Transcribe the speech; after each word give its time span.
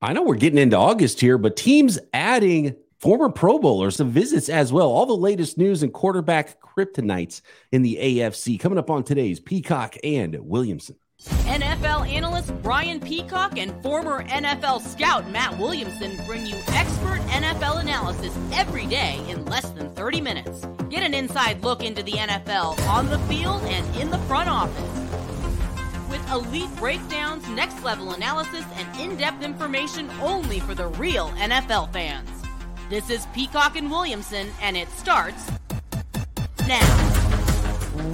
I 0.00 0.12
know 0.12 0.22
we're 0.22 0.36
getting 0.36 0.60
into 0.60 0.76
August 0.76 1.20
here, 1.20 1.38
but 1.38 1.56
teams 1.56 1.98
adding 2.12 2.76
former 2.98 3.28
Pro 3.30 3.58
Bowlers 3.58 3.96
to 3.96 4.04
visits 4.04 4.48
as 4.48 4.72
well. 4.72 4.86
All 4.86 5.06
the 5.06 5.12
latest 5.12 5.58
news 5.58 5.82
and 5.82 5.92
quarterback 5.92 6.60
kryptonites 6.60 7.40
in 7.72 7.82
the 7.82 7.98
AFC 8.00 8.60
coming 8.60 8.78
up 8.78 8.90
on 8.90 9.02
today's 9.02 9.40
Peacock 9.40 9.96
and 10.04 10.36
Williamson. 10.38 10.94
NFL 11.20 12.08
analyst 12.08 12.52
Brian 12.62 13.00
Peacock 13.00 13.58
and 13.58 13.74
former 13.82 14.22
NFL 14.22 14.82
scout 14.82 15.28
Matt 15.32 15.58
Williamson 15.58 16.16
bring 16.26 16.46
you 16.46 16.54
expert 16.68 17.18
NFL 17.30 17.80
analysis 17.80 18.32
every 18.52 18.86
day 18.86 19.20
in 19.28 19.44
less 19.46 19.68
than 19.70 19.92
30 19.94 20.20
minutes. 20.20 20.64
Get 20.90 21.02
an 21.02 21.12
inside 21.12 21.64
look 21.64 21.82
into 21.82 22.04
the 22.04 22.12
NFL 22.12 22.78
on 22.86 23.08
the 23.08 23.18
field 23.20 23.62
and 23.64 23.96
in 23.96 24.10
the 24.10 24.18
front 24.18 24.48
office. 24.48 25.07
With 26.10 26.30
elite 26.30 26.74
breakdowns, 26.76 27.46
next 27.50 27.82
level 27.82 28.12
analysis, 28.12 28.64
and 28.74 29.00
in 29.00 29.16
depth 29.18 29.42
information 29.42 30.10
only 30.22 30.60
for 30.60 30.74
the 30.74 30.86
real 30.86 31.28
NFL 31.30 31.92
fans. 31.92 32.30
This 32.88 33.10
is 33.10 33.26
Peacock 33.34 33.76
and 33.76 33.90
Williamson, 33.90 34.48
and 34.62 34.76
it 34.76 34.88
starts 34.90 35.50
now. 36.66 37.08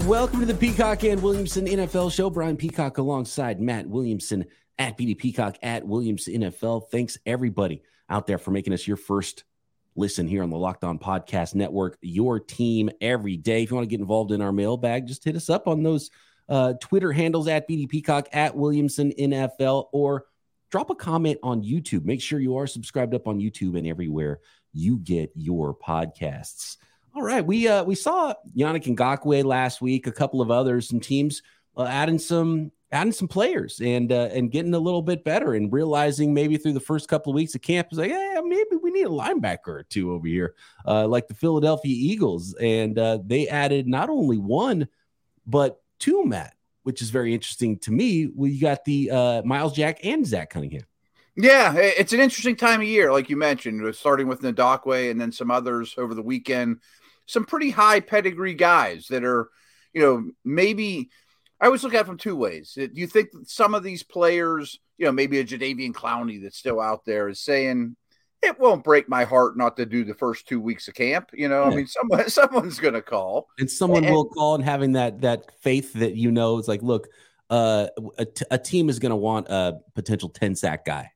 Welcome 0.06 0.40
to 0.40 0.46
the 0.46 0.54
Peacock 0.54 1.04
and 1.04 1.22
Williamson 1.22 1.66
NFL 1.66 2.12
show. 2.12 2.30
Brian 2.30 2.56
Peacock 2.56 2.98
alongside 2.98 3.60
Matt 3.60 3.86
Williamson 3.86 4.46
at 4.76 4.98
BD 4.98 5.16
Peacock 5.16 5.56
at 5.62 5.86
Williamson 5.86 6.34
NFL. 6.34 6.90
Thanks 6.90 7.16
everybody 7.24 7.82
out 8.10 8.26
there 8.26 8.38
for 8.38 8.50
making 8.50 8.72
us 8.72 8.88
your 8.88 8.96
first 8.96 9.44
listen 9.94 10.26
here 10.26 10.42
on 10.42 10.50
the 10.50 10.56
Locked 10.56 10.82
On 10.82 10.98
Podcast 10.98 11.54
Network. 11.54 11.96
Your 12.00 12.40
team 12.40 12.90
every 13.00 13.36
day. 13.36 13.62
If 13.62 13.70
you 13.70 13.76
want 13.76 13.88
to 13.88 13.90
get 13.90 14.00
involved 14.00 14.32
in 14.32 14.42
our 14.42 14.52
mailbag, 14.52 15.06
just 15.06 15.24
hit 15.24 15.36
us 15.36 15.48
up 15.48 15.68
on 15.68 15.82
those 15.84 16.10
uh, 16.48 16.74
Twitter 16.80 17.12
handles 17.12 17.48
at 17.48 17.68
BD 17.68 17.88
Peacock 17.88 18.28
at 18.32 18.56
Williamson 18.56 19.12
NFL 19.18 19.86
or 19.92 20.26
drop 20.70 20.90
a 20.90 20.94
comment 20.94 21.38
on 21.42 21.62
YouTube. 21.62 22.04
Make 22.04 22.20
sure 22.20 22.40
you 22.40 22.56
are 22.56 22.66
subscribed 22.66 23.14
up 23.14 23.26
on 23.26 23.38
YouTube 23.38 23.78
and 23.78 23.86
everywhere 23.86 24.40
you 24.72 24.98
get 24.98 25.30
your 25.34 25.74
podcasts. 25.74 26.76
All 27.14 27.22
right, 27.22 27.46
we 27.46 27.68
uh, 27.68 27.84
we 27.84 27.94
saw 27.94 28.34
Yannick 28.56 28.84
Ngakoue 28.84 29.44
last 29.44 29.80
week, 29.80 30.08
a 30.08 30.12
couple 30.12 30.40
of 30.40 30.50
others, 30.50 30.88
some 30.88 30.98
teams 30.98 31.42
uh, 31.76 31.84
adding 31.84 32.18
some 32.18 32.72
adding 32.90 33.12
some 33.12 33.28
players 33.28 33.80
and 33.80 34.10
uh, 34.10 34.28
and 34.32 34.50
getting 34.50 34.74
a 34.74 34.78
little 34.78 35.02
bit 35.02 35.22
better 35.22 35.54
and 35.54 35.72
realizing 35.72 36.34
maybe 36.34 36.56
through 36.56 36.72
the 36.72 36.80
first 36.80 37.08
couple 37.08 37.32
of 37.32 37.36
weeks 37.36 37.54
of 37.54 37.62
camp 37.62 37.88
is 37.92 37.98
like, 37.98 38.10
yeah, 38.10 38.40
maybe 38.44 38.76
we 38.82 38.90
need 38.90 39.06
a 39.06 39.10
linebacker 39.10 39.68
or 39.68 39.84
two 39.84 40.12
over 40.12 40.26
here, 40.26 40.54
uh, 40.86 41.06
like 41.06 41.28
the 41.28 41.34
Philadelphia 41.34 41.94
Eagles, 41.96 42.54
and 42.54 42.98
uh, 42.98 43.18
they 43.24 43.48
added 43.48 43.86
not 43.86 44.10
only 44.10 44.38
one 44.38 44.88
but 45.46 45.82
two, 45.98 46.24
Matt, 46.24 46.54
which 46.82 47.02
is 47.02 47.10
very 47.10 47.34
interesting 47.34 47.78
to 47.80 47.92
me. 47.92 48.28
We 48.34 48.58
got 48.58 48.84
the 48.84 49.10
uh, 49.10 49.42
Myles 49.44 49.74
Jack 49.74 50.04
and 50.04 50.26
Zach 50.26 50.50
Cunningham. 50.50 50.84
Yeah, 51.36 51.74
it's 51.76 52.12
an 52.12 52.20
interesting 52.20 52.54
time 52.54 52.80
of 52.80 52.86
year, 52.86 53.12
like 53.12 53.28
you 53.28 53.36
mentioned, 53.36 53.94
starting 53.96 54.28
with 54.28 54.42
Ngakoue 54.42 55.10
and 55.10 55.20
then 55.20 55.32
some 55.32 55.50
others 55.50 55.94
over 55.98 56.14
the 56.14 56.22
weekend 56.22 56.78
some 57.26 57.44
pretty 57.44 57.70
high 57.70 58.00
pedigree 58.00 58.54
guys 58.54 59.08
that 59.08 59.24
are, 59.24 59.48
you 59.92 60.02
know, 60.02 60.30
maybe 60.44 61.10
I 61.60 61.66
always 61.66 61.82
look 61.82 61.94
at 61.94 62.02
it 62.02 62.06
from 62.06 62.18
two 62.18 62.36
ways. 62.36 62.72
Do 62.74 62.90
you 62.92 63.06
think 63.06 63.30
some 63.44 63.74
of 63.74 63.82
these 63.82 64.02
players, 64.02 64.78
you 64.98 65.06
know, 65.06 65.12
maybe 65.12 65.38
a 65.38 65.44
Jadeveon 65.44 65.92
Clowney 65.92 66.42
that's 66.42 66.58
still 66.58 66.80
out 66.80 67.04
there 67.04 67.28
is 67.28 67.40
saying, 67.40 67.96
it 68.44 68.58
won't 68.58 68.84
break 68.84 69.08
my 69.08 69.24
heart 69.24 69.56
not 69.56 69.76
to 69.76 69.86
do 69.86 70.04
the 70.04 70.14
first 70.14 70.46
two 70.46 70.60
weeks 70.60 70.88
of 70.88 70.94
camp. 70.94 71.30
You 71.32 71.48
know, 71.48 71.64
yeah. 71.64 71.70
I 71.70 71.74
mean, 71.74 71.86
someone 71.86 72.28
someone's 72.28 72.78
going 72.78 72.94
to 72.94 73.02
call, 73.02 73.48
and 73.58 73.70
someone 73.70 74.04
and, 74.04 74.14
will 74.14 74.26
call, 74.26 74.54
and 74.54 74.64
having 74.64 74.92
that 74.92 75.20
that 75.22 75.50
faith 75.60 75.92
that 75.94 76.16
you 76.16 76.30
know 76.30 76.58
is 76.58 76.68
like, 76.68 76.82
look, 76.82 77.08
uh, 77.50 77.88
a, 78.18 78.24
t- 78.24 78.46
a 78.50 78.58
team 78.58 78.88
is 78.88 78.98
going 78.98 79.10
to 79.10 79.16
want 79.16 79.48
a 79.48 79.78
potential 79.94 80.28
ten 80.28 80.54
sack 80.54 80.84
guy. 80.84 81.10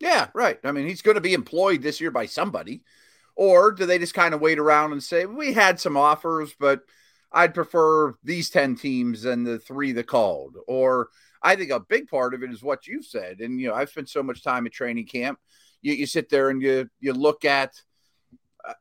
Yeah, 0.00 0.28
right. 0.34 0.58
I 0.64 0.72
mean, 0.72 0.86
he's 0.86 1.02
going 1.02 1.14
to 1.14 1.20
be 1.20 1.34
employed 1.34 1.82
this 1.82 2.00
year 2.00 2.10
by 2.10 2.26
somebody. 2.26 2.82
Or 3.36 3.72
do 3.72 3.86
they 3.86 3.98
just 3.98 4.14
kind 4.14 4.34
of 4.34 4.40
wait 4.40 4.58
around 4.58 4.92
and 4.92 5.02
say, 5.02 5.26
we 5.26 5.52
had 5.52 5.80
some 5.80 5.96
offers, 5.96 6.54
but 6.58 6.82
I'd 7.32 7.54
prefer 7.54 8.14
these 8.22 8.50
10 8.50 8.76
teams 8.76 9.22
than 9.22 9.44
the 9.44 9.58
three 9.58 9.92
that 9.92 10.06
called? 10.06 10.56
Or 10.68 11.08
I 11.42 11.56
think 11.56 11.70
a 11.70 11.80
big 11.80 12.08
part 12.08 12.34
of 12.34 12.42
it 12.42 12.52
is 12.52 12.62
what 12.62 12.86
you've 12.86 13.06
said. 13.06 13.40
And, 13.40 13.60
you 13.60 13.68
know, 13.68 13.74
I've 13.74 13.90
spent 13.90 14.08
so 14.08 14.22
much 14.22 14.42
time 14.42 14.66
at 14.66 14.72
training 14.72 15.06
camp. 15.06 15.38
You, 15.84 15.94
you 15.94 16.06
sit 16.06 16.28
there 16.28 16.50
and 16.50 16.60
you, 16.60 16.88
you 17.00 17.12
look 17.12 17.44
at, 17.44 17.80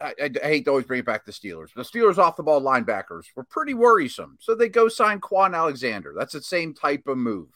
I, 0.01 0.13
I, 0.21 0.29
I, 0.43 0.47
hate 0.47 0.65
to 0.65 0.71
always 0.71 0.85
bring 0.85 1.01
it 1.01 1.05
back 1.05 1.25
to 1.25 1.31
the 1.31 1.37
Steelers. 1.37 1.73
The 1.75 1.83
Steelers 1.83 2.17
off 2.17 2.37
the 2.37 2.43
ball 2.43 2.61
linebackers 2.61 3.25
were 3.35 3.43
pretty 3.43 3.73
worrisome. 3.73 4.37
So 4.39 4.55
they 4.55 4.69
go 4.69 4.87
sign 4.87 5.19
Kwon 5.19 5.55
Alexander. 5.55 6.13
That's 6.17 6.33
the 6.33 6.41
same 6.41 6.73
type 6.73 7.07
of 7.07 7.17
move. 7.17 7.49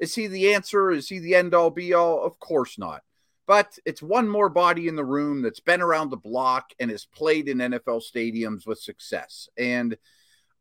Is 0.00 0.14
he 0.14 0.26
the 0.26 0.54
answer? 0.54 0.90
Is 0.90 1.08
he 1.08 1.20
the 1.20 1.36
end 1.36 1.54
all 1.54 1.70
be 1.70 1.94
all? 1.94 2.24
Of 2.24 2.40
course 2.40 2.78
not 2.78 3.02
but 3.46 3.78
it's 3.84 4.02
one 4.02 4.28
more 4.28 4.48
body 4.48 4.88
in 4.88 4.96
the 4.96 5.04
room 5.04 5.42
that's 5.42 5.60
been 5.60 5.82
around 5.82 6.10
the 6.10 6.16
block 6.16 6.70
and 6.78 6.90
has 6.90 7.04
played 7.04 7.48
in 7.48 7.58
NFL 7.58 8.02
stadiums 8.02 8.66
with 8.66 8.78
success. 8.78 9.48
And 9.58 9.96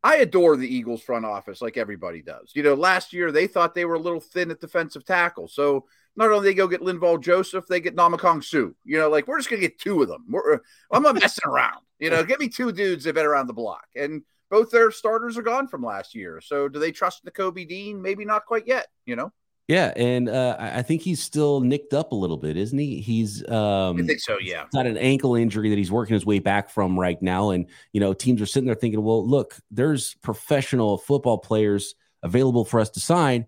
I 0.04 0.18
adore 0.18 0.58
the 0.58 0.74
Eagles 0.74 1.02
front 1.02 1.26
office 1.26 1.62
like 1.62 1.78
everybody 1.78 2.22
does. 2.22 2.52
You 2.54 2.64
know, 2.64 2.74
last 2.74 3.14
year 3.14 3.32
they 3.32 3.48
thought 3.48 3.74
they 3.74 3.86
were 3.86 3.96
a 3.96 4.00
little 4.00 4.20
thin 4.20 4.52
at 4.52 4.60
defensive 4.60 5.06
tackle. 5.06 5.48
So 5.48 5.86
not 6.16 6.32
only 6.32 6.50
they 6.50 6.54
go 6.54 6.68
get 6.68 6.82
Linval 6.82 7.22
Joseph, 7.22 7.66
they 7.68 7.80
get 7.80 7.96
Ndamukong 7.96 8.44
Suh. 8.44 8.72
You 8.84 9.00
know, 9.00 9.10
like 9.10 9.28
we're 9.28 9.40
just 9.40 9.50
gonna 9.50 9.62
get 9.62 9.80
two 9.80 10.02
of 10.02 10.08
them. 10.08 10.26
We're, 10.30 10.60
I'm 10.92 11.04
not 11.04 11.16
messing 11.16 11.50
around. 11.50 11.82
You 12.00 12.10
know, 12.10 12.24
give 12.24 12.40
me 12.40 12.50
two 12.50 12.72
dudes 12.72 13.06
that 13.06 13.16
been 13.16 13.26
around 13.26 13.48
the 13.48 13.54
block. 13.54 13.86
And 13.96 14.24
both 14.50 14.70
their 14.70 14.92
starters 14.92 15.38
are 15.38 15.42
gone 15.42 15.68
from 15.68 15.84
last 15.84 16.14
year. 16.14 16.42
So 16.42 16.68
do 16.68 16.78
they 16.78 16.92
trust 16.92 17.26
Nakobe 17.26 17.68
Dean? 17.68 18.02
Maybe 18.02 18.26
not 18.26 18.46
quite 18.46 18.68
yet, 18.68 18.88
you 19.06 19.16
know? 19.16 19.32
Yeah, 19.70 19.94
and 19.96 20.28
uh, 20.28 20.58
I 20.60 20.82
think 20.82 21.02
he's 21.02 21.24
still 21.24 21.62
nicked 21.62 21.94
up 21.94 22.12
a 22.12 22.16
little 22.16 22.36
bit, 22.36 22.58
isn't 22.58 22.78
he? 22.78 23.00
He's 23.00 23.48
um, 23.48 23.98
I 23.98 24.04
think 24.04 24.20
so. 24.20 24.38
Yeah, 24.42 24.66
got 24.74 24.86
an 24.86 24.98
ankle 24.98 25.36
injury 25.36 25.70
that 25.70 25.78
he's 25.78 25.92
working 25.92 26.16
his 26.16 26.26
way 26.26 26.40
back 26.40 26.70
from 26.70 27.00
right 27.00 27.20
now, 27.22 27.52
and 27.52 27.68
you 27.94 28.02
know 28.02 28.14
teams 28.14 28.42
are 28.42 28.46
sitting 28.46 28.66
there 28.66 28.76
thinking, 28.76 29.02
well, 29.02 29.26
look, 29.26 29.56
there's 29.72 30.16
professional 30.16 30.98
football 30.98 31.38
players 31.38 31.96
available 32.24 32.66
for 32.66 32.82
us 32.82 32.90
to 32.92 33.00
sign. 33.00 33.46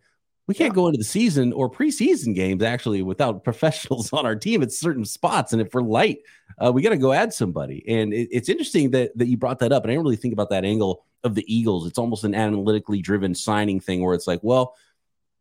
We 0.47 0.53
can't 0.53 0.71
yeah. 0.71 0.75
go 0.75 0.87
into 0.87 0.99
the 0.99 1.03
season 1.03 1.53
or 1.53 1.71
preseason 1.71 2.35
games 2.35 2.61
actually 2.61 3.01
without 3.01 3.43
professionals 3.43 4.13
on 4.13 4.25
our 4.25 4.35
team 4.35 4.61
at 4.61 4.71
certain 4.71 5.05
spots, 5.05 5.53
and 5.53 5.61
if 5.61 5.73
we're 5.73 5.81
light, 5.81 6.19
uh, 6.63 6.71
we 6.71 6.81
got 6.81 6.89
to 6.89 6.97
go 6.97 7.13
add 7.13 7.33
somebody. 7.33 7.83
And 7.87 8.13
it, 8.13 8.29
it's 8.31 8.49
interesting 8.49 8.91
that 8.91 9.17
that 9.17 9.27
you 9.27 9.37
brought 9.37 9.59
that 9.59 9.71
up, 9.71 9.83
and 9.83 9.91
I 9.91 9.95
didn't 9.95 10.05
really 10.05 10.15
think 10.17 10.33
about 10.33 10.49
that 10.51 10.65
angle 10.65 11.05
of 11.23 11.33
the 11.33 11.45
Eagles. 11.53 11.87
It's 11.87 11.97
almost 11.97 12.23
an 12.23 12.35
analytically 12.35 13.01
driven 13.01 13.33
signing 13.33 13.79
thing 13.79 14.03
where 14.03 14.13
it's 14.13 14.27
like, 14.27 14.41
well 14.43 14.75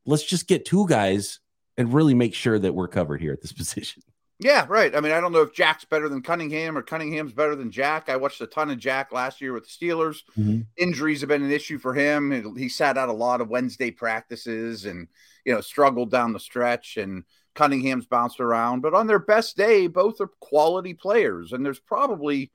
let's 0.06 0.22
just 0.22 0.46
get 0.46 0.64
two 0.64 0.86
guys 0.86 1.40
and 1.76 1.92
really 1.92 2.14
make 2.14 2.34
sure 2.34 2.58
that 2.58 2.74
we're 2.74 2.88
covered 2.88 3.20
here 3.20 3.32
at 3.32 3.40
this 3.40 3.52
position. 3.52 4.02
Yeah, 4.40 4.66
right. 4.68 4.94
I 4.94 5.00
mean, 5.00 5.12
I 5.12 5.20
don't 5.20 5.32
know 5.32 5.42
if 5.42 5.54
Jack's 5.54 5.84
better 5.84 6.08
than 6.08 6.20
Cunningham 6.20 6.76
or 6.76 6.82
Cunningham's 6.82 7.32
better 7.32 7.54
than 7.54 7.70
Jack. 7.70 8.08
I 8.08 8.16
watched 8.16 8.40
a 8.40 8.46
ton 8.46 8.70
of 8.70 8.78
Jack 8.78 9.12
last 9.12 9.40
year 9.40 9.52
with 9.52 9.64
the 9.64 9.86
Steelers. 9.86 10.22
Mm-hmm. 10.36 10.62
Injuries 10.76 11.20
have 11.20 11.28
been 11.28 11.44
an 11.44 11.52
issue 11.52 11.78
for 11.78 11.94
him. 11.94 12.56
He 12.56 12.68
sat 12.68 12.98
out 12.98 13.08
a 13.08 13.12
lot 13.12 13.40
of 13.40 13.48
Wednesday 13.48 13.92
practices 13.92 14.86
and, 14.86 15.06
you 15.44 15.54
know, 15.54 15.60
struggled 15.60 16.10
down 16.10 16.32
the 16.32 16.40
stretch. 16.40 16.96
And 16.96 17.22
Cunningham's 17.54 18.06
bounced 18.06 18.40
around. 18.40 18.80
But 18.80 18.94
on 18.94 19.06
their 19.06 19.20
best 19.20 19.56
day, 19.56 19.86
both 19.86 20.20
are 20.20 20.30
quality 20.40 20.94
players. 20.94 21.52
And 21.52 21.64
there's 21.64 21.78
probably 21.78 22.50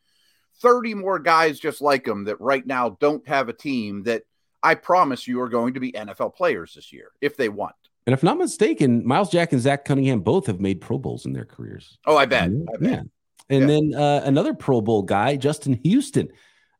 30 0.61 0.95
more 0.95 1.19
guys 1.19 1.59
just 1.59 1.81
like 1.81 2.03
them 2.03 2.25
that 2.25 2.41
right 2.41 2.65
now 2.67 2.97
don't 2.99 3.25
have 3.27 3.47
a 3.47 3.53
team 3.53 4.03
that 4.03 4.23
I 4.61 4.75
promise 4.75 5.27
you 5.27 5.39
are 5.41 5.49
going 5.49 5.75
to 5.75 5.79
be 5.79 5.93
NFL 5.93 6.35
players 6.35 6.73
this 6.75 6.91
year 6.91 7.11
if 7.21 7.37
they 7.37 7.47
want. 7.47 7.75
And 8.05 8.13
if 8.13 8.23
not 8.23 8.37
mistaken, 8.37 9.05
Myles 9.05 9.29
Jack 9.29 9.51
and 9.51 9.61
Zach 9.61 9.85
Cunningham 9.85 10.21
both 10.21 10.47
have 10.47 10.59
made 10.59 10.81
Pro 10.81 10.97
Bowls 10.97 11.25
in 11.25 11.33
their 11.33 11.45
careers. 11.45 11.97
Oh, 12.05 12.17
I 12.17 12.25
bet. 12.25 12.49
I 12.49 12.77
bet. 12.77 12.91
Yeah. 12.91 13.01
And 13.49 13.61
yeah. 13.61 13.67
then 13.67 13.93
uh, 13.95 14.21
another 14.25 14.53
Pro 14.53 14.81
Bowl 14.81 15.03
guy, 15.03 15.35
Justin 15.35 15.79
Houston, 15.83 16.29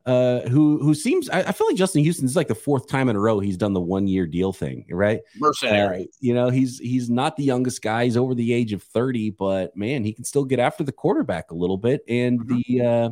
uh, 0.05 0.41
who 0.49 0.79
who 0.79 0.93
seems 0.95 1.29
I, 1.29 1.41
I, 1.41 1.51
feel 1.51 1.67
like 1.67 1.75
Justin 1.75 2.03
Houston 2.03 2.25
is 2.25 2.35
like 2.35 2.47
the 2.47 2.55
fourth 2.55 2.87
time 2.87 3.09
in 3.09 3.15
a 3.15 3.19
row 3.19 3.39
he's 3.39 3.57
done 3.57 3.73
the 3.73 3.81
one 3.81 4.07
year 4.07 4.25
deal 4.25 4.53
thing, 4.53 4.85
right? 4.89 5.19
Mercenary. 5.37 6.03
Uh, 6.03 6.17
you 6.19 6.33
know, 6.33 6.49
he's 6.49 6.79
he's 6.79 7.09
not 7.09 7.35
the 7.35 7.43
youngest 7.43 7.81
guy. 7.81 8.05
He's 8.05 8.17
over 8.17 8.33
the 8.33 8.53
age 8.53 8.73
of 8.73 8.81
thirty, 8.81 9.29
but 9.29 9.75
man, 9.75 10.03
he 10.03 10.13
can 10.13 10.23
still 10.23 10.45
get 10.45 10.57
after 10.57 10.83
the 10.83 10.91
quarterback 10.91 11.51
a 11.51 11.55
little 11.55 11.77
bit. 11.77 12.01
And 12.07 12.39
mm-hmm. 12.39 12.59
the 12.65 12.85
uh, 12.85 13.09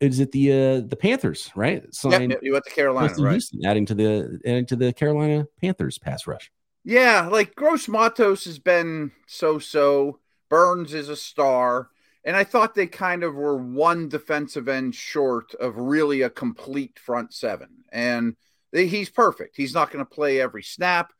is 0.00 0.20
it 0.20 0.32
the 0.32 0.52
uh, 0.52 0.80
the 0.86 0.96
Panthers, 0.96 1.50
right? 1.56 1.82
Signed 1.94 2.30
yep, 2.30 2.40
you 2.42 2.52
went 2.52 2.64
to 2.66 2.70
Carolina, 2.70 3.14
right? 3.18 3.32
Houston, 3.32 3.64
adding 3.64 3.86
to 3.86 3.94
the 3.94 4.40
adding 4.44 4.66
to 4.66 4.76
the 4.76 4.92
Carolina 4.92 5.46
Panthers 5.60 5.98
pass 5.98 6.26
rush. 6.26 6.52
Yeah, 6.84 7.28
like 7.30 7.54
Gross 7.54 7.88
Matos 7.88 8.44
has 8.44 8.58
been 8.58 9.12
so 9.26 9.58
so. 9.58 10.18
Burns 10.48 10.92
is 10.92 11.08
a 11.08 11.16
star. 11.16 11.88
And 12.24 12.36
I 12.36 12.44
thought 12.44 12.74
they 12.74 12.86
kind 12.86 13.24
of 13.24 13.34
were 13.34 13.56
one 13.56 14.08
defensive 14.08 14.68
end 14.68 14.94
short 14.94 15.54
of 15.54 15.76
really 15.76 16.22
a 16.22 16.30
complete 16.30 16.98
front 16.98 17.32
seven. 17.32 17.84
And 17.90 18.36
they, 18.70 18.86
he's 18.86 19.10
perfect. 19.10 19.56
He's 19.56 19.74
not 19.74 19.90
going 19.90 20.04
to 20.04 20.10
play 20.10 20.40
every 20.40 20.62
snap. 20.62 21.12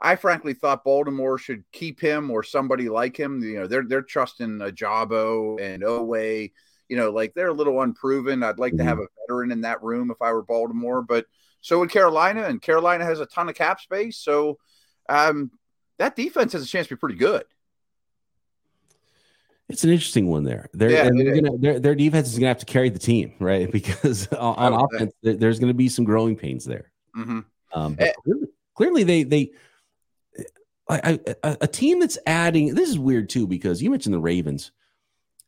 I 0.00 0.16
frankly 0.16 0.52
thought 0.54 0.84
Baltimore 0.84 1.38
should 1.38 1.64
keep 1.72 2.00
him 2.00 2.30
or 2.30 2.42
somebody 2.42 2.88
like 2.88 3.18
him. 3.18 3.42
You 3.42 3.60
know, 3.60 3.66
they're 3.66 3.84
they're 3.84 4.02
trusting 4.02 4.58
Ojabo 4.58 5.60
and 5.60 5.82
Oweh 5.82 6.50
you 6.90 6.96
know, 6.96 7.10
like 7.10 7.32
they're 7.34 7.48
a 7.48 7.54
little 7.54 7.80
unproven. 7.82 8.42
I'd 8.42 8.58
like 8.58 8.76
to 8.76 8.82
have 8.82 8.98
mm-hmm. 8.98 9.04
a 9.04 9.22
veteran 9.22 9.52
in 9.52 9.60
that 9.60 9.80
room 9.80 10.10
if 10.10 10.20
I 10.20 10.32
were 10.32 10.42
Baltimore, 10.42 11.02
but 11.02 11.24
so 11.60 11.78
would 11.78 11.90
Carolina, 11.90 12.42
and 12.42 12.60
Carolina 12.60 13.04
has 13.04 13.20
a 13.20 13.26
ton 13.26 13.48
of 13.48 13.54
cap 13.54 13.80
space. 13.80 14.18
So 14.18 14.58
um, 15.10 15.50
that 15.98 16.16
defense 16.16 16.52
has 16.54 16.62
a 16.62 16.66
chance 16.66 16.86
to 16.88 16.94
be 16.94 16.98
pretty 16.98 17.16
good. 17.16 17.44
It's 19.68 19.84
an 19.84 19.90
interesting 19.90 20.26
one 20.28 20.42
there. 20.42 20.68
They're, 20.72 20.90
yeah, 20.90 21.08
gonna, 21.08 21.58
their, 21.58 21.78
their 21.78 21.94
defense 21.94 22.28
is 22.28 22.34
going 22.34 22.42
to 22.42 22.48
have 22.48 22.58
to 22.58 22.66
carry 22.66 22.88
the 22.88 22.98
team, 22.98 23.34
right? 23.38 23.70
Because 23.72 24.26
on, 24.32 24.72
on 24.72 24.84
offense, 24.84 25.12
there's 25.22 25.60
going 25.60 25.68
to 25.68 25.74
be 25.74 25.88
some 25.88 26.04
growing 26.04 26.36
pains 26.36 26.64
there. 26.64 26.90
Mm-hmm. 27.16 27.40
Um, 27.72 27.94
but 27.94 28.08
eh. 28.08 28.12
clearly, 28.24 28.46
clearly, 28.74 29.02
they 29.04 29.22
they 29.22 29.52
I, 30.88 31.20
I, 31.44 31.56
a 31.60 31.68
team 31.68 32.00
that's 32.00 32.18
adding. 32.26 32.74
This 32.74 32.88
is 32.88 32.98
weird 32.98 33.28
too 33.28 33.46
because 33.46 33.80
you 33.80 33.90
mentioned 33.90 34.14
the 34.14 34.20
Ravens. 34.20 34.72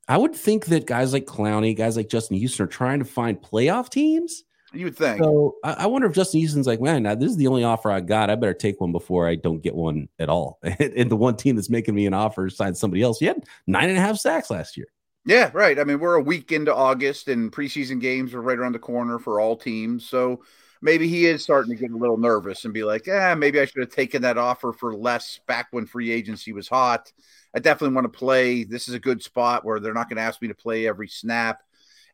I 0.07 0.17
would 0.17 0.35
think 0.35 0.67
that 0.67 0.87
guys 0.87 1.13
like 1.13 1.27
Clowney, 1.27 1.77
guys 1.77 1.97
like 1.97 2.09
Justin 2.09 2.37
Houston, 2.37 2.65
are 2.65 2.69
trying 2.69 3.01
to 3.01 3.05
find 3.05 3.41
playoff 3.41 3.89
teams. 3.89 4.45
You 4.75 4.87
would 4.87 4.97
think. 4.97 5.23
So 5.23 5.57
I, 5.65 5.73
I 5.73 5.87
wonder 5.87 6.07
if 6.07 6.15
Justin 6.15 6.41
Houston's 6.41 6.67
like, 6.67 6.81
man, 6.81 7.03
now 7.03 7.15
this 7.15 7.31
is 7.31 7.37
the 7.37 7.47
only 7.47 7.65
offer 7.65 7.91
I 7.91 8.01
got. 8.01 8.31
I 8.31 8.35
better 8.35 8.55
take 8.55 8.81
one 8.81 8.93
before 8.93 9.29
I 9.29 9.35
don't 9.35 9.63
get 9.63 9.75
one 9.75 10.09
at 10.19 10.29
all. 10.29 10.59
and 10.63 11.11
the 11.11 11.17
one 11.17 11.37
team 11.37 11.57
that's 11.57 11.71
making 11.71 11.95
me 11.95 12.07
an 12.07 12.15
offer 12.15 12.49
signs 12.49 12.81
somebody 12.81 13.03
else. 13.03 13.19
He 13.19 13.27
had 13.27 13.45
nine 13.67 13.89
and 13.89 13.99
a 13.99 14.01
half 14.01 14.19
sacks 14.19 14.51
last 14.51 14.77
year. 14.77 14.87
Yeah, 15.25 15.51
right. 15.55 15.79
I 15.79 15.85
mean, 15.85 16.01
we're 16.01 16.17
a 16.17 16.23
week 16.23 16.51
into 16.51 16.75
August, 16.75 17.29
and 17.29 17.53
preseason 17.53 18.01
games 18.01 18.35
are 18.35 18.43
right 18.43 18.59
around 18.59 18.73
the 18.73 18.81
corner 18.81 19.19
for 19.21 19.41
all 19.41 19.57
teams. 19.57 20.09
So 20.09 20.43
maybe 20.81 21.07
he 21.07 21.27
is 21.27 21.45
starting 21.45 21.71
to 21.71 21.81
get 21.81 21.93
a 21.93 21.97
little 21.97 22.17
nervous 22.17 22.65
and 22.65 22.75
be 22.75 22.83
like, 22.83 23.07
"Yeah, 23.07 23.35
maybe 23.37 23.61
I 23.61 23.67
should 23.67 23.83
have 23.83 23.95
taken 23.95 24.23
that 24.23 24.37
offer 24.37 24.73
for 24.73 24.95
less 24.95 25.39
back 25.47 25.69
when 25.71 25.87
free 25.87 26.11
agency 26.11 26.53
was 26.53 26.69
hot." 26.69 27.13
I 27.55 27.61
definitely 27.61 27.95
want 27.95 28.13
to 28.13 28.19
play. 28.19 28.65
This 28.65 28.89
is 28.89 28.95
a 28.95 28.99
good 28.99 29.23
spot 29.23 29.65
where 29.65 29.79
they're 29.79 29.95
not 29.95 30.09
going 30.09 30.17
to 30.17 30.23
ask 30.23 30.43
me 30.43 30.49
to 30.49 30.55
play 30.55 30.89
every 30.89 31.09
snap. 31.09 31.63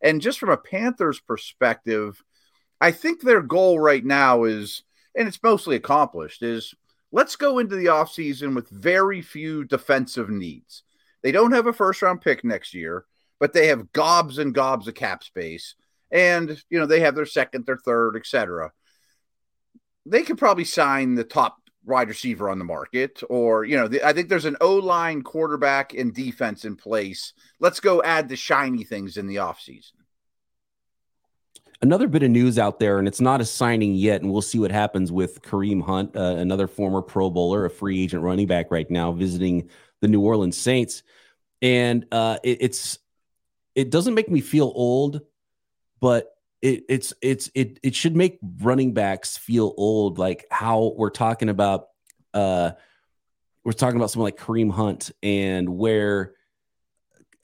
And 0.02 0.20
just 0.20 0.38
from 0.38 0.50
a 0.50 0.56
Panthers 0.56 1.20
perspective, 1.20 2.22
I 2.80 2.90
think 2.92 3.20
their 3.20 3.42
goal 3.42 3.78
right 3.78 4.04
now 4.04 4.44
is, 4.44 4.82
and 5.14 5.26
it's 5.26 5.42
mostly 5.42 5.76
accomplished, 5.76 6.42
is 6.42 6.74
let's 7.10 7.36
go 7.36 7.58
into 7.58 7.76
the 7.76 7.86
offseason 7.86 8.54
with 8.54 8.68
very 8.68 9.22
few 9.22 9.64
defensive 9.64 10.30
needs. 10.30 10.82
They 11.22 11.32
don't 11.32 11.52
have 11.52 11.66
a 11.66 11.72
first 11.72 12.02
round 12.02 12.20
pick 12.20 12.44
next 12.44 12.74
year, 12.74 13.04
but 13.40 13.52
they 13.52 13.68
have 13.68 13.92
gobs 13.92 14.38
and 14.38 14.54
gobs 14.54 14.86
of 14.86 14.94
cap 14.94 15.24
space. 15.24 15.74
And, 16.10 16.62
you 16.70 16.78
know, 16.78 16.86
they 16.86 17.00
have 17.00 17.14
their 17.14 17.26
second, 17.26 17.66
their 17.66 17.76
third, 17.76 18.16
etc. 18.16 18.72
They 20.06 20.22
could 20.22 20.38
probably 20.38 20.64
sign 20.64 21.14
the 21.14 21.24
top 21.24 21.58
wide 21.84 22.08
receiver 22.08 22.48
on 22.48 22.58
the 22.58 22.64
market, 22.64 23.22
or 23.28 23.64
you 23.64 23.76
know, 23.76 23.88
the, 23.88 24.06
I 24.06 24.12
think 24.12 24.28
there's 24.28 24.44
an 24.44 24.56
O 24.60 24.76
line, 24.76 25.22
quarterback, 25.22 25.94
and 25.94 26.14
defense 26.14 26.64
in 26.64 26.76
place. 26.76 27.32
Let's 27.60 27.80
go 27.80 28.02
add 28.02 28.28
the 28.28 28.36
shiny 28.36 28.84
things 28.84 29.16
in 29.16 29.26
the 29.26 29.36
offseason. 29.36 29.92
Another 31.80 32.08
bit 32.08 32.24
of 32.24 32.30
news 32.30 32.58
out 32.58 32.80
there, 32.80 32.98
and 32.98 33.06
it's 33.06 33.20
not 33.20 33.40
a 33.40 33.44
signing 33.44 33.94
yet, 33.94 34.20
and 34.20 34.32
we'll 34.32 34.42
see 34.42 34.58
what 34.58 34.72
happens 34.72 35.12
with 35.12 35.42
Kareem 35.42 35.80
Hunt, 35.80 36.16
uh, 36.16 36.34
another 36.36 36.66
former 36.66 37.00
Pro 37.02 37.30
Bowler, 37.30 37.66
a 37.66 37.70
free 37.70 38.02
agent 38.02 38.24
running 38.24 38.48
back 38.48 38.72
right 38.72 38.90
now, 38.90 39.12
visiting 39.12 39.68
the 40.00 40.08
New 40.08 40.20
Orleans 40.20 40.58
Saints. 40.58 41.04
And 41.62 42.04
uh, 42.10 42.38
it, 42.42 42.58
it's 42.62 42.98
it 43.76 43.90
doesn't 43.90 44.14
make 44.14 44.28
me 44.28 44.40
feel 44.40 44.72
old, 44.74 45.20
but 46.00 46.34
it, 46.62 46.82
it's 46.88 47.14
it's 47.22 47.48
it 47.54 47.78
it 47.84 47.94
should 47.94 48.16
make 48.16 48.40
running 48.60 48.92
backs 48.92 49.36
feel 49.36 49.72
old, 49.76 50.18
like 50.18 50.46
how 50.50 50.94
we're 50.96 51.10
talking 51.10 51.48
about. 51.48 51.88
Uh, 52.34 52.72
we're 53.64 53.72
talking 53.72 53.96
about 53.96 54.10
someone 54.10 54.26
like 54.26 54.38
Kareem 54.38 54.72
Hunt 54.72 55.12
and 55.22 55.68
where 55.68 56.34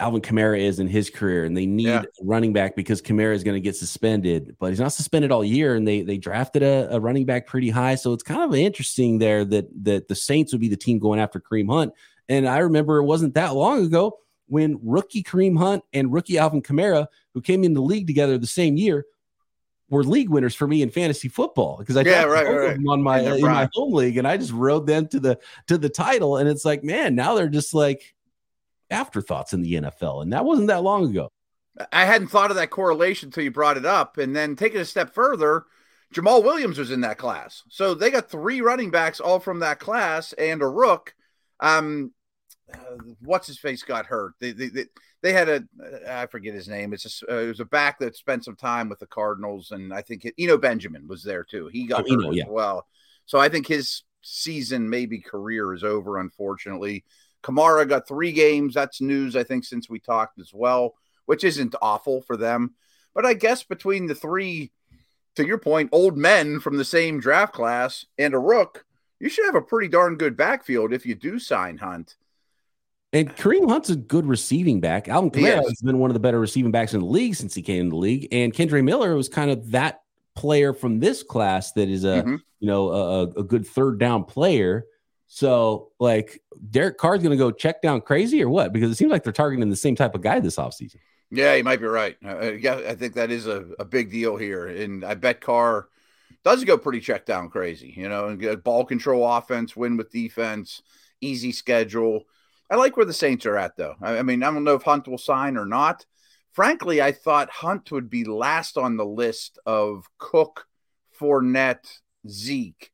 Alvin 0.05 0.21
Kamara 0.21 0.61
is 0.61 0.81
in 0.81 0.87
his 0.87 1.09
career, 1.09 1.45
and 1.45 1.57
they 1.57 1.65
need 1.65 1.87
yeah. 1.87 2.03
a 2.03 2.25
running 2.25 2.53
back 2.53 2.77
because 2.77 3.01
Kamara 3.01 3.35
is 3.35 3.43
going 3.43 3.55
to 3.55 3.61
get 3.61 3.75
suspended, 3.75 4.55
but 4.59 4.69
he's 4.69 4.79
not 4.79 4.93
suspended 4.93 5.33
all 5.33 5.43
year, 5.43 5.75
and 5.77 5.89
they 5.89 6.03
they 6.03 6.19
drafted 6.19 6.63
a, 6.63 6.95
a, 6.95 7.01
running 7.01 7.25
back 7.25 7.47
pretty 7.47 7.71
high, 7.71 7.95
so 7.95 8.13
it's 8.13 8.23
kind 8.23 8.43
of 8.43 8.55
interesting 8.55 9.19
there 9.19 9.47
that 9.47 9.67
that 9.85 10.09
the 10.09 10.15
Saints 10.15 10.53
would 10.53 10.61
be 10.61 10.69
the 10.69 10.77
team 10.77 10.99
going 10.99 11.19
after 11.19 11.41
Kareem 11.41 11.73
Hunt. 11.73 11.95
And 12.29 12.47
I 12.47 12.59
remember 12.59 12.99
it 12.99 13.05
wasn't 13.05 13.33
that 13.35 13.55
long 13.55 13.83
ago 13.83 14.19
when 14.47 14.79
rookie 14.83 15.23
Kareem 15.23 15.57
Hunt 15.57 15.85
and 15.95 16.13
rookie 16.13 16.37
Alvin 16.37 16.61
Kamara, 16.61 17.07
who 17.33 17.41
came 17.41 17.65
in 17.65 17.73
the 17.73 17.81
league 17.81 18.07
together 18.07 18.37
the 18.37 18.47
same 18.47 18.77
year, 18.77 19.07
were 19.89 20.05
league 20.05 20.29
winners 20.29 20.55
for 20.55 20.67
me 20.67 20.83
in 20.83 20.91
fantasy 20.91 21.29
football 21.29 21.79
because 21.79 21.97
I 21.97 22.03
yeah, 22.03 22.25
right, 22.25 22.47
right. 22.47 22.79
on 22.89 23.03
my 23.03 23.21
in 23.21 23.43
my 23.43 23.69
home 23.73 23.95
league 23.95 24.19
and 24.19 24.27
I 24.27 24.37
just 24.37 24.53
rode 24.53 24.87
them 24.87 25.07
to 25.09 25.21
the 25.21 25.39
to 25.69 25.79
the 25.79 25.89
title 25.89 26.37
and 26.37 26.49
it's 26.49 26.65
like 26.65 26.83
man 26.83 27.15
now 27.15 27.35
they're 27.35 27.49
just 27.49 27.75
like 27.75 28.14
afterthoughts 28.95 29.53
in 29.53 29.63
the 29.63 29.75
NFL 29.75 30.23
and 30.23 30.33
that 30.33 30.45
wasn't 30.45 30.69
that 30.69 30.83
long 30.83 31.11
ago. 31.11 31.31
I 31.93 32.05
hadn't 32.05 32.29
thought 32.29 32.51
of 32.51 32.57
that 32.57 32.71
correlation 32.71 33.29
until 33.29 33.45
you 33.45 33.51
brought 33.51 33.77
it 33.77 33.85
up 33.85 34.17
and 34.19 34.35
then 34.35 34.55
take 34.55 34.75
it 34.75 34.81
a 34.81 34.85
step 34.85 35.13
further 35.13 35.65
Jamaal 36.15 36.45
Williams 36.45 36.79
was 36.79 36.93
in 36.93 37.01
that 37.01 37.19
class. 37.19 37.65
So 37.69 37.95
they 37.95 38.11
got 38.11 38.31
three 38.31 38.61
running 38.61 38.91
backs 38.91 39.19
all 39.19 39.41
from 39.41 39.61
that 39.61 39.81
class 39.81 40.33
and 40.35 40.63
a 40.63 40.69
rook. 40.69 41.15
Um 41.61 42.13
uh, 42.73 42.97
what's 43.21 43.47
his 43.47 43.59
face 43.59 43.83
got 43.83 44.07
hurt. 44.07 44.35
They, 44.41 44.53
they, 44.53 44.69
they 44.69 44.85
they 45.25 45.33
had 45.33 45.49
a 45.49 45.65
I 46.09 46.27
forget 46.27 46.55
his 46.55 46.69
name. 46.69 46.93
It's 46.93 47.03
just 47.03 47.25
uh, 47.29 47.37
it 47.37 47.49
was 47.49 47.61
a 47.61 47.65
back 47.65 47.99
that 47.99 48.15
spent 48.15 48.45
some 48.45 48.57
time 48.57 48.91
with 48.91 48.99
the 48.99 49.07
Cardinals, 49.07 49.71
and 49.71 49.93
I 49.93 50.03
think 50.03 50.31
Eno 50.39 50.59
Benjamin 50.59 51.09
was 51.09 51.23
there 51.23 51.45
too. 51.45 51.69
He 51.69 51.87
got 51.87 52.05
oh, 52.09 52.13
Eno, 52.13 52.31
yeah. 52.31 52.45
well, 52.47 52.87
so 53.25 53.39
I 53.39 53.49
think 53.49 53.67
his 53.67 54.03
season, 54.21 54.91
maybe 54.91 55.21
career, 55.21 55.73
is 55.73 55.83
over. 55.83 56.19
Unfortunately, 56.19 57.05
Kamara 57.45 57.89
got 57.89 58.09
three 58.09 58.33
games. 58.33 58.75
That's 58.75 59.01
news 59.01 59.37
I 59.37 59.45
think 59.45 59.65
since 59.65 59.89
we 59.89 60.01
talked 60.01 60.41
as 60.41 60.53
well, 60.53 60.95
which 61.27 61.45
isn't 61.45 61.75
awful 61.81 62.23
for 62.23 62.37
them. 62.37 62.75
But 63.15 63.27
I 63.27 63.35
guess 63.35 63.63
between 63.63 64.07
the 64.07 64.15
three, 64.15 64.73
to 65.37 65.47
your 65.47 65.59
point, 65.59 65.91
old 65.93 66.17
men 66.17 66.59
from 66.59 66.77
the 66.77 66.85
same 66.85 67.21
draft 67.21 67.53
class 67.53 68.07
and 68.19 68.35
a 68.35 68.39
rook, 68.39 68.85
you 69.21 69.29
should 69.29 69.47
have 69.47 69.55
a 69.55 69.63
pretty 69.63 69.89
darn 69.89 70.17
good 70.17 70.37
backfield 70.37 70.93
if 70.93 71.07
you 71.07 71.15
do 71.15 71.39
sign 71.39 71.79
Hunt. 71.79 72.17
And 73.13 73.35
Kareem 73.37 73.69
Hunt's 73.69 73.91
a 73.91 73.97
good 73.97 74.27
receiving 74.27 74.81
back. 74.81 75.09
Alvin 75.09 75.31
Kamara 75.31 75.63
has 75.63 75.81
been 75.81 76.01
one 76.01 76.11
of 76.11 76.15
the 76.15 76.21
better 76.21 76.41
receiving 76.41 76.73
backs 76.73 76.95
in 76.95 77.01
the 77.01 77.07
league 77.07 77.37
since 77.37 77.55
he 77.55 77.63
came 77.63 77.83
in 77.83 77.89
the 77.91 77.97
league. 77.97 78.27
And 78.33 78.53
Kendre 78.53 78.83
Miller 78.83 79.15
was 79.15 79.29
kind 79.29 79.53
of 79.53 79.71
that 79.71 80.01
player 80.35 80.73
from 80.73 80.99
this 80.99 81.23
class 81.23 81.71
that 81.73 81.89
is 81.89 82.03
a 82.03 82.23
mm-hmm. 82.23 82.37
you 82.59 82.67
know 82.67 82.91
a, 82.91 83.23
a, 83.23 83.45
good 83.45 83.67
third 83.67 84.01
down 84.01 84.25
player. 84.25 84.85
So 85.27 85.93
like 85.99 86.43
Derek 86.71 86.99
Carr's 86.99 87.23
going 87.23 87.31
to 87.31 87.37
go 87.37 87.51
check 87.51 87.83
down 87.83 88.01
crazy 88.01 88.43
or 88.43 88.49
what? 88.49 88.73
Because 88.73 88.91
it 88.91 88.97
seems 88.97 89.11
like 89.11 89.25
they're 89.25 89.33
targeting 89.33 89.69
the 89.69 89.77
same 89.77 89.97
type 89.97 90.15
of 90.15 90.23
guy 90.23 90.41
this 90.41 90.57
offseason. 90.57 90.99
Yeah, 91.31 91.55
you 91.55 91.65
might 91.65 91.81
be 91.81 91.87
right. 91.87 92.17
Uh, 92.25 92.53
yeah, 92.53 92.81
I 92.87 92.95
think 92.95 93.15
that 93.15 93.31
is 93.31 93.47
a, 93.47 93.67
a 93.79 93.85
big 93.85 94.13
deal 94.13 94.37
here, 94.37 94.69
and 94.69 95.05
I 95.05 95.15
bet 95.15 95.41
Carr 95.41 95.89
does 96.45 96.63
go 96.63 96.79
pretty 96.79 97.01
check 97.01 97.27
down 97.27 97.49
crazy. 97.49 97.93
You 97.97 98.09
know, 98.09 98.27
and 98.27 98.39
get 98.39 98.63
ball 98.63 98.85
control 98.85 99.27
offense, 99.27 99.75
win 99.75 99.97
with 99.97 100.13
defense, 100.13 100.83
easy 101.21 101.51
schedule 101.51 102.27
I 102.71 102.77
like 102.77 102.97
where 102.97 103.07
the 103.07 103.13
Saints 103.13 103.47
are 103.47 103.57
at, 103.57 103.77
though. 103.77 103.95
I, 104.01 104.19
I 104.19 104.23
mean, 104.23 104.43
I 104.43 104.51
don't 104.51 104.65
know 104.65 104.75
if 104.75 104.83
Hunt 104.83 105.07
will 105.07 105.19
sign 105.19 105.57
or 105.57 105.67
not. 105.67 106.07
Frankly, 106.53 107.03
I 107.03 107.13
thought 107.13 107.51
Hunt 107.51 107.91
would 107.93 108.09
be 108.09 108.25
last 108.25 108.79
on 108.79 108.97
the 108.97 109.05
list 109.05 109.59
of 109.67 110.09
Cook, 110.19 110.67
Fournette, 111.19 111.99
Zeke, 112.29 112.91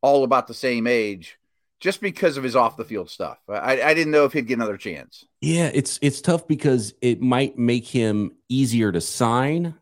all 0.00 0.22
about 0.22 0.46
the 0.46 0.54
same 0.54 0.86
age, 0.86 1.38
just 1.80 2.00
because 2.00 2.36
of 2.36 2.44
his 2.44 2.54
off 2.54 2.76
the 2.76 2.84
field 2.84 3.10
stuff. 3.10 3.38
I, 3.48 3.82
I 3.82 3.94
didn't 3.94 4.12
know 4.12 4.24
if 4.24 4.32
he'd 4.32 4.46
get 4.46 4.54
another 4.54 4.76
chance. 4.76 5.24
Yeah, 5.40 5.70
it's 5.72 5.98
it's 6.02 6.20
tough 6.20 6.46
because 6.46 6.94
it 7.00 7.20
might 7.20 7.58
make 7.58 7.86
him 7.86 8.32
easier 8.48 8.92
to 8.92 9.00
sign. 9.00 9.74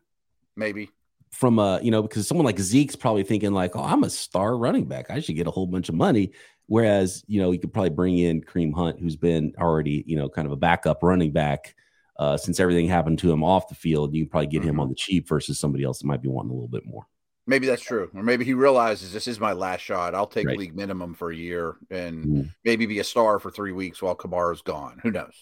Maybe 0.55 0.89
from 1.31 1.59
a 1.59 1.79
you 1.81 1.91
know 1.91 2.01
because 2.01 2.27
someone 2.27 2.45
like 2.45 2.59
Zeke's 2.59 2.95
probably 2.95 3.23
thinking 3.23 3.51
like, 3.51 3.75
oh, 3.75 3.83
I'm 3.83 4.03
a 4.03 4.09
star 4.09 4.57
running 4.57 4.85
back. 4.85 5.11
I 5.11 5.19
should 5.19 5.35
get 5.35 5.47
a 5.47 5.51
whole 5.51 5.67
bunch 5.67 5.89
of 5.89 5.95
money. 5.95 6.31
Whereas, 6.69 7.23
you 7.27 7.41
know, 7.41 7.51
you 7.51 7.59
could 7.59 7.73
probably 7.73 7.89
bring 7.89 8.19
in 8.19 8.41
Kareem 8.41 8.75
Hunt, 8.75 8.99
who's 8.99 9.15
been 9.15 9.55
already, 9.57 10.03
you 10.05 10.15
know, 10.15 10.29
kind 10.29 10.45
of 10.45 10.51
a 10.51 10.55
backup 10.55 11.01
running 11.01 11.31
back 11.31 11.75
uh, 12.19 12.37
since 12.37 12.59
everything 12.59 12.87
happened 12.87 13.17
to 13.19 13.31
him 13.31 13.43
off 13.43 13.69
the 13.69 13.75
field. 13.75 14.13
You 14.13 14.27
probably 14.27 14.47
get 14.47 14.61
mm-hmm. 14.61 14.69
him 14.69 14.79
on 14.79 14.89
the 14.89 14.95
cheap 14.95 15.27
versus 15.27 15.59
somebody 15.59 15.83
else 15.83 15.99
that 15.99 16.05
might 16.05 16.21
be 16.21 16.29
wanting 16.29 16.51
a 16.51 16.53
little 16.53 16.67
bit 16.67 16.85
more. 16.85 17.07
Maybe 17.49 17.67
that's 17.67 17.81
true. 17.81 18.09
Or 18.13 18.21
maybe 18.21 18.45
he 18.45 18.53
realizes 18.53 19.11
this 19.11 19.27
is 19.27 19.39
my 19.39 19.53
last 19.53 19.81
shot. 19.81 20.13
I'll 20.13 20.27
take 20.27 20.47
right. 20.47 20.57
league 20.57 20.75
minimum 20.75 21.15
for 21.15 21.31
a 21.31 21.35
year 21.35 21.77
and 21.89 22.25
mm-hmm. 22.25 22.41
maybe 22.63 22.85
be 22.85 22.99
a 22.99 23.03
star 23.03 23.39
for 23.39 23.49
three 23.49 23.71
weeks 23.71 24.01
while 24.01 24.15
Kamara's 24.15 24.61
gone. 24.61 24.99
Who 25.01 25.11
knows? 25.11 25.33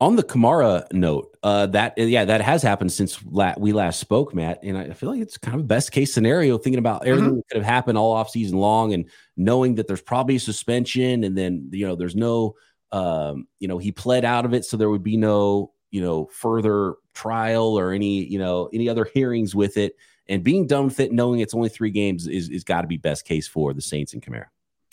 on 0.00 0.16
the 0.16 0.22
Kamara 0.22 0.84
note, 0.92 1.36
uh, 1.42 1.66
that 1.68 1.96
yeah, 1.96 2.24
that 2.24 2.40
has 2.40 2.62
happened 2.62 2.92
since 2.92 3.18
la- 3.24 3.54
we 3.56 3.72
last 3.72 4.00
spoke, 4.00 4.34
Matt. 4.34 4.62
And 4.62 4.76
I 4.76 4.92
feel 4.92 5.10
like 5.10 5.20
it's 5.20 5.38
kind 5.38 5.58
of 5.58 5.68
best 5.68 5.92
case 5.92 6.12
scenario, 6.12 6.58
thinking 6.58 6.78
about 6.78 7.06
everything 7.06 7.30
mm-hmm. 7.30 7.36
that 7.36 7.48
could 7.48 7.56
have 7.58 7.66
happened 7.66 7.96
all 7.96 8.12
off 8.12 8.30
season 8.30 8.58
long, 8.58 8.92
and 8.92 9.08
knowing 9.36 9.76
that 9.76 9.86
there's 9.86 10.02
probably 10.02 10.36
a 10.36 10.40
suspension, 10.40 11.24
and 11.24 11.36
then 11.38 11.70
you 11.72 11.86
know 11.86 11.94
there's 11.94 12.16
no, 12.16 12.56
um, 12.92 13.46
you 13.60 13.68
know, 13.68 13.78
he 13.78 13.92
pled 13.92 14.24
out 14.24 14.44
of 14.44 14.52
it, 14.52 14.64
so 14.64 14.76
there 14.76 14.90
would 14.90 15.02
be 15.02 15.16
no, 15.16 15.72
you 15.90 16.02
know, 16.02 16.26
further 16.26 16.96
trial 17.14 17.78
or 17.78 17.92
any, 17.92 18.24
you 18.24 18.38
know, 18.38 18.68
any 18.72 18.88
other 18.88 19.04
hearings 19.04 19.54
with 19.54 19.76
it. 19.76 19.96
And 20.28 20.42
being 20.42 20.66
done 20.66 20.86
with 20.86 21.00
it, 21.00 21.12
knowing 21.12 21.40
it's 21.40 21.54
only 21.54 21.68
three 21.68 21.90
games, 21.90 22.26
is 22.26 22.48
is 22.48 22.64
got 22.64 22.82
to 22.82 22.86
be 22.86 22.96
best 22.96 23.24
case 23.24 23.46
for 23.46 23.74
the 23.74 23.82
Saints 23.82 24.14
and 24.14 24.22
Kamara. 24.22 24.46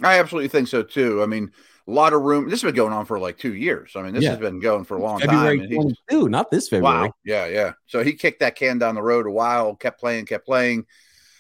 I 0.04 0.20
absolutely 0.20 0.50
think 0.50 0.68
so 0.68 0.84
too. 0.84 1.24
I 1.24 1.26
mean, 1.26 1.52
a 1.88 1.92
lot 1.92 2.14
of 2.14 2.22
room. 2.22 2.50
This 2.50 2.62
has 2.62 2.68
been 2.68 2.76
going 2.76 2.94
on 2.94 3.06
for 3.06 3.20
like 3.20 3.38
two 3.38 3.54
years. 3.54 3.94
I 3.96 4.02
mean, 4.02 4.14
this 4.14 4.24
yeah. 4.24 4.32
has 4.32 4.40
been 4.40 4.60
going 4.60 4.84
for 4.84 4.98
a 4.98 5.02
long 5.02 5.20
February 5.20 5.60
time. 5.60 5.96
February 6.10 6.30
not 6.30 6.52
this 6.52 6.70
February. 6.70 7.08
Wow. 7.08 7.14
Yeah, 7.24 7.48
yeah. 7.48 7.74
So 7.86 8.04
he 8.04 8.14
kicked 8.14 8.40
that 8.42 8.56
can 8.56 8.78
down 8.78 8.96
the 8.96 9.02
road 9.02 9.26
a 9.26 9.32
while, 9.32 9.76
kept 9.76 10.00
playing, 10.00 10.26
kept 10.26 10.46
playing. 10.46 10.86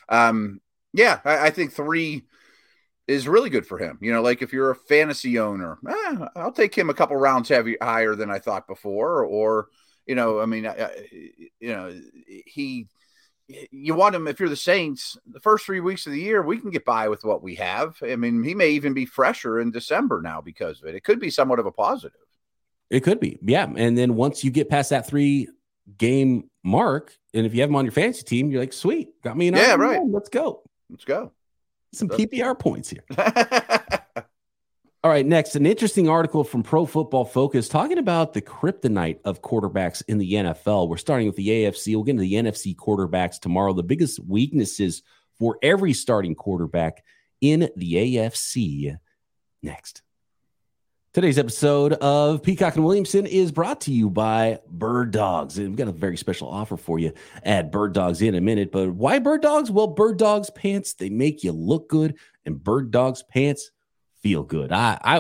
Um, 0.10 0.62
yeah, 0.94 1.20
I, 1.26 1.48
I 1.48 1.50
think 1.50 1.74
three. 1.74 2.24
is 3.08 3.28
really 3.28 3.50
good 3.50 3.66
for 3.66 3.78
him. 3.78 3.98
You 4.00 4.14
know, 4.14 4.22
like 4.22 4.42
if 4.42 4.54
you're 4.54 4.72
a 4.72 4.76
fantasy 4.76 5.38
owner, 5.38 5.78
eh, 5.90 6.26
I'll 6.36 6.54
take 6.54 6.74
him 6.74 6.90
a 6.90 6.94
couple 6.94 7.18
rounds 7.18 7.50
heavy 7.50 7.76
higher 7.82 8.16
than 8.16 8.32
I 8.32 8.40
thought 8.40 8.68
before. 8.68 9.26
Or, 9.26 9.68
you 10.06 10.16
know, 10.16 10.40
I 10.40 10.46
mean, 10.46 10.64
you 11.60 11.70
know, 11.74 11.94
he, 12.46 12.88
you 13.72 13.96
want 13.96 14.16
him 14.16 14.28
if 14.28 14.40
you're 14.40 14.50
the 14.50 14.56
Saints. 14.56 15.18
The 15.32 15.40
first 15.40 15.66
three 15.66 15.80
weeks 15.80 16.06
of 16.06 16.14
the 16.14 16.20
year, 16.20 16.42
we 16.42 16.60
can 16.60 16.70
get 16.70 16.86
by 16.86 17.08
with 17.10 17.24
what 17.24 17.42
we 17.42 17.56
have. 17.56 17.98
I 18.02 18.16
mean, 18.16 18.44
he 18.44 18.56
may 18.56 18.70
even 18.70 18.94
be 18.94 19.06
fresher 19.06 19.60
in 19.60 19.72
December 19.72 20.22
now 20.22 20.42
because 20.42 20.82
of 20.82 20.88
it. 20.88 20.96
It 20.96 21.04
could 21.04 21.20
be 21.20 21.30
somewhat 21.30 21.60
of 21.60 21.66
a 21.66 21.72
positive. 21.72 22.18
It 22.90 23.02
could 23.02 23.20
be, 23.20 23.40
yeah. 23.42 23.72
And 23.76 23.98
then 23.98 24.16
once 24.16 24.44
you 24.44 24.52
get 24.52 24.70
past 24.70 24.90
that 24.90 25.08
three 25.08 25.48
game 25.98 26.50
mark, 26.64 27.16
and 27.34 27.46
if 27.46 27.54
you 27.54 27.62
have 27.62 27.70
him 27.70 27.76
on 27.76 27.86
your 27.86 27.94
fantasy 27.94 28.24
team, 28.24 28.52
you're 28.52 28.60
like, 28.60 28.74
sweet, 28.74 29.22
got 29.24 29.38
me 29.38 29.48
an 29.48 29.56
yeah, 29.56 29.76
right. 29.76 30.02
Let's 30.06 30.30
go. 30.30 30.64
Let's 30.90 31.06
go. 31.06 31.32
Some 31.94 32.10
PPR 32.10 32.58
points 32.58 32.90
here. 32.90 33.04
All 35.04 35.10
right, 35.10 35.26
next, 35.26 35.56
an 35.56 35.66
interesting 35.66 36.08
article 36.08 36.44
from 36.44 36.62
Pro 36.62 36.86
Football 36.86 37.26
Focus 37.26 37.68
talking 37.68 37.98
about 37.98 38.34
the 38.34 38.42
kryptonite 38.42 39.18
of 39.26 39.42
quarterbacks 39.42 40.04
in 40.08 40.20
the 40.20 40.34
NFL. 40.34 40.88
We're 40.88 40.98
starting 40.98 41.26
with 41.26 41.36
the 41.36 41.48
AFC. 41.48 41.96
We'll 41.96 42.04
get 42.04 42.12
into 42.12 42.22
the 42.22 42.34
NFC 42.34 42.76
quarterbacks 42.76 43.40
tomorrow. 43.40 43.74
The 43.74 43.82
biggest 43.82 44.20
weaknesses 44.24 45.02
for 45.40 45.58
every 45.64 45.94
starting 45.94 46.36
quarterback 46.36 47.04
in 47.42 47.72
the 47.76 47.94
AFC 47.96 48.96
next. 49.64 50.04
Today's 51.14 51.40
episode 51.40 51.94
of 51.94 52.44
Peacock 52.44 52.76
and 52.76 52.86
Williamson 52.86 53.26
is 53.26 53.52
brought 53.52 53.82
to 53.82 53.92
you 53.92 54.08
by 54.08 54.60
Bird 54.70 55.10
Dogs. 55.10 55.58
And 55.58 55.70
we've 55.70 55.78
got 55.78 55.88
a 55.88 55.94
very 55.94 56.16
special 56.16 56.48
offer 56.48 56.78
for 56.78 57.00
you 57.00 57.12
at 57.42 57.72
Bird 57.72 57.94
Dogs 57.94 58.22
in 58.22 58.36
a 58.36 58.40
minute. 58.40 58.72
But 58.72 58.92
why 58.92 59.18
Bird 59.18 59.42
Dogs? 59.42 59.72
Well, 59.72 59.88
Bird 59.88 60.20
Dogs 60.20 60.52
pants, 60.52 60.94
they 60.94 61.10
make 61.10 61.44
you 61.44 61.54
look 61.54 61.90
good, 61.90 62.20
and 62.46 62.64
Bird 62.64 62.92
Dogs 62.92 63.24
pants 63.24 63.72
feel 64.22 64.44
good. 64.44 64.72
I, 64.72 64.98
I 65.04 65.18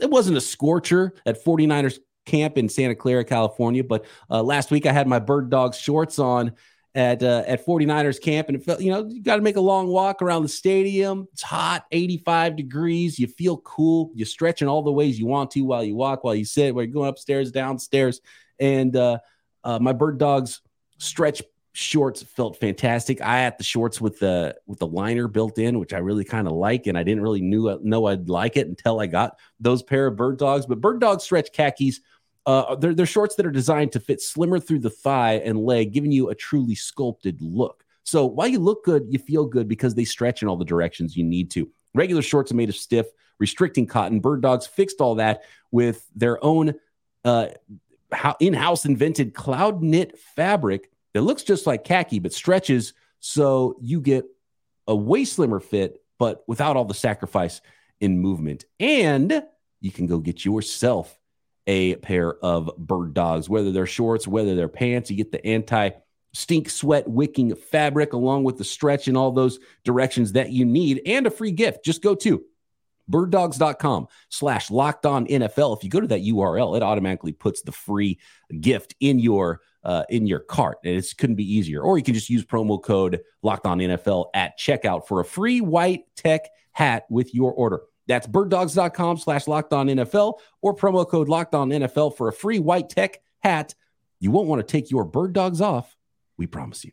it 0.00 0.10
wasn't 0.10 0.36
a 0.36 0.40
scorcher 0.40 1.14
at 1.26 1.44
49ers 1.44 1.98
camp 2.26 2.56
in 2.56 2.68
Santa 2.68 2.94
Clara, 2.94 3.24
California, 3.24 3.84
but 3.84 4.04
uh, 4.30 4.42
last 4.42 4.70
week 4.70 4.86
I 4.86 4.92
had 4.92 5.06
my 5.06 5.18
Bird 5.18 5.50
Dogs 5.50 5.78
shorts 5.78 6.18
on 6.18 6.52
at 6.94 7.22
uh, 7.22 7.42
at 7.46 7.66
49ers 7.66 8.22
camp 8.22 8.48
and 8.48 8.56
it 8.56 8.64
felt 8.64 8.80
you 8.80 8.92
know 8.92 9.04
you 9.04 9.20
got 9.20 9.36
to 9.36 9.42
make 9.42 9.56
a 9.56 9.60
long 9.60 9.88
walk 9.88 10.22
around 10.22 10.42
the 10.42 10.48
stadium. 10.48 11.26
It's 11.32 11.42
hot 11.42 11.86
85 11.90 12.56
degrees. 12.56 13.18
You 13.18 13.26
feel 13.26 13.58
cool. 13.58 14.12
You're 14.14 14.26
stretching 14.26 14.68
all 14.68 14.82
the 14.82 14.92
ways 14.92 15.18
you 15.18 15.26
want 15.26 15.50
to 15.52 15.62
while 15.62 15.82
you 15.82 15.96
walk 15.96 16.22
while 16.22 16.34
you 16.34 16.44
sit 16.44 16.74
while 16.74 16.84
you're 16.84 16.92
going 16.92 17.08
upstairs 17.08 17.50
downstairs 17.50 18.20
and 18.60 18.94
uh, 18.96 19.18
uh, 19.64 19.78
my 19.80 19.92
bird 19.92 20.18
dogs 20.18 20.60
stretch 20.98 21.42
shorts 21.76 22.22
felt 22.22 22.58
fantastic 22.58 23.20
i 23.20 23.38
had 23.40 23.58
the 23.58 23.64
shorts 23.64 24.00
with 24.00 24.18
the 24.20 24.56
with 24.66 24.78
the 24.78 24.86
liner 24.86 25.26
built 25.26 25.58
in 25.58 25.78
which 25.78 25.92
i 25.92 25.98
really 25.98 26.24
kind 26.24 26.46
of 26.46 26.52
like 26.52 26.86
and 26.86 26.96
i 26.96 27.02
didn't 27.02 27.22
really 27.22 27.42
knew 27.42 27.78
know 27.82 28.06
i'd 28.06 28.28
like 28.28 28.56
it 28.56 28.68
until 28.68 29.00
i 29.00 29.06
got 29.06 29.36
those 29.58 29.82
pair 29.82 30.06
of 30.06 30.16
bird 30.16 30.38
dogs 30.38 30.66
but 30.66 30.80
bird 30.80 31.00
dog 31.00 31.20
stretch 31.20 31.52
khakis 31.52 32.00
uh, 32.46 32.74
they're, 32.76 32.94
they're 32.94 33.06
shorts 33.06 33.34
that 33.36 33.46
are 33.46 33.50
designed 33.50 33.92
to 33.92 34.00
fit 34.00 34.20
slimmer 34.20 34.58
through 34.58 34.78
the 34.78 34.90
thigh 34.90 35.34
and 35.44 35.58
leg, 35.58 35.92
giving 35.92 36.12
you 36.12 36.28
a 36.28 36.34
truly 36.34 36.74
sculpted 36.74 37.40
look. 37.40 37.84
So 38.02 38.26
while 38.26 38.48
you 38.48 38.58
look 38.58 38.84
good, 38.84 39.06
you 39.08 39.18
feel 39.18 39.46
good 39.46 39.66
because 39.66 39.94
they 39.94 40.04
stretch 40.04 40.42
in 40.42 40.48
all 40.48 40.56
the 40.56 40.64
directions 40.64 41.16
you 41.16 41.24
need 41.24 41.50
to. 41.52 41.70
Regular 41.94 42.20
shorts 42.20 42.52
are 42.52 42.56
made 42.56 42.68
of 42.68 42.76
stiff, 42.76 43.06
restricting 43.38 43.86
cotton. 43.86 44.20
Bird 44.20 44.42
Dogs 44.42 44.66
fixed 44.66 45.00
all 45.00 45.14
that 45.14 45.42
with 45.70 46.06
their 46.14 46.42
own 46.44 46.74
uh, 47.24 47.48
in-house 48.40 48.84
invented 48.84 49.32
cloud 49.32 49.82
knit 49.82 50.18
fabric 50.18 50.90
that 51.14 51.22
looks 51.22 51.42
just 51.42 51.66
like 51.66 51.84
khaki 51.84 52.18
but 52.18 52.32
stretches 52.32 52.92
so 53.20 53.76
you 53.80 54.00
get 54.00 54.26
a 54.86 54.94
way 54.94 55.24
slimmer 55.24 55.60
fit 55.60 56.02
but 56.18 56.44
without 56.46 56.76
all 56.76 56.84
the 56.84 56.94
sacrifice 56.94 57.60
in 58.00 58.20
movement. 58.20 58.64
And 58.78 59.42
you 59.80 59.90
can 59.90 60.06
go 60.06 60.18
get 60.18 60.44
yourself 60.44 61.18
a 61.66 61.96
pair 61.96 62.34
of 62.34 62.70
bird 62.76 63.14
dogs, 63.14 63.48
whether 63.48 63.72
they're 63.72 63.86
shorts, 63.86 64.28
whether 64.28 64.54
they're 64.54 64.68
pants. 64.68 65.10
You 65.10 65.16
get 65.16 65.32
the 65.32 65.44
anti 65.44 65.90
stink 66.32 66.68
sweat 66.68 67.08
wicking 67.08 67.54
fabric 67.54 68.12
along 68.12 68.44
with 68.44 68.58
the 68.58 68.64
stretch 68.64 69.08
in 69.08 69.16
all 69.16 69.30
those 69.30 69.58
directions 69.84 70.32
that 70.32 70.50
you 70.50 70.64
need 70.64 71.00
and 71.06 71.26
a 71.26 71.30
free 71.30 71.52
gift. 71.52 71.84
Just 71.84 72.02
go 72.02 72.14
to 72.16 72.44
birddogs.com 73.10 74.08
slash 74.30 74.70
locked 74.70 75.06
on 75.06 75.26
NFL. 75.26 75.76
If 75.76 75.84
you 75.84 75.90
go 75.90 76.00
to 76.00 76.08
that 76.08 76.22
URL, 76.22 76.76
it 76.76 76.82
automatically 76.82 77.32
puts 77.32 77.62
the 77.62 77.72
free 77.72 78.18
gift 78.60 78.94
in 79.00 79.18
your 79.18 79.60
uh, 79.84 80.04
in 80.08 80.26
your 80.26 80.40
cart. 80.40 80.78
And 80.84 80.96
it 80.96 81.14
couldn't 81.18 81.36
be 81.36 81.54
easier. 81.56 81.82
Or 81.82 81.98
you 81.98 82.04
can 82.04 82.14
just 82.14 82.30
use 82.30 82.44
promo 82.44 82.82
code 82.82 83.20
locked 83.42 83.66
on 83.66 83.78
NFL 83.78 84.26
at 84.34 84.58
checkout 84.58 85.06
for 85.06 85.20
a 85.20 85.24
free 85.24 85.60
white 85.60 86.04
tech 86.16 86.48
hat 86.72 87.04
with 87.10 87.34
your 87.34 87.52
order. 87.52 87.82
That's 88.06 88.26
birddogs.com 88.26 89.18
slash 89.18 89.46
locked 89.46 89.72
on 89.72 89.86
NFL 89.88 90.34
or 90.60 90.74
promo 90.74 91.08
code 91.08 91.28
locked 91.28 91.54
on 91.54 91.70
NFL 91.70 92.16
for 92.16 92.28
a 92.28 92.32
free 92.32 92.58
white 92.58 92.88
tech 92.88 93.20
hat. 93.40 93.74
You 94.20 94.30
won't 94.30 94.48
want 94.48 94.66
to 94.66 94.70
take 94.70 94.90
your 94.90 95.04
bird 95.04 95.32
dogs 95.32 95.60
off. 95.60 95.96
We 96.36 96.46
promise 96.46 96.84
you. 96.84 96.92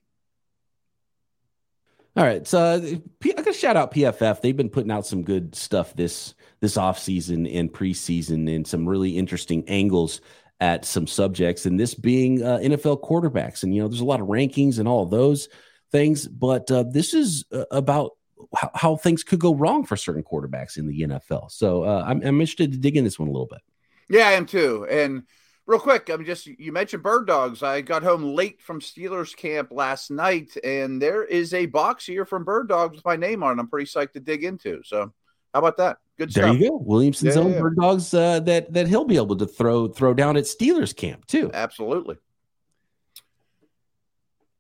All 2.16 2.26
right. 2.26 2.46
So 2.46 2.76
I 2.84 3.32
got 3.32 3.46
to 3.46 3.54
shout 3.54 3.78
out 3.78 3.94
PFF. 3.94 4.42
They've 4.42 4.56
been 4.56 4.70
putting 4.70 4.92
out 4.92 5.06
some 5.06 5.24
good 5.24 5.56
stuff 5.56 5.96
this 5.96 6.36
this 6.60 6.76
offseason 6.76 7.58
and 7.58 7.72
preseason 7.72 8.54
and 8.54 8.68
some 8.68 8.88
really 8.88 9.18
interesting 9.18 9.64
angles 9.68 10.22
at 10.62 10.86
some 10.86 11.08
subjects. 11.08 11.66
And 11.66 11.78
this 11.78 11.96
being 11.96 12.44
uh, 12.44 12.60
NFL 12.60 13.02
quarterbacks. 13.02 13.64
And, 13.64 13.76
you 13.76 13.82
know, 13.82 13.88
there's 13.88 14.00
a 14.00 14.06
lot 14.06 14.22
of 14.22 14.28
rankings 14.28 14.80
and 14.80 14.88
all 14.88 15.06
those 15.06 15.50
things. 15.92 16.28
But 16.28 16.72
uh, 16.72 16.86
this 16.90 17.14
is 17.14 17.44
uh, 17.52 17.66
about 17.72 18.12
how, 18.56 18.72
how, 18.76 18.96
things 18.96 19.24
could 19.24 19.40
go 19.40 19.56
wrong 19.56 19.84
for 19.84 19.98
certain 19.98 20.24
quarterbacks 20.24 20.78
in 20.78 20.88
the 20.88 21.02
NFL. 21.02 21.52
So 21.52 21.84
uh, 21.84 22.04
I'm, 22.06 22.22
I'm 22.22 22.40
interested 22.40 22.72
to 22.72 22.78
dig 22.78 22.96
in 22.96 23.04
this 23.04 23.20
one 23.20 23.28
a 23.28 23.32
little 23.32 23.48
bit. 23.48 23.62
Yeah, 24.08 24.28
I 24.28 24.34
am 24.34 24.46
too. 24.46 24.86
And 24.90 25.24
real 25.66 25.80
quick, 25.80 26.10
I'm 26.10 26.26
just 26.26 26.46
you 26.46 26.72
mentioned 26.72 27.02
bird 27.02 27.26
dogs. 27.26 27.64
I 27.64 27.82
got 27.82 28.04
home 28.04 28.24
late 28.24 28.62
from 28.62 28.82
Steelers 28.82 29.36
camp 29.36 29.70
last 29.72 30.12
night, 30.12 30.56
and 30.64 31.02
there 31.02 31.24
is 31.24 31.54
a 31.54 31.66
box 31.66 32.06
here 32.06 32.26
from 32.26 32.44
Bird 32.44 32.68
Dogs 32.68 32.98
with 32.98 33.06
my 33.06 33.16
name 33.16 33.42
on 33.42 33.58
it. 33.58 33.62
I'm 33.62 33.70
pretty 33.70 33.90
psyched 33.90 34.14
to 34.14 34.20
dig 34.20 34.44
into. 34.44 34.82
So 34.84 35.14
how 35.54 35.60
about 35.60 35.78
that? 35.78 35.98
Good 36.18 36.32
stuff. 36.32 36.44
there 36.44 36.54
stuff. 36.54 36.62
you 36.62 36.70
go. 36.70 36.78
Williamson's 36.78 37.36
yeah, 37.36 37.42
own 37.42 37.54
yeah. 37.54 37.60
bird 37.60 37.76
dogs 37.78 38.14
uh, 38.14 38.40
that 38.42 38.74
that 38.74 38.88
he'll 38.88 39.06
be 39.06 39.18
able 39.18 39.36
to 39.38 39.46
throw 39.46 39.88
throw 39.88 40.14
down 40.14 40.38
at 40.38 40.44
Steelers 40.46 40.96
camp 40.96 41.26
too. 41.26 41.52
Absolutely. 41.54 42.18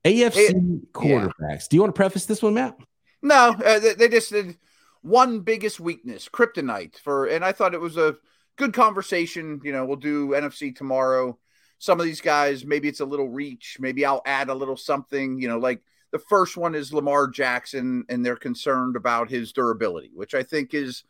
AFC 0.04 0.34
hey, 0.34 0.54
quarterbacks. 0.94 1.34
Yeah. 1.40 1.58
Do 1.70 1.76
you 1.78 1.82
want 1.82 1.94
to 1.94 2.00
preface 2.00 2.26
this 2.26 2.42
one, 2.42 2.56
Matt? 2.56 2.76
No, 3.22 3.56
uh, 3.64 3.80
they, 3.80 3.94
they, 3.94 4.10
just 4.10 4.32
did 4.32 4.58
one 5.04 5.42
biggest 5.42 5.80
weakness, 5.80 6.28
kryptonite. 6.28 6.98
For 6.98 7.28
and 7.28 7.46
I 7.46 7.52
thought 7.52 7.76
it 7.76 7.82
was 7.82 7.98
a 7.98 8.16
good 8.56 8.74
conversation. 8.74 9.62
You 9.64 9.72
know, 9.72 9.86
we'll 9.86 9.98
do 9.98 10.30
NFC 10.30 10.76
tomorrow. 10.76 11.38
Some 11.78 12.00
of 12.00 12.06
these 12.06 12.22
guys, 12.22 12.66
maybe 12.66 12.88
it's 12.88 13.00
a 13.00 13.06
little 13.06 13.30
reach. 13.30 13.78
Maybe 13.80 14.06
I'll 14.06 14.24
add 14.26 14.50
a 14.50 14.56
little 14.56 14.78
something. 14.78 15.40
You 15.40 15.48
know, 15.48 15.60
like 15.60 15.82
the 16.12 16.20
first 16.20 16.58
one 16.58 16.76
is 16.76 16.94
Lamar 16.94 17.28
Jackson, 17.28 18.06
and 18.10 18.26
they're 18.26 18.36
concerned 18.36 18.96
about 18.96 19.30
his 19.30 19.52
durability, 19.54 20.12
which 20.14 20.34
I 20.36 20.44
think 20.44 20.74
is 20.74 21.04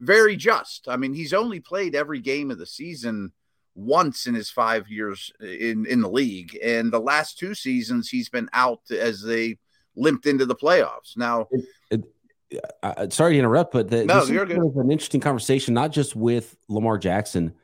very 0.00 0.36
just. 0.36 0.88
I 0.88 0.96
mean, 0.96 1.14
he's 1.14 1.34
only 1.34 1.60
played 1.60 1.94
every 1.94 2.20
game 2.20 2.50
of 2.50 2.58
the 2.58 2.66
season 2.66 3.32
once 3.74 4.26
in 4.26 4.34
his 4.34 4.48
five 4.50 4.88
years 4.88 5.30
in 5.40 5.86
in 5.86 6.00
the 6.00 6.10
league, 6.10 6.58
and 6.62 6.90
the 6.90 7.00
last 7.00 7.38
two 7.38 7.54
seasons 7.54 8.08
he's 8.08 8.28
been 8.28 8.48
out 8.52 8.80
as 8.90 9.22
they 9.22 9.58
limped 9.94 10.26
into 10.26 10.46
the 10.46 10.56
playoffs. 10.56 11.16
Now, 11.16 11.48
it, 11.90 12.04
it, 12.50 13.12
sorry 13.12 13.34
to 13.34 13.38
interrupt, 13.38 13.72
but 13.72 13.90
the, 13.90 14.04
no, 14.04 14.24
this 14.24 14.30
is 14.30 14.76
an 14.76 14.90
interesting 14.90 15.20
conversation, 15.20 15.74
not 15.74 15.92
just 15.92 16.16
with 16.16 16.56
Lamar 16.68 16.96
Jackson, 16.96 17.54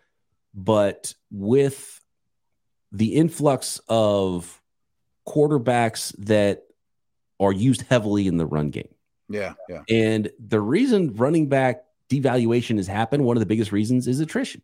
but 0.54 1.14
with 1.30 2.00
the 2.90 3.14
influx 3.14 3.80
of 3.88 4.60
quarterbacks 5.26 6.14
that 6.18 6.64
are 7.42 7.52
used 7.52 7.82
heavily 7.82 8.26
in 8.26 8.36
the 8.36 8.46
run 8.46 8.70
game. 8.70 8.88
Yeah, 9.28 9.54
yeah. 9.68 9.82
And 9.88 10.30
the 10.38 10.60
reason 10.60 11.14
running 11.14 11.48
back 11.48 11.84
devaluation 12.10 12.76
has 12.76 12.86
happened, 12.86 13.24
one 13.24 13.36
of 13.36 13.40
the 13.40 13.46
biggest 13.46 13.72
reasons 13.72 14.06
is 14.06 14.20
attrition. 14.20 14.62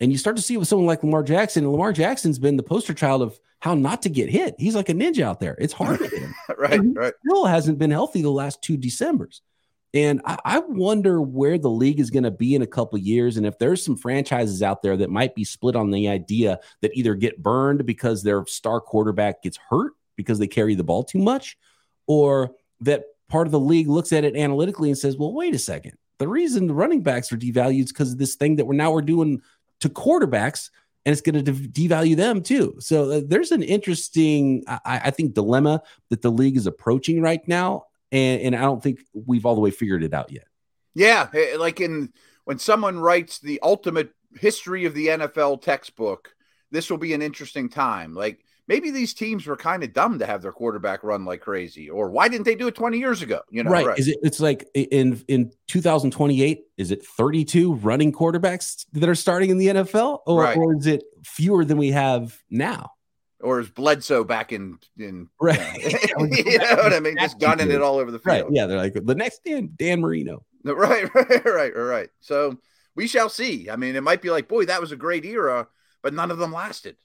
And 0.00 0.10
you 0.10 0.18
start 0.18 0.36
to 0.36 0.42
see 0.42 0.54
it 0.54 0.58
with 0.58 0.68
someone 0.68 0.86
like 0.86 1.04
Lamar 1.04 1.22
Jackson. 1.22 1.62
And 1.62 1.72
Lamar 1.72 1.92
Jackson's 1.92 2.38
been 2.38 2.56
the 2.56 2.62
poster 2.62 2.94
child 2.94 3.22
of 3.22 3.38
how 3.60 3.74
not 3.74 4.02
to 4.02 4.08
get 4.08 4.28
hit. 4.28 4.56
He's 4.58 4.74
like 4.74 4.88
a 4.88 4.94
ninja 4.94 5.22
out 5.22 5.38
there. 5.38 5.56
It's 5.60 5.72
hard 5.72 6.00
to 6.00 6.08
hit 6.08 6.18
him. 6.18 6.34
right, 6.58 6.80
right. 6.82 7.14
Still 7.24 7.46
hasn't 7.46 7.78
been 7.78 7.92
healthy 7.92 8.22
the 8.22 8.30
last 8.30 8.62
two 8.62 8.76
Decembers. 8.76 9.42
And 9.94 10.20
I, 10.24 10.38
I 10.44 10.58
wonder 10.58 11.20
where 11.20 11.58
the 11.58 11.70
league 11.70 12.00
is 12.00 12.10
going 12.10 12.24
to 12.24 12.30
be 12.30 12.54
in 12.54 12.62
a 12.62 12.66
couple 12.66 12.98
years, 12.98 13.36
and 13.36 13.46
if 13.46 13.58
there's 13.58 13.84
some 13.84 13.96
franchises 13.96 14.62
out 14.62 14.82
there 14.82 14.96
that 14.96 15.10
might 15.10 15.34
be 15.34 15.44
split 15.44 15.76
on 15.76 15.90
the 15.90 16.08
idea 16.08 16.60
that 16.80 16.92
either 16.94 17.14
get 17.14 17.42
burned 17.42 17.84
because 17.84 18.22
their 18.22 18.46
star 18.46 18.80
quarterback 18.80 19.42
gets 19.42 19.58
hurt 19.68 19.92
because 20.16 20.38
they 20.38 20.46
carry 20.46 20.74
the 20.74 20.84
ball 20.84 21.04
too 21.04 21.18
much, 21.18 21.58
or 22.06 22.52
that 22.80 23.04
part 23.28 23.46
of 23.46 23.52
the 23.52 23.60
league 23.60 23.88
looks 23.88 24.12
at 24.12 24.24
it 24.24 24.36
analytically 24.36 24.88
and 24.88 24.98
says, 24.98 25.16
"Well, 25.16 25.32
wait 25.32 25.54
a 25.54 25.58
second. 25.58 25.96
The 26.18 26.28
reason 26.28 26.66
the 26.66 26.74
running 26.74 27.02
backs 27.02 27.32
are 27.32 27.36
devalued 27.36 27.84
is 27.84 27.92
because 27.92 28.12
of 28.12 28.18
this 28.18 28.36
thing 28.36 28.56
that 28.56 28.64
we're 28.64 28.74
now 28.74 28.92
we're 28.92 29.02
doing 29.02 29.40
to 29.80 29.88
quarterbacks 29.88 30.70
and 31.04 31.12
it's 31.12 31.20
going 31.20 31.44
to 31.44 31.52
devalue 31.52 32.16
them 32.16 32.42
too. 32.42 32.76
So 32.78 33.10
uh, 33.10 33.20
there's 33.26 33.50
an 33.50 33.62
interesting, 33.62 34.62
I, 34.68 35.00
I, 35.04 35.10
think, 35.10 35.34
dilemma 35.34 35.82
that 36.10 36.22
the 36.22 36.30
league 36.30 36.56
is 36.56 36.66
approaching 36.66 37.20
right 37.20 37.46
now, 37.48 37.86
and, 38.12 38.40
and 38.40 38.56
I 38.56 38.60
don't 38.60 38.82
think 38.82 39.00
we've 39.12 39.44
all 39.44 39.54
the 39.54 39.60
way 39.60 39.70
figured 39.70 40.04
it 40.04 40.14
out 40.14 40.30
yet. 40.30 40.44
Yeah, 40.94 41.28
eh, 41.34 41.56
like 41.58 41.80
in 41.80 42.12
when 42.44 42.58
someone 42.58 42.98
writes 42.98 43.38
the 43.38 43.58
ultimate 43.62 44.10
history 44.34 44.84
of 44.84 44.94
the 44.94 45.08
NFL 45.08 45.62
textbook, 45.62 46.34
this 46.70 46.90
will 46.90 46.98
be 46.98 47.14
an 47.14 47.22
interesting 47.22 47.68
time. 47.68 48.14
Like 48.14 48.44
maybe 48.68 48.90
these 48.90 49.14
teams 49.14 49.46
were 49.46 49.56
kind 49.56 49.82
of 49.82 49.92
dumb 49.92 50.18
to 50.18 50.26
have 50.26 50.42
their 50.42 50.52
quarterback 50.52 51.02
run 51.02 51.24
like 51.24 51.40
crazy, 51.40 51.90
or 51.90 52.10
why 52.10 52.28
didn't 52.28 52.44
they 52.44 52.54
do 52.54 52.68
it 52.68 52.74
20 52.74 52.98
years 52.98 53.22
ago? 53.22 53.40
You 53.50 53.64
know, 53.64 53.70
right? 53.70 53.86
right. 53.86 53.98
Is 53.98 54.08
it? 54.08 54.18
It's 54.22 54.40
like 54.40 54.68
in 54.74 55.22
in 55.28 55.52
2028. 55.68 56.64
Is 56.76 56.90
it 56.90 57.04
32 57.04 57.74
running 57.74 58.12
quarterbacks 58.12 58.86
that 58.92 59.08
are 59.08 59.14
starting 59.14 59.50
in 59.50 59.58
the 59.58 59.68
NFL, 59.68 60.20
or, 60.26 60.42
right. 60.42 60.56
or 60.56 60.76
is 60.76 60.86
it 60.86 61.04
fewer 61.24 61.64
than 61.64 61.78
we 61.78 61.90
have 61.90 62.36
now? 62.50 62.92
Or 63.40 63.58
is 63.58 63.68
Bledsoe 63.68 64.24
back 64.24 64.52
in 64.52 64.78
in 64.98 65.28
right? 65.40 65.58
You 65.82 66.58
know, 66.58 66.64
what 66.76 66.92
I 66.92 67.00
mean? 67.00 67.16
Just 67.18 67.40
gunning 67.40 67.70
it 67.70 67.82
all 67.82 67.98
over 67.98 68.10
the 68.10 68.18
field. 68.18 68.44
Right. 68.44 68.52
Yeah, 68.52 68.66
they're 68.66 68.78
like 68.78 68.94
the 68.94 69.14
next 69.14 69.42
Dan 69.44 69.70
Dan 69.76 70.00
Marino. 70.00 70.44
Right, 70.64 71.12
right, 71.14 71.44
right, 71.44 71.76
right. 71.76 72.08
So 72.20 72.56
we 72.94 73.08
shall 73.08 73.28
see. 73.28 73.68
I 73.68 73.74
mean, 73.74 73.96
it 73.96 74.02
might 74.02 74.22
be 74.22 74.30
like, 74.30 74.46
boy, 74.46 74.66
that 74.66 74.80
was 74.80 74.92
a 74.92 74.96
great 74.96 75.24
era, 75.24 75.66
but 76.02 76.14
none 76.14 76.30
of 76.30 76.38
them 76.38 76.52
lasted. 76.52 76.96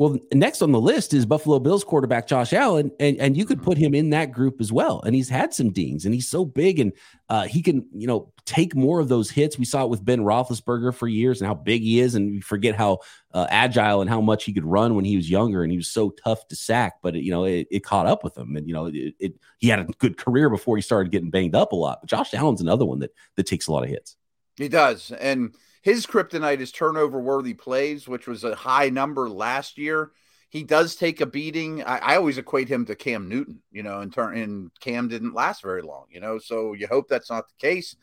Well, 0.00 0.16
next 0.32 0.62
on 0.62 0.72
the 0.72 0.80
list 0.80 1.12
is 1.12 1.26
Buffalo 1.26 1.58
Bills 1.58 1.84
quarterback 1.84 2.26
Josh 2.26 2.54
Allen, 2.54 2.90
and, 2.98 3.18
and 3.18 3.36
you 3.36 3.44
could 3.44 3.62
put 3.62 3.76
him 3.76 3.94
in 3.94 4.08
that 4.10 4.32
group 4.32 4.58
as 4.58 4.72
well. 4.72 5.02
And 5.04 5.14
he's 5.14 5.28
had 5.28 5.52
some 5.52 5.72
dings, 5.72 6.06
and 6.06 6.14
he's 6.14 6.26
so 6.26 6.42
big, 6.46 6.80
and 6.80 6.94
uh, 7.28 7.42
he 7.42 7.60
can, 7.60 7.86
you 7.92 8.06
know, 8.06 8.32
take 8.46 8.74
more 8.74 9.00
of 9.00 9.08
those 9.08 9.28
hits. 9.28 9.58
We 9.58 9.66
saw 9.66 9.84
it 9.84 9.90
with 9.90 10.02
Ben 10.02 10.20
Roethlisberger 10.20 10.94
for 10.94 11.06
years, 11.06 11.42
and 11.42 11.48
how 11.48 11.52
big 11.52 11.82
he 11.82 12.00
is, 12.00 12.14
and 12.14 12.30
we 12.30 12.40
forget 12.40 12.76
how 12.76 13.00
uh, 13.34 13.46
agile 13.50 14.00
and 14.00 14.08
how 14.08 14.22
much 14.22 14.44
he 14.44 14.54
could 14.54 14.64
run 14.64 14.94
when 14.94 15.04
he 15.04 15.16
was 15.16 15.28
younger, 15.28 15.62
and 15.62 15.70
he 15.70 15.76
was 15.76 15.88
so 15.88 16.14
tough 16.24 16.48
to 16.48 16.56
sack. 16.56 16.94
But 17.02 17.14
it, 17.14 17.22
you 17.22 17.30
know, 17.30 17.44
it, 17.44 17.68
it, 17.70 17.84
caught 17.84 18.06
up 18.06 18.24
with 18.24 18.38
him, 18.38 18.56
and 18.56 18.66
you 18.66 18.72
know, 18.72 18.86
it, 18.86 19.14
it 19.18 19.34
he 19.58 19.68
had 19.68 19.80
a 19.80 19.84
good 19.98 20.16
career 20.16 20.48
before 20.48 20.76
he 20.76 20.82
started 20.82 21.12
getting 21.12 21.28
banged 21.28 21.54
up 21.54 21.72
a 21.72 21.76
lot. 21.76 21.98
But 22.00 22.08
Josh 22.08 22.32
Allen's 22.32 22.62
another 22.62 22.86
one 22.86 23.00
that 23.00 23.10
that 23.36 23.44
takes 23.44 23.66
a 23.66 23.72
lot 23.72 23.84
of 23.84 23.90
hits. 23.90 24.16
He 24.56 24.68
does, 24.68 25.12
and 25.12 25.54
his 25.80 26.06
kryptonite 26.06 26.60
is 26.60 26.72
turnover 26.72 27.20
worthy 27.20 27.54
plays, 27.54 28.06
which 28.06 28.26
was 28.26 28.44
a 28.44 28.54
high 28.54 28.90
number 28.90 29.28
last 29.28 29.78
year 29.78 30.12
he 30.50 30.64
does 30.64 30.96
take 30.96 31.20
a 31.20 31.26
beating. 31.26 31.82
I, 31.84 31.98
I, 31.98 32.16
always 32.16 32.36
equate 32.36 32.68
him 32.68 32.84
to 32.86 32.96
Cam 32.96 33.28
Newton, 33.28 33.62
you 33.70 33.84
know, 33.84 34.00
and 34.00 34.12
turn 34.12 34.36
and 34.36 34.70
Cam 34.80 35.08
didn't 35.08 35.32
last 35.32 35.62
very 35.62 35.80
long, 35.80 36.06
you 36.10 36.20
know, 36.20 36.38
so 36.38 36.72
you 36.72 36.88
hope 36.88 37.08
that's 37.08 37.30
not 37.30 37.48
the 37.48 37.66
case. 37.66 37.94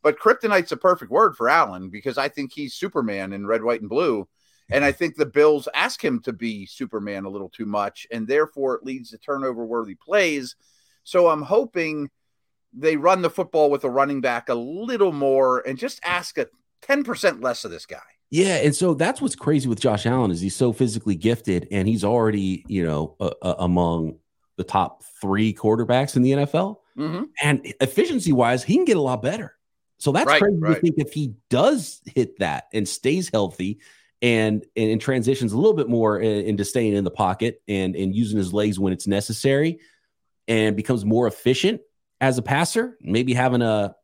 But 0.00 0.20
kryptonite's 0.20 0.70
a 0.70 0.76
perfect 0.76 1.10
word 1.10 1.36
for 1.36 1.48
Allen 1.48 1.90
because 1.90 2.16
I 2.16 2.28
think 2.28 2.52
he's 2.52 2.74
Superman 2.74 3.32
in 3.32 3.48
red, 3.48 3.64
white, 3.64 3.80
and 3.80 3.90
blue. 3.90 4.28
And 4.70 4.84
I 4.84 4.92
think 4.92 5.16
the 5.16 5.26
Bills 5.26 5.66
ask 5.74 6.02
him 6.02 6.20
to 6.20 6.32
be 6.32 6.66
Superman 6.66 7.24
a 7.24 7.30
little 7.30 7.48
too 7.48 7.66
much, 7.66 8.06
and 8.12 8.28
therefore 8.28 8.76
it 8.76 8.84
leads 8.84 9.10
to 9.10 9.18
turnover 9.18 9.66
worthy 9.66 9.96
plays. 9.96 10.54
So 11.02 11.28
I'm 11.28 11.42
hoping 11.42 12.10
they 12.72 12.96
run 12.96 13.22
the 13.22 13.30
football 13.30 13.70
with 13.70 13.82
a 13.82 13.90
running 13.90 14.20
back 14.20 14.50
a 14.50 14.54
little 14.54 15.12
more 15.12 15.66
and 15.66 15.76
just 15.76 16.00
ask 16.04 16.38
a 16.38 16.46
10% 16.82 17.42
less 17.42 17.64
of 17.64 17.70
this 17.70 17.86
guy. 17.86 17.98
Yeah, 18.30 18.56
and 18.56 18.74
so 18.74 18.94
that's 18.94 19.22
what's 19.22 19.34
crazy 19.34 19.68
with 19.68 19.80
Josh 19.80 20.04
Allen 20.04 20.30
is 20.30 20.40
he's 20.40 20.54
so 20.54 20.72
physically 20.72 21.16
gifted, 21.16 21.66
and 21.70 21.88
he's 21.88 22.04
already 22.04 22.64
you 22.68 22.84
know 22.84 23.16
uh, 23.20 23.30
uh, 23.40 23.54
among 23.58 24.18
the 24.56 24.64
top 24.64 25.02
three 25.20 25.54
quarterbacks 25.54 26.14
in 26.14 26.22
the 26.22 26.32
NFL. 26.32 26.76
Mm-hmm. 26.98 27.24
And 27.42 27.74
efficiency 27.80 28.32
wise, 28.32 28.62
he 28.62 28.74
can 28.74 28.84
get 28.84 28.96
a 28.96 29.00
lot 29.00 29.22
better. 29.22 29.54
So 29.98 30.12
that's 30.12 30.26
right, 30.26 30.42
crazy 30.42 30.58
right. 30.58 30.74
to 30.74 30.80
think 30.80 30.94
if 30.98 31.12
he 31.12 31.34
does 31.48 32.02
hit 32.14 32.38
that 32.40 32.64
and 32.72 32.86
stays 32.86 33.30
healthy 33.32 33.80
and 34.20 34.64
and, 34.76 34.90
and 34.90 35.00
transitions 35.00 35.52
a 35.52 35.56
little 35.56 35.74
bit 35.74 35.88
more 35.88 36.20
into 36.20 36.64
staying 36.64 36.94
in 36.94 37.04
the 37.04 37.10
pocket 37.10 37.62
and 37.66 37.96
and 37.96 38.14
using 38.14 38.36
his 38.36 38.52
legs 38.52 38.78
when 38.78 38.92
it's 38.92 39.06
necessary 39.06 39.78
and 40.46 40.76
becomes 40.76 41.04
more 41.04 41.26
efficient 41.26 41.80
as 42.20 42.36
a 42.36 42.42
passer, 42.42 42.98
maybe 43.00 43.32
having 43.32 43.62
a 43.62 43.94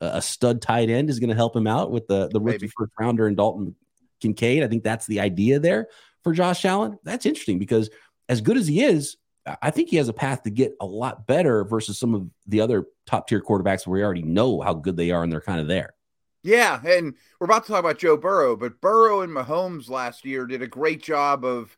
a 0.00 0.22
stud 0.22 0.62
tight 0.62 0.90
end 0.90 1.10
is 1.10 1.18
going 1.18 1.30
to 1.30 1.36
help 1.36 1.56
him 1.56 1.66
out 1.66 1.90
with 1.90 2.06
the 2.06 2.28
the 2.28 2.40
rookie 2.40 2.58
Maybe. 2.62 2.72
first 2.76 2.92
rounder 2.98 3.26
and 3.26 3.36
Dalton 3.36 3.74
Kincaid. 4.20 4.62
I 4.62 4.68
think 4.68 4.84
that's 4.84 5.06
the 5.06 5.20
idea 5.20 5.58
there 5.58 5.88
for 6.22 6.32
Josh 6.32 6.64
Allen. 6.64 6.98
That's 7.04 7.26
interesting 7.26 7.58
because 7.58 7.90
as 8.28 8.40
good 8.40 8.56
as 8.56 8.68
he 8.68 8.82
is, 8.82 9.16
I 9.62 9.70
think 9.70 9.88
he 9.88 9.96
has 9.96 10.08
a 10.08 10.12
path 10.12 10.42
to 10.42 10.50
get 10.50 10.74
a 10.80 10.86
lot 10.86 11.26
better 11.26 11.64
versus 11.64 11.98
some 11.98 12.14
of 12.14 12.28
the 12.46 12.60
other 12.60 12.86
top 13.06 13.28
tier 13.28 13.40
quarterbacks 13.40 13.86
where 13.86 13.98
we 13.98 14.04
already 14.04 14.22
know 14.22 14.60
how 14.60 14.74
good 14.74 14.96
they 14.96 15.10
are 15.10 15.22
and 15.22 15.32
they're 15.32 15.40
kind 15.40 15.60
of 15.60 15.68
there. 15.68 15.94
Yeah, 16.42 16.80
and 16.86 17.14
we're 17.40 17.46
about 17.46 17.64
to 17.66 17.72
talk 17.72 17.80
about 17.80 17.98
Joe 17.98 18.16
Burrow, 18.16 18.56
but 18.56 18.80
Burrow 18.80 19.22
and 19.22 19.32
Mahomes 19.34 19.88
last 19.88 20.24
year 20.24 20.46
did 20.46 20.62
a 20.62 20.68
great 20.68 21.02
job 21.02 21.44
of 21.44 21.76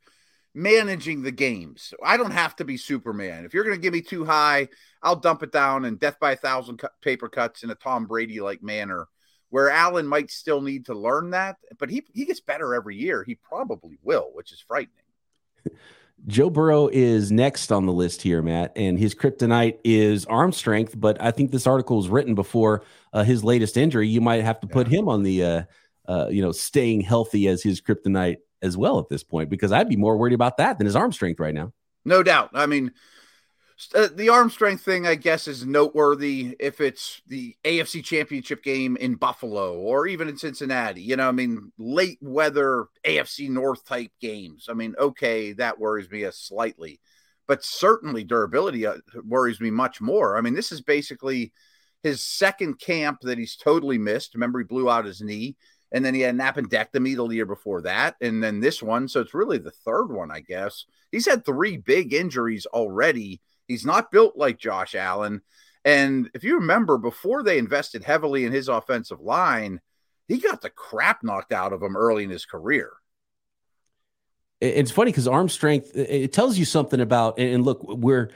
managing 0.55 1.23
the 1.23 1.31
games. 1.31 1.95
I 2.03 2.17
don't 2.17 2.33
have 2.33 2.57
to 2.57 2.65
be 2.65 2.77
Superman. 2.77 3.45
If 3.45 3.55
you're 3.55 3.65
going 3.65 3.77
to 3.77 3.81
give 3.81 3.93
me 3.93 4.03
too 4.03 4.25
high, 4.25 4.69
I'll 5.03 5.17
dump 5.17 5.43
it 5.43 5.53
down 5.53 5.85
and 5.85 5.99
death 5.99 6.19
by 6.21 6.33
a 6.33 6.37
thousand 6.37 6.79
cut, 6.79 6.93
paper 7.01 7.29
cuts 7.29 7.63
in 7.63 7.71
a 7.71 7.75
Tom 7.75 8.07
Brady 8.07 8.41
like 8.41 8.63
manner. 8.63 9.09
Where 9.51 9.69
Allen 9.69 10.07
might 10.07 10.31
still 10.31 10.61
need 10.61 10.87
to 10.87 10.95
learn 10.95 11.31
that, 11.31 11.57
but 11.77 11.91
he 11.91 12.05
he 12.15 12.25
gets 12.25 12.39
better 12.39 12.73
every 12.73 12.97
year. 12.97 13.25
He 13.25 13.35
probably 13.35 13.99
will, 14.01 14.31
which 14.33 14.53
is 14.53 14.61
frightening. 14.61 15.03
Joe 16.27 16.51
Burrow 16.51 16.89
is 16.89 17.33
next 17.33 17.73
on 17.73 17.87
the 17.87 17.93
list 17.93 18.23
here, 18.23 18.43
Matt, 18.43 18.73
and 18.77 18.99
his 18.99 19.15
kryptonite 19.15 19.79
is 19.83 20.25
arm 20.27 20.53
strength. 20.53 20.95
But 20.97 21.21
I 21.21 21.31
think 21.31 21.51
this 21.51 21.67
article 21.67 21.97
was 21.97 22.09
written 22.09 22.35
before 22.35 22.85
uh, 23.13 23.25
his 23.25 23.43
latest 23.43 23.77
injury. 23.77 24.07
You 24.07 24.21
might 24.21 24.45
have 24.45 24.61
to 24.61 24.67
put 24.67 24.89
yeah. 24.89 24.99
him 24.99 25.09
on 25.09 25.23
the, 25.23 25.45
uh, 25.45 25.63
uh, 26.07 26.29
you 26.31 26.43
know, 26.43 26.53
staying 26.53 27.01
healthy 27.01 27.49
as 27.49 27.63
his 27.63 27.81
kryptonite 27.81 28.37
as 28.63 28.77
well 28.77 28.99
at 28.99 29.09
this 29.09 29.23
point 29.23 29.51
because 29.51 29.73
I'd 29.73 29.89
be 29.89 29.97
more 29.97 30.17
worried 30.17 30.35
about 30.35 30.57
that 30.59 30.79
than 30.79 30.87
his 30.87 30.97
arm 30.97 31.13
strength 31.13 31.41
right 31.41 31.55
now. 31.55 31.73
No 32.05 32.23
doubt. 32.23 32.51
I 32.55 32.67
mean, 32.67 32.93
uh, 33.95 34.09
the 34.15 34.29
arm 34.29 34.51
strength 34.51 34.83
thing, 34.83 35.07
I 35.07 35.15
guess, 35.15 35.49
is 35.49 35.65
noteworthy 35.65 36.57
if 36.61 36.81
it's 36.81 37.23
the 37.27 37.57
AFC 37.65 38.05
Championship 38.05 38.63
game 38.63 38.97
in 38.97 39.15
Buffalo 39.15 39.79
or 39.79 40.07
even 40.07 40.29
in 40.29 40.37
Cincinnati. 40.37 41.01
You 41.01 41.17
know, 41.17 41.29
I 41.29 41.33
mean, 41.33 41.73
late 41.79 42.19
weather 42.21 42.87
AFC 43.07 43.49
North 43.49 43.85
type 43.85 44.13
games. 44.21 44.67
I 44.69 44.75
mean, 44.75 44.95
okay, 44.99 45.53
that 45.55 45.79
worries 45.79 46.11
me 46.11 46.25
a 46.25 46.33
slightly, 46.33 47.01
but 47.49 47.65
certainly 47.65 48.25
durability 48.25 48.87
uh, 48.87 48.97
worries 49.25 49.61
me 49.61 49.71
much 49.71 50.01
more. 50.01 50.37
I 50.37 50.43
mean, 50.43 50.55
this 50.55 50.73
is 50.73 50.83
basically 50.83 51.53
his 52.03 52.23
second 52.23 52.81
camp 52.81 53.21
that 53.23 53.39
he's 53.39 53.57
totally 53.57 53.99
missed. 53.99 54.35
Remember, 54.35 54.59
he 54.59 54.65
blew 54.65 54.91
out 54.91 55.05
his 55.07 55.21
knee 55.21 55.57
and 55.93 56.05
then 56.05 56.15
he 56.15 56.21
had 56.21 56.35
an 56.35 56.41
appendectomy 56.41 57.17
the 57.17 57.35
year 57.35 57.47
before 57.47 57.83
that, 57.83 58.17
and 58.21 58.43
then 58.43 58.61
this 58.61 58.83
one. 58.83 59.09
So 59.09 59.21
it's 59.21 59.35
really 59.35 59.59
the 59.59 59.71
third 59.71 60.07
one, 60.07 60.31
I 60.31 60.41
guess. 60.41 60.85
He's 61.11 61.27
had 61.27 61.45
three 61.45 61.77
big 61.77 62.13
injuries 62.13 62.67
already. 62.67 63.41
He's 63.67 63.85
not 63.85 64.11
built 64.11 64.37
like 64.37 64.59
Josh 64.59 64.95
Allen. 64.95 65.43
And 65.85 66.31
if 66.35 66.45
you 66.45 66.57
remember, 66.57 66.99
before 66.99 67.43
they 67.43 67.59
invested 67.59 68.05
heavily 68.05 68.45
in 68.45 68.53
his 68.53 68.69
offensive 68.69 69.21
line, 69.21 69.81
he 70.29 70.39
got 70.39 70.61
the 70.61 70.71
crap 70.71 71.23
knocked 71.23 71.53
out 71.53 71.73
of 71.73 71.83
him 71.83 71.97
early 71.97 72.25
in 72.25 72.31
his 72.31 72.45
career. 72.45 72.93
It's 74.61 74.91
funny 74.91 75.11
because 75.11 75.27
arm 75.27 75.49
strength, 75.49 75.91
it 75.97 76.33
tells 76.33 76.59
you 76.59 76.67
something 76.67 77.01
about, 77.01 77.39
and 77.39 77.65
look, 77.65 77.83
we're, 77.83 78.31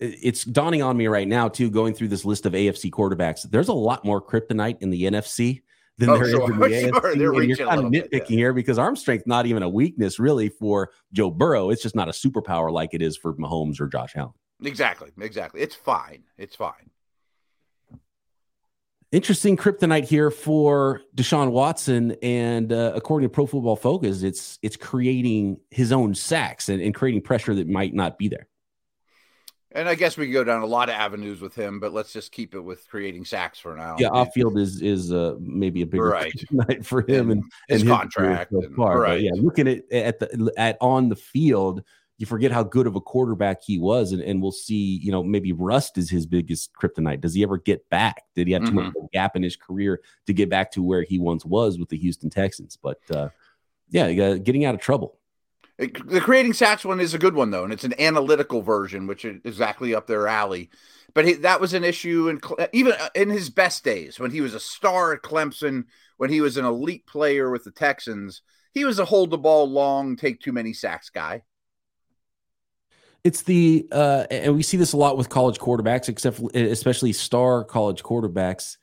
it's 0.00 0.44
dawning 0.44 0.82
on 0.82 0.96
me 0.96 1.06
right 1.06 1.28
now, 1.28 1.48
too, 1.48 1.70
going 1.70 1.94
through 1.94 2.08
this 2.08 2.24
list 2.24 2.46
of 2.46 2.52
AFC 2.52 2.90
quarterbacks. 2.90 3.48
There's 3.48 3.68
a 3.68 3.72
lot 3.72 4.04
more 4.04 4.20
kryptonite 4.20 4.78
in 4.80 4.90
the 4.90 5.04
NFC 5.04 5.62
than 5.98 6.10
oh, 6.10 6.18
there 6.18 6.30
sure. 6.30 6.42
is 6.44 6.50
in 6.50 6.58
the 6.58 6.66
AFC. 6.66 7.18
Sure. 7.18 7.40
And 7.40 7.48
you're 7.48 7.56
kind 7.56 7.80
of 7.80 7.92
nitpicking 7.92 8.10
bit, 8.10 8.30
yeah. 8.30 8.36
here 8.36 8.52
because 8.52 8.78
arm 8.78 8.96
strength 8.96 9.26
not 9.26 9.46
even 9.46 9.62
a 9.62 9.68
weakness 9.68 10.18
really 10.18 10.48
for 10.48 10.90
Joe 11.12 11.30
Burrow. 11.30 11.70
It's 11.70 11.82
just 11.82 11.94
not 11.94 12.08
a 12.08 12.12
superpower 12.12 12.72
like 12.72 12.94
it 12.94 13.02
is 13.02 13.16
for 13.16 13.34
Mahomes 13.34 13.80
or 13.80 13.88
Josh 13.88 14.16
Allen. 14.16 14.32
Exactly, 14.64 15.10
exactly. 15.20 15.60
It's 15.60 15.74
fine. 15.74 16.24
It's 16.36 16.56
fine. 16.56 16.90
Interesting 19.10 19.56
kryptonite 19.56 20.04
here 20.04 20.30
for 20.30 21.00
Deshaun 21.16 21.50
Watson, 21.50 22.14
and 22.22 22.70
uh, 22.70 22.92
according 22.94 23.26
to 23.26 23.32
Pro 23.32 23.46
Football 23.46 23.76
Focus, 23.76 24.22
it's 24.22 24.58
it's 24.60 24.76
creating 24.76 25.58
his 25.70 25.92
own 25.92 26.14
sacks 26.14 26.68
and, 26.68 26.82
and 26.82 26.94
creating 26.94 27.22
pressure 27.22 27.54
that 27.54 27.66
might 27.66 27.94
not 27.94 28.18
be 28.18 28.28
there. 28.28 28.48
And 29.78 29.88
I 29.88 29.94
guess 29.94 30.16
we 30.16 30.26
can 30.26 30.32
go 30.32 30.42
down 30.42 30.62
a 30.62 30.66
lot 30.66 30.88
of 30.88 30.96
avenues 30.96 31.40
with 31.40 31.54
him, 31.54 31.78
but 31.78 31.92
let's 31.92 32.12
just 32.12 32.32
keep 32.32 32.56
it 32.56 32.60
with 32.60 32.88
creating 32.88 33.24
sacks 33.24 33.60
for 33.60 33.76
now. 33.76 33.94
Yeah, 33.96 34.08
off 34.08 34.34
field 34.34 34.58
is 34.58 34.82
is 34.82 35.12
uh, 35.12 35.36
maybe 35.38 35.82
a 35.82 35.86
bigger 35.86 36.08
right. 36.08 36.32
night 36.50 36.84
for 36.84 37.08
him 37.08 37.30
and, 37.30 37.44
and 37.70 37.80
his, 37.80 37.84
contract. 37.84 38.50
So 38.50 38.68
far. 38.76 38.98
right. 38.98 39.10
But 39.12 39.22
yeah, 39.22 39.30
looking 39.36 39.68
at 39.68 39.92
at 39.92 40.18
the 40.18 40.52
at 40.56 40.78
on 40.80 41.08
the 41.08 41.14
field, 41.14 41.84
you 42.16 42.26
forget 42.26 42.50
how 42.50 42.64
good 42.64 42.88
of 42.88 42.96
a 42.96 43.00
quarterback 43.00 43.62
he 43.62 43.78
was, 43.78 44.10
and, 44.10 44.20
and 44.20 44.42
we'll 44.42 44.50
see. 44.50 44.98
You 45.00 45.12
know, 45.12 45.22
maybe 45.22 45.52
rust 45.52 45.96
is 45.96 46.10
his 46.10 46.26
biggest 46.26 46.72
kryptonite. 46.72 47.20
Does 47.20 47.34
he 47.34 47.44
ever 47.44 47.56
get 47.56 47.88
back? 47.88 48.24
Did 48.34 48.48
he 48.48 48.54
have 48.54 48.64
too 48.64 48.72
mm-hmm. 48.72 48.86
much 48.86 49.12
gap 49.12 49.36
in 49.36 49.44
his 49.44 49.54
career 49.54 50.00
to 50.26 50.32
get 50.32 50.50
back 50.50 50.72
to 50.72 50.82
where 50.82 51.02
he 51.02 51.20
once 51.20 51.44
was 51.44 51.78
with 51.78 51.88
the 51.88 51.98
Houston 51.98 52.30
Texans? 52.30 52.76
But 52.76 52.98
uh, 53.12 53.28
yeah, 53.90 54.10
getting 54.38 54.64
out 54.64 54.74
of 54.74 54.80
trouble 54.80 55.18
the 55.78 56.20
creating 56.20 56.54
sacks 56.54 56.84
one 56.84 57.00
is 57.00 57.14
a 57.14 57.18
good 57.18 57.34
one 57.34 57.50
though, 57.50 57.64
and 57.64 57.72
it's 57.72 57.84
an 57.84 57.98
analytical 58.00 58.62
version, 58.62 59.06
which 59.06 59.24
is 59.24 59.40
exactly 59.44 59.94
up 59.94 60.06
their 60.06 60.26
alley. 60.26 60.70
But 61.14 61.24
he, 61.24 61.32
that 61.34 61.60
was 61.60 61.72
an 61.72 61.84
issue, 61.84 62.28
in, 62.28 62.40
even 62.72 62.92
uh, 62.92 63.08
in 63.14 63.30
his 63.30 63.48
best 63.48 63.84
days 63.84 64.18
when 64.18 64.30
he 64.30 64.40
was 64.40 64.54
a 64.54 64.60
star 64.60 65.14
at 65.14 65.22
Clemson, 65.22 65.84
when 66.16 66.30
he 66.30 66.40
was 66.40 66.56
an 66.56 66.64
elite 66.64 67.06
player 67.06 67.50
with 67.50 67.64
the 67.64 67.70
Texans, 67.70 68.42
he 68.74 68.84
was 68.84 68.98
a 68.98 69.04
hold 69.04 69.30
the 69.30 69.38
ball 69.38 69.70
long, 69.70 70.16
take 70.16 70.40
too 70.40 70.52
many 70.52 70.72
sacks 70.72 71.10
guy. 71.10 71.42
It's 73.24 73.42
the 73.42 73.88
uh, 73.92 74.26
and 74.30 74.56
we 74.56 74.62
see 74.62 74.76
this 74.76 74.92
a 74.92 74.96
lot 74.96 75.16
with 75.16 75.28
college 75.28 75.58
quarterbacks, 75.58 76.08
except 76.08 76.40
especially 76.54 77.12
star 77.12 77.64
college 77.64 78.02
quarterbacks 78.02 78.78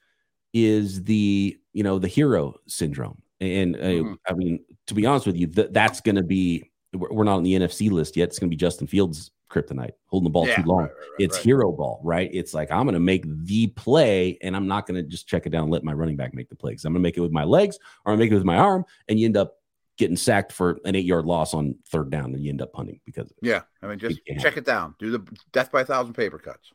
is 0.53 1.03
the 1.03 1.58
you 1.73 1.84
know 1.84 1.99
the 1.99 2.08
hero 2.08 2.55
syndrome, 2.67 3.21
and 3.41 3.75
uh, 3.75 3.79
mm-hmm. 3.79 4.13
I 4.27 4.34
mean 4.34 4.60
to 4.88 4.93
be 4.93 5.05
honest 5.05 5.25
with 5.25 5.36
you, 5.36 5.47
th- 5.47 5.69
that's 5.71 6.01
going 6.01 6.15
to 6.15 6.23
be 6.23 6.71
we're 6.95 7.23
not 7.23 7.38
on 7.38 7.43
the 7.43 7.53
NFC 7.53 7.91
list 7.91 8.17
yet. 8.17 8.29
It's 8.29 8.39
going 8.39 8.49
to 8.49 8.53
be 8.53 8.60
Justin 8.60 8.88
Fields 8.88 9.31
kryptonite, 9.49 9.93
holding 10.08 10.25
the 10.25 10.29
ball 10.29 10.47
yeah, 10.47 10.55
too 10.55 10.63
long. 10.63 10.84
Right, 10.84 10.91
right, 10.91 11.10
it's 11.19 11.38
right. 11.38 11.45
hero 11.45 11.71
ball, 11.71 12.01
right? 12.03 12.29
It's 12.34 12.53
like 12.53 12.71
I'm 12.71 12.84
going 12.84 12.93
to 12.93 12.99
make 12.99 13.25
the 13.27 13.67
play, 13.67 14.38
and 14.41 14.55
I'm 14.55 14.67
not 14.67 14.88
going 14.88 15.01
to 15.01 15.08
just 15.08 15.27
check 15.27 15.45
it 15.45 15.49
down 15.49 15.63
and 15.63 15.71
let 15.71 15.84
my 15.84 15.93
running 15.93 16.15
back 16.15 16.34
make 16.34 16.49
the 16.49 16.55
play. 16.55 16.71
Because 16.71 16.86
I'm 16.86 16.93
going 16.93 17.01
to 17.01 17.08
make 17.08 17.17
it 17.17 17.21
with 17.21 17.31
my 17.31 17.43
legs, 17.43 17.77
or 18.05 18.13
I'm 18.13 18.19
make 18.19 18.31
it 18.31 18.36
with 18.36 18.43
my 18.43 18.58
arm, 18.58 18.86
and 19.08 19.19
you 19.19 19.25
end 19.25 19.38
up 19.38 19.55
getting 19.97 20.17
sacked 20.17 20.51
for 20.51 20.79
an 20.84 20.95
eight 20.95 21.05
yard 21.05 21.25
loss 21.25 21.53
on 21.53 21.75
third 21.88 22.10
down, 22.10 22.34
and 22.34 22.43
you 22.43 22.49
end 22.49 22.62
up 22.62 22.73
punting 22.73 22.99
because 23.05 23.31
yeah. 23.41 23.62
I 23.81 23.88
mean, 23.88 23.99
just 23.99 24.19
check 24.39 24.58
it 24.58 24.65
down. 24.65 24.95
Do 24.99 25.12
the 25.12 25.38
death 25.51 25.71
by 25.71 25.81
a 25.81 25.86
thousand 25.86 26.13
paper 26.13 26.39
cuts. 26.39 26.71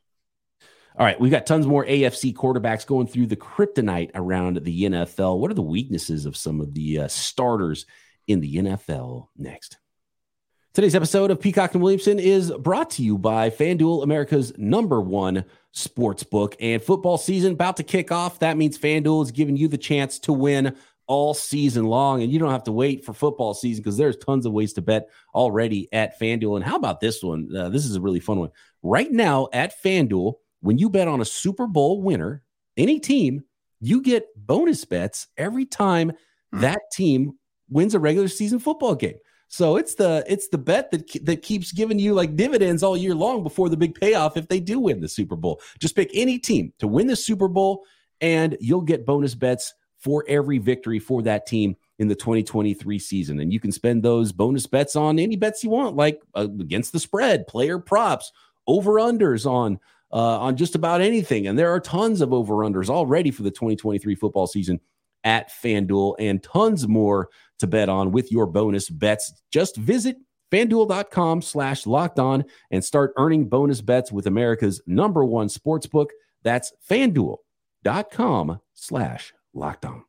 All 0.99 1.07
right, 1.07 1.21
we've 1.21 1.31
got 1.31 1.47
tons 1.47 1.67
more 1.67 1.85
AFC 1.85 2.35
quarterbacks 2.35 2.85
going 2.85 3.07
through 3.07 3.27
the 3.27 3.37
kryptonite 3.37 4.11
around 4.15 4.65
the 4.65 4.85
NFL. 4.85 5.39
What 5.39 5.51
are 5.51 5.55
the 5.55 5.63
weaknesses 5.63 6.27
of 6.27 6.37
some 6.37 6.61
of 6.61 6.75
the 6.75 7.01
uh, 7.01 7.09
starters 7.09 7.87
in 8.27 8.41
the 8.41 8.57
NFL 8.57 9.29
next? 9.37 9.79
Today's 10.73 10.95
episode 10.95 11.33
of 11.33 11.41
Peacock 11.41 11.75
and 11.75 11.83
Williamson 11.83 12.21
is 12.21 12.53
brought 12.53 12.91
to 12.91 13.03
you 13.03 13.19
by 13.19 13.51
FanDuel, 13.51 14.05
America's 14.05 14.57
number 14.57 15.01
one 15.01 15.45
sports 15.73 16.23
book. 16.23 16.55
And 16.61 16.81
football 16.81 17.19
season 17.19 17.55
about 17.55 17.77
to 17.79 17.83
kick 17.83 18.13
off. 18.13 18.39
That 18.39 18.57
means 18.57 18.79
FanDuel 18.79 19.25
is 19.25 19.33
giving 19.33 19.57
you 19.57 19.67
the 19.67 19.77
chance 19.77 20.21
to 20.21 20.33
win 20.33 20.77
all 21.09 21.35
season 21.35 21.87
long. 21.87 22.23
And 22.23 22.31
you 22.31 22.39
don't 22.39 22.53
have 22.53 22.63
to 22.65 22.73
wait 22.73 23.05
for 23.05 23.13
football 23.13 23.53
season 23.53 23.83
because 23.83 23.97
there's 23.97 24.17
tons 24.19 24.47
of 24.47 24.53
ways 24.53 24.73
to 24.75 24.81
bet 24.81 25.09
already 25.35 25.89
at 25.93 26.17
FanDuel. 26.21 26.55
And 26.55 26.65
how 26.65 26.77
about 26.77 27.01
this 27.01 27.21
one? 27.21 27.51
Uh, 27.55 27.69
this 27.69 27.85
is 27.85 27.97
a 27.97 28.01
really 28.01 28.21
fun 28.21 28.39
one. 28.39 28.51
Right 28.85 29.11
now 29.11 29.49
at 29.53 29.83
FanDuel, 29.83 30.35
when 30.61 30.79
you 30.79 30.89
bet 30.89 31.09
on 31.09 31.21
a 31.21 31.25
Super 31.25 31.67
Bowl 31.67 32.01
winner, 32.01 32.45
any 32.77 33.01
team, 33.01 33.43
you 33.81 34.03
get 34.03 34.29
bonus 34.37 34.85
bets 34.85 35.27
every 35.37 35.67
time 35.67 36.13
hmm. 36.53 36.61
that 36.61 36.79
team 36.93 37.33
wins 37.69 37.97
a 37.97 37.99
regular 37.99 38.29
season 38.29 38.61
football 38.61 38.95
game. 38.95 39.17
So 39.53 39.77
it's 39.77 39.97
the 39.97 40.25
it's 40.29 40.47
the 40.47 40.59
bet 40.59 40.93
that 40.93 41.25
that 41.25 41.43
keeps 41.43 41.73
giving 41.73 41.99
you 41.99 42.15
like 42.15 42.37
dividends 42.37 42.85
all 42.85 42.97
year 42.97 43.17
long 43.17 43.43
before 43.43 43.69
the 43.69 43.77
big 43.77 43.97
payoff 43.97 44.37
if 44.37 44.47
they 44.47 44.61
do 44.61 44.79
win 44.79 45.01
the 45.01 45.09
Super 45.09 45.35
Bowl. 45.35 45.61
Just 45.81 45.97
pick 45.97 46.09
any 46.15 46.39
team 46.39 46.73
to 46.79 46.87
win 46.87 47.09
the 47.09 47.17
Super 47.17 47.49
Bowl 47.49 47.85
and 48.21 48.57
you'll 48.61 48.81
get 48.81 49.05
bonus 49.05 49.35
bets 49.35 49.75
for 49.99 50.25
every 50.29 50.59
victory 50.59 51.01
for 51.01 51.21
that 51.23 51.47
team 51.47 51.77
in 51.99 52.07
the 52.07 52.15
2023 52.15 52.97
season. 53.01 53.41
And 53.41 53.53
you 53.53 53.59
can 53.59 53.73
spend 53.73 54.05
those 54.05 54.31
bonus 54.31 54.69
bets 54.69 54.95
on 54.95 55.19
any 55.19 55.35
bets 55.35 55.65
you 55.65 55.71
want 55.71 55.97
like 55.97 56.23
uh, 56.37 56.47
against 56.61 56.93
the 56.93 57.01
spread, 57.01 57.49
player 57.49 57.81
props, 57.81 58.31
over 58.69 58.93
unders 58.95 59.51
on 59.51 59.81
uh, 60.13 60.39
on 60.39 60.57
just 60.57 60.77
about 60.77 61.01
anything. 61.01 61.49
And 61.49 61.59
there 61.59 61.73
are 61.73 61.81
tons 61.81 62.21
of 62.21 62.33
over 62.33 62.55
unders 62.59 62.89
already 62.89 63.33
for 63.33 63.43
the 63.43 63.51
2023 63.51 64.15
football 64.15 64.47
season 64.47 64.79
at 65.25 65.51
FanDuel 65.51 66.15
and 66.21 66.41
tons 66.41 66.87
more 66.87 67.29
to 67.61 67.67
bet 67.67 67.89
on 67.89 68.13
with 68.13 68.31
your 68.31 68.47
bonus 68.47 68.89
bets. 68.89 69.33
Just 69.51 69.77
visit 69.77 70.17
fanduel.com 70.51 71.43
slash 71.43 71.87
locked 71.87 72.19
on 72.19 72.45
and 72.71 72.85
start 72.85 73.13
earning 73.17 73.49
bonus 73.49 73.81
bets 73.81 74.11
with 74.13 74.27
America's 74.27 74.83
number 74.87 75.25
one 75.25 75.49
sports 75.49 75.87
book. 75.87 76.11
That's 76.43 76.73
fanduel.com 76.89 78.61
slash 78.75 79.33
locked 79.55 79.85
on. 79.85 80.05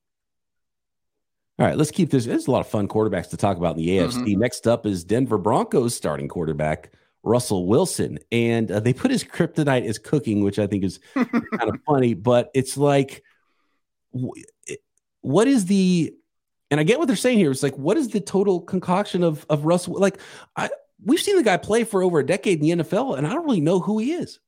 All 1.59 1.67
right, 1.67 1.77
let's 1.77 1.91
keep 1.91 2.09
this. 2.09 2.25
There's 2.25 2.47
a 2.47 2.51
lot 2.51 2.61
of 2.61 2.67
fun 2.67 2.87
quarterbacks 2.87 3.29
to 3.29 3.37
talk 3.37 3.57
about 3.57 3.77
in 3.77 3.83
the 3.83 3.89
AFC. 3.89 4.13
Mm-hmm. 4.13 4.39
Next 4.39 4.67
up 4.67 4.85
is 4.87 5.03
Denver 5.03 5.37
Broncos 5.37 5.93
starting 5.93 6.27
quarterback 6.27 6.91
Russell 7.23 7.67
Wilson, 7.67 8.17
and 8.31 8.71
uh, 8.71 8.79
they 8.79 8.93
put 8.93 9.11
his 9.11 9.23
kryptonite 9.23 9.85
as 9.85 9.99
cooking, 9.99 10.43
which 10.43 10.57
I 10.57 10.65
think 10.65 10.83
is 10.83 10.99
kind 11.13 11.29
of 11.61 11.75
funny. 11.85 12.15
But 12.15 12.49
it's 12.55 12.77
like, 12.77 13.23
what 15.21 15.47
is 15.47 15.65
the 15.65 16.15
and 16.71 16.79
I 16.79 16.83
get 16.83 16.97
what 16.97 17.07
they're 17.07 17.17
saying 17.17 17.37
here. 17.37 17.51
It's 17.51 17.61
like, 17.61 17.77
what 17.77 17.97
is 17.97 18.07
the 18.07 18.21
total 18.21 18.61
concoction 18.61 19.23
of 19.23 19.45
of 19.49 19.65
Russell? 19.65 19.99
Like, 19.99 20.19
I 20.55 20.69
we've 21.03 21.19
seen 21.19 21.35
the 21.35 21.43
guy 21.43 21.57
play 21.57 21.83
for 21.83 22.01
over 22.01 22.19
a 22.19 22.25
decade 22.25 22.63
in 22.63 22.79
the 22.79 22.83
NFL, 22.83 23.17
and 23.17 23.27
I 23.27 23.33
don't 23.33 23.45
really 23.45 23.61
know 23.61 23.79
who 23.79 23.99
he 23.99 24.13
is. 24.13 24.39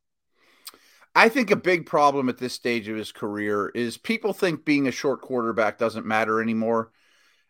I 1.15 1.29
think 1.29 1.51
a 1.51 1.55
big 1.55 1.85
problem 1.85 2.29
at 2.29 2.39
this 2.39 2.53
stage 2.53 2.87
of 2.87 2.97
his 2.97 3.11
career 3.11 3.69
is 3.75 3.97
people 3.97 4.33
think 4.33 4.65
being 4.65 4.87
a 4.87 4.91
short 4.91 5.21
quarterback 5.21 5.77
doesn't 5.77 6.07
matter 6.07 6.41
anymore. 6.41 6.91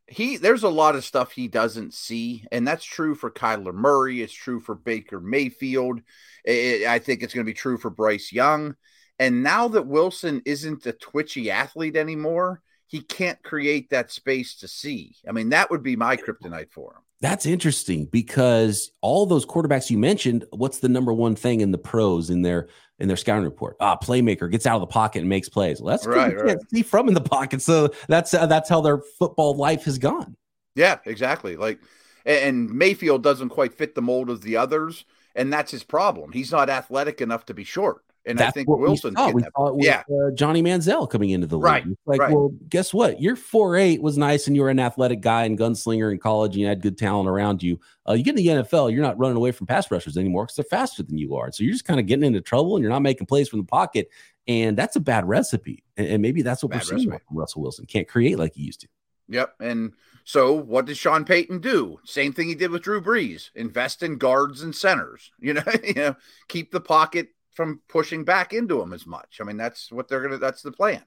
He 0.07 0.35
there's 0.35 0.63
a 0.63 0.69
lot 0.69 0.95
of 0.95 1.05
stuff 1.05 1.31
he 1.31 1.47
doesn't 1.47 1.93
see, 1.93 2.45
and 2.51 2.67
that's 2.67 2.83
true 2.83 3.15
for 3.15 3.31
Kyler 3.31 3.73
Murray. 3.73 4.21
It's 4.21 4.33
true 4.33 4.59
for 4.59 4.75
Baker 4.75 5.21
Mayfield. 5.21 6.01
It, 6.43 6.87
I 6.87 6.99
think 6.99 7.21
it's 7.21 7.33
going 7.33 7.45
to 7.45 7.49
be 7.49 7.53
true 7.53 7.77
for 7.77 7.89
Bryce 7.89 8.33
Young. 8.33 8.75
And 9.19 9.43
now 9.43 9.69
that 9.69 9.87
Wilson 9.87 10.41
isn't 10.45 10.85
a 10.87 10.91
twitchy 10.91 11.51
athlete 11.51 11.95
anymore, 11.95 12.61
he 12.93 13.01
can't 13.01 13.41
create 13.41 13.89
that 13.89 14.11
space 14.11 14.53
to 14.53 14.67
see. 14.67 15.15
I 15.27 15.31
mean, 15.31 15.49
that 15.49 15.71
would 15.71 15.81
be 15.81 15.95
my 15.95 16.15
kryptonite 16.15 16.69
for 16.69 16.91
him. 16.91 17.01
That's 17.21 17.47
interesting 17.47 18.05
because 18.05 18.91
all 19.01 19.25
those 19.25 19.47
quarterbacks 19.47 19.89
you 19.89 19.97
mentioned, 19.97 20.45
what's 20.51 20.77
the 20.77 20.89
number 20.89 21.11
one 21.11 21.35
thing 21.35 21.61
in 21.61 21.71
the 21.71 21.79
pros 21.79 22.29
in 22.29 22.43
their 22.43 22.67
in 22.99 23.07
their 23.07 23.17
scouting 23.17 23.45
report? 23.45 23.77
Ah, 23.79 23.97
playmaker 23.97 24.51
gets 24.51 24.67
out 24.67 24.75
of 24.75 24.81
the 24.81 24.93
pocket 24.93 25.21
and 25.21 25.29
makes 25.29 25.49
plays. 25.49 25.81
Well, 25.81 25.89
that's 25.89 26.05
right. 26.05 26.37
right. 26.37 26.57
see 26.69 26.83
from 26.83 27.07
in 27.07 27.15
the 27.15 27.21
pocket, 27.21 27.63
so 27.63 27.89
that's 28.07 28.31
uh, 28.35 28.45
that's 28.45 28.69
how 28.69 28.79
their 28.79 28.99
football 29.17 29.55
life 29.55 29.85
has 29.85 29.97
gone. 29.97 30.37
Yeah, 30.75 30.99
exactly. 31.05 31.55
Like, 31.55 31.79
and 32.27 32.69
Mayfield 32.69 33.23
doesn't 33.23 33.49
quite 33.49 33.73
fit 33.73 33.95
the 33.95 34.03
mold 34.03 34.29
of 34.29 34.43
the 34.43 34.57
others, 34.57 35.05
and 35.33 35.51
that's 35.51 35.71
his 35.71 35.83
problem. 35.83 36.31
He's 36.31 36.51
not 36.51 36.69
athletic 36.69 37.21
enough 37.21 37.47
to 37.47 37.55
be 37.55 37.63
short. 37.63 38.03
And 38.25 38.37
That's 38.39 38.49
I 38.49 38.51
think 38.51 38.69
Wilson. 38.69 39.15
We. 39.17 39.33
We 39.33 39.43
it 39.43 39.51
with 39.75 39.85
yeah. 39.85 40.03
uh, 40.09 40.31
Johnny 40.31 40.63
Manziel 40.63 41.09
coming 41.09 41.31
into 41.31 41.45
the 41.45 41.57
league. 41.57 41.63
Right. 41.63 41.85
like, 42.05 42.21
right. 42.21 42.31
well, 42.31 42.53
guess 42.69 42.93
what? 42.93 43.21
Your 43.21 43.35
four 43.35 43.75
eight 43.75 44.01
was 44.01 44.17
nice, 44.17 44.47
and 44.47 44.55
you 44.55 44.61
were 44.61 44.69
an 44.69 44.79
athletic 44.79 45.19
guy 45.19 45.43
and 45.43 45.57
gunslinger 45.57 46.11
in 46.11 46.19
college, 46.19 46.53
and 46.53 46.61
you 46.61 46.67
had 46.67 46.81
good 46.81 46.97
talent 46.97 47.27
around 47.27 47.61
you. 47.61 47.79
Uh, 48.07 48.13
you 48.13 48.23
get 48.23 48.31
in 48.31 48.35
the 48.37 48.63
NFL, 48.63 48.91
you're 48.91 49.01
not 49.01 49.17
running 49.17 49.37
away 49.37 49.51
from 49.51 49.67
pass 49.67 49.91
rushers 49.91 50.17
anymore 50.17 50.45
because 50.45 50.55
they're 50.55 50.79
faster 50.79 51.03
than 51.03 51.17
you 51.17 51.35
are. 51.35 51.51
So 51.51 51.63
you're 51.63 51.73
just 51.73 51.85
kind 51.85 51.99
of 51.99 52.05
getting 52.05 52.25
into 52.25 52.41
trouble, 52.41 52.75
and 52.75 52.83
you're 52.83 52.91
not 52.91 53.01
making 53.01 53.27
plays 53.27 53.49
from 53.49 53.59
the 53.59 53.65
pocket, 53.65 54.09
and 54.47 54.77
that's 54.77 54.95
a 54.95 55.01
bad 55.01 55.27
recipe. 55.27 55.83
And, 55.97 56.07
and 56.07 56.21
maybe 56.21 56.41
that's 56.41 56.63
what 56.63 56.71
bad 56.71 56.83
we're 56.89 56.99
seeing 56.99 57.19
Russell 57.31 57.61
Wilson. 57.61 57.85
Can't 57.85 58.07
create 58.07 58.39
like 58.39 58.53
he 58.55 58.63
used 58.63 58.81
to. 58.81 58.87
Yep. 59.29 59.55
And 59.59 59.93
so 60.25 60.53
what 60.53 60.85
did 60.85 60.97
Sean 60.97 61.25
Payton 61.25 61.59
do? 61.59 61.99
Same 62.03 62.33
thing 62.33 62.47
he 62.47 62.55
did 62.55 62.71
with 62.71 62.83
Drew 62.83 63.01
Brees. 63.01 63.51
Invest 63.55 64.03
in 64.03 64.17
guards 64.17 64.61
and 64.61 64.75
centers. 64.75 65.31
You 65.39 65.55
know, 65.55 65.63
you 65.83 65.93
know, 65.93 66.15
keep 66.47 66.71
the 66.71 66.79
pocket 66.79 67.29
from 67.53 67.81
pushing 67.87 68.23
back 68.23 68.53
into 68.53 68.79
them 68.79 68.93
as 68.93 69.05
much. 69.05 69.39
I 69.41 69.43
mean, 69.43 69.57
that's 69.57 69.91
what 69.91 70.07
they're 70.07 70.21
gonna. 70.21 70.37
That's 70.37 70.61
the 70.61 70.71
plan. 70.71 71.03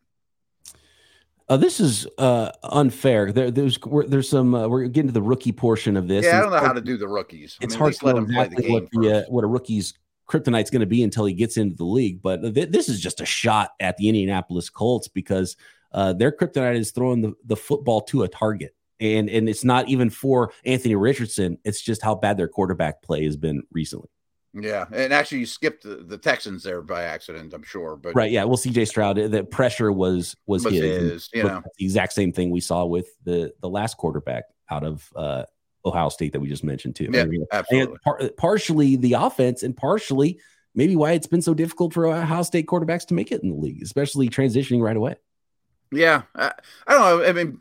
Uh, 1.48 1.56
this 1.56 1.78
is 1.78 2.08
uh, 2.18 2.50
unfair. 2.64 3.30
There, 3.30 3.50
there's 3.50 3.78
there's 4.08 4.28
some. 4.28 4.54
Uh, 4.54 4.68
we're 4.68 4.86
getting 4.86 5.08
to 5.08 5.12
the 5.12 5.22
rookie 5.22 5.52
portion 5.52 5.96
of 5.96 6.08
this. 6.08 6.24
Yeah, 6.24 6.38
I 6.38 6.40
don't 6.40 6.50
know 6.50 6.58
how 6.58 6.72
to 6.72 6.80
do 6.80 6.96
the 6.96 7.08
rookies. 7.08 7.56
I 7.60 7.64
it's 7.64 7.74
mean, 7.74 7.80
hard 7.80 7.94
to 7.94 8.06
let 8.06 8.14
them 8.16 8.26
play 8.26 8.48
the 8.48 8.62
game 8.62 8.72
what, 8.72 8.90
the, 8.90 9.18
uh, 9.18 9.22
what 9.28 9.44
a 9.44 9.46
rookie's 9.46 9.94
kryptonite's 10.28 10.70
going 10.70 10.80
to 10.80 10.86
be 10.86 11.04
until 11.04 11.24
he 11.24 11.34
gets 11.34 11.56
into 11.56 11.76
the 11.76 11.84
league. 11.84 12.20
But 12.20 12.42
th- 12.54 12.70
this 12.70 12.88
is 12.88 13.00
just 13.00 13.20
a 13.20 13.24
shot 13.24 13.70
at 13.78 13.96
the 13.96 14.08
Indianapolis 14.08 14.68
Colts 14.68 15.06
because 15.06 15.56
uh, 15.92 16.12
their 16.14 16.32
kryptonite 16.32 16.76
is 16.76 16.90
throwing 16.90 17.22
the, 17.22 17.34
the 17.44 17.56
football 17.56 18.00
to 18.02 18.24
a 18.24 18.28
target. 18.28 18.74
And 18.98 19.28
and 19.28 19.46
it's 19.46 19.62
not 19.62 19.88
even 19.88 20.08
for 20.08 20.52
Anthony 20.64 20.96
Richardson. 20.96 21.58
It's 21.64 21.82
just 21.82 22.02
how 22.02 22.14
bad 22.14 22.38
their 22.38 22.48
quarterback 22.48 23.02
play 23.02 23.24
has 23.24 23.36
been 23.36 23.62
recently. 23.70 24.08
Yeah, 24.58 24.86
and 24.90 25.12
actually, 25.12 25.40
you 25.40 25.46
skipped 25.46 25.82
the, 25.82 25.96
the, 25.96 26.16
Texans 26.16 26.62
there 26.62 26.80
by 26.80 27.02
accident, 27.02 27.52
I'm 27.52 27.62
sure. 27.62 27.94
But 27.94 28.14
right, 28.14 28.30
yeah. 28.30 28.44
Well, 28.44 28.56
C.J. 28.56 28.86
Stroud, 28.86 29.16
the 29.16 29.44
pressure 29.44 29.92
was 29.92 30.34
was, 30.46 30.64
was 30.64 30.72
his. 30.72 31.12
his 31.12 31.30
you 31.34 31.42
know, 31.42 31.62
the 31.78 31.84
exact 31.84 32.14
same 32.14 32.32
thing 32.32 32.50
we 32.50 32.60
saw 32.60 32.86
with 32.86 33.06
the 33.24 33.52
the 33.60 33.68
last 33.68 33.98
quarterback 33.98 34.44
out 34.70 34.82
of 34.82 35.12
uh, 35.14 35.44
Ohio 35.84 36.08
State 36.08 36.32
that 36.32 36.40
we 36.40 36.48
just 36.48 36.64
mentioned 36.64 36.96
too. 36.96 37.10
Yeah, 37.12 37.26
absolutely. 37.52 37.98
Par- 38.02 38.30
partially 38.38 38.96
the 38.96 39.12
offense, 39.12 39.62
and 39.62 39.76
partially 39.76 40.40
maybe 40.74 40.96
why 40.96 41.12
it's 41.12 41.26
been 41.26 41.42
so 41.42 41.52
difficult 41.52 41.92
for 41.92 42.06
Ohio 42.06 42.42
State 42.42 42.66
quarterbacks 42.66 43.06
to 43.08 43.14
make 43.14 43.30
it 43.32 43.42
in 43.42 43.50
the 43.50 43.56
league, 43.56 43.82
especially 43.82 44.30
transitioning 44.30 44.80
right 44.80 44.96
away. 44.96 45.16
Yeah, 45.92 46.22
I, 46.34 46.52
I 46.86 46.94
don't 46.94 47.02
know. 47.02 47.28
I 47.28 47.32
mean, 47.32 47.60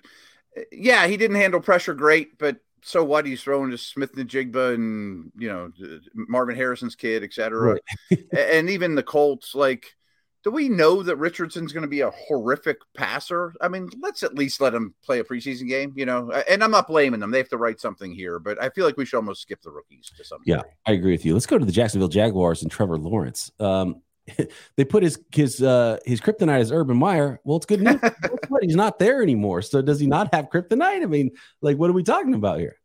yeah, 0.72 1.08
he 1.08 1.18
didn't 1.18 1.36
handle 1.36 1.60
pressure 1.60 1.94
great, 1.94 2.38
but 2.38 2.58
so 2.86 3.04
what? 3.04 3.26
He's 3.26 3.42
throwing 3.42 3.72
to 3.72 3.80
Smith-Njigba 3.80 4.76
and 4.76 5.32
you 5.38 5.48
know 5.48 5.72
Marvin 6.14 6.56
Harrison's 6.56 6.96
kid, 6.96 7.24
etc. 7.24 7.80
Right. 8.12 8.20
and 8.38 8.70
even 8.70 8.94
the 8.94 9.02
Colts, 9.02 9.56
like, 9.56 9.96
do 10.44 10.52
we 10.52 10.70
know 10.70 11.02
that 11.02 11.16
Richardson's 11.16 11.74
going 11.74 11.82
to 11.82 11.88
be 11.88 12.02
a 12.02 12.12
horrific 12.12 12.78
passer? 12.96 13.56
I 13.60 13.70
mean, 13.70 13.90
let's 14.02 14.22
at 14.22 14.36
least 14.36 14.62
let 14.62 14.76
him 14.76 14.94
play 15.04 15.18
a 15.18 15.24
preseason 15.24 15.68
game, 15.68 15.94
you 15.96 16.06
know. 16.06 16.32
And 16.48 16.64
I'm 16.64 16.70
not 16.70 16.88
blaming 16.88 17.20
them; 17.20 17.32
they 17.32 17.40
have 17.40 17.50
to 17.50 17.58
write 17.58 17.82
something 17.82 18.14
here, 18.14 18.38
but 18.38 18.62
I 18.62 18.70
feel 18.70 18.86
like 18.86 18.98
we 18.98 19.06
should 19.06 19.18
almost 19.18 19.42
skip 19.42 19.64
the 19.64 19.72
rookies 19.72 20.12
to 20.16 20.24
some. 20.24 20.42
Yeah, 20.46 20.62
I 20.86 20.92
agree 20.92 21.12
with 21.12 21.26
you. 21.26 21.34
Let's 21.34 21.48
go 21.48 21.58
to 21.58 21.66
the 21.66 21.72
Jacksonville 21.72 22.08
Jaguars 22.08 22.62
and 22.62 22.72
Trevor 22.72 23.00
Lawrence. 23.00 23.52
Um, 23.60 24.04
they 24.78 24.86
put 24.86 25.04
his 25.04 25.20
his 25.32 25.62
uh 25.62 25.98
his 26.06 26.22
kryptonite 26.22 26.60
as 26.60 26.72
Urban 26.72 26.98
Meyer. 26.98 27.40
Well, 27.44 27.58
it's 27.58 27.66
good 27.66 27.82
news. 27.82 28.00
But 28.50 28.64
he's 28.64 28.76
not 28.76 29.00
there 29.00 29.22
anymore. 29.22 29.62
So 29.64 29.82
does 29.82 30.00
he 30.00 30.08
not 30.08 30.34
have 30.34 30.50
kryptonite? 30.50 31.02
I 31.02 31.06
mean, 31.08 31.32
like, 31.62 31.78
what 31.78 31.90
are 31.90 31.94
we 31.94 32.04
talking 32.04 32.36
about 32.36 32.60
here? 32.60 32.78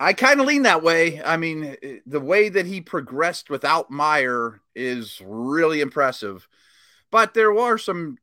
I 0.00 0.12
kind 0.12 0.40
of 0.40 0.46
lean 0.46 0.62
that 0.62 0.82
way. 0.82 1.20
I 1.22 1.36
mean, 1.36 1.76
the 2.06 2.20
way 2.20 2.48
that 2.48 2.66
he 2.66 2.80
progressed 2.80 3.50
without 3.50 3.90
Meyer 3.90 4.60
is 4.76 5.20
really 5.24 5.80
impressive. 5.80 6.46
But 7.10 7.34
there 7.34 7.52
were 7.52 7.78
some 7.78 8.16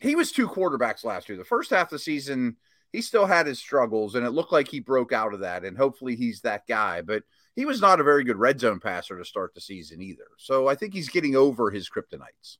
he 0.00 0.14
was 0.14 0.32
two 0.32 0.48
quarterbacks 0.48 1.04
last 1.04 1.28
year. 1.28 1.38
The 1.38 1.44
first 1.44 1.70
half 1.70 1.88
of 1.88 1.90
the 1.90 1.98
season, 1.98 2.56
he 2.92 3.02
still 3.02 3.26
had 3.26 3.46
his 3.46 3.58
struggles, 3.58 4.14
and 4.14 4.26
it 4.26 4.30
looked 4.30 4.52
like 4.52 4.68
he 4.68 4.80
broke 4.80 5.12
out 5.12 5.34
of 5.34 5.40
that. 5.40 5.64
And 5.64 5.76
hopefully, 5.76 6.16
he's 6.16 6.42
that 6.42 6.66
guy. 6.66 7.02
But 7.02 7.24
he 7.56 7.64
was 7.64 7.80
not 7.80 8.00
a 8.00 8.04
very 8.04 8.22
good 8.22 8.36
red 8.36 8.60
zone 8.60 8.78
passer 8.78 9.18
to 9.18 9.24
start 9.24 9.54
the 9.54 9.60
season 9.60 10.00
either. 10.02 10.28
So 10.36 10.68
I 10.68 10.74
think 10.74 10.94
he's 10.94 11.08
getting 11.08 11.34
over 11.34 11.70
his 11.70 11.88
kryptonites. 11.88 12.58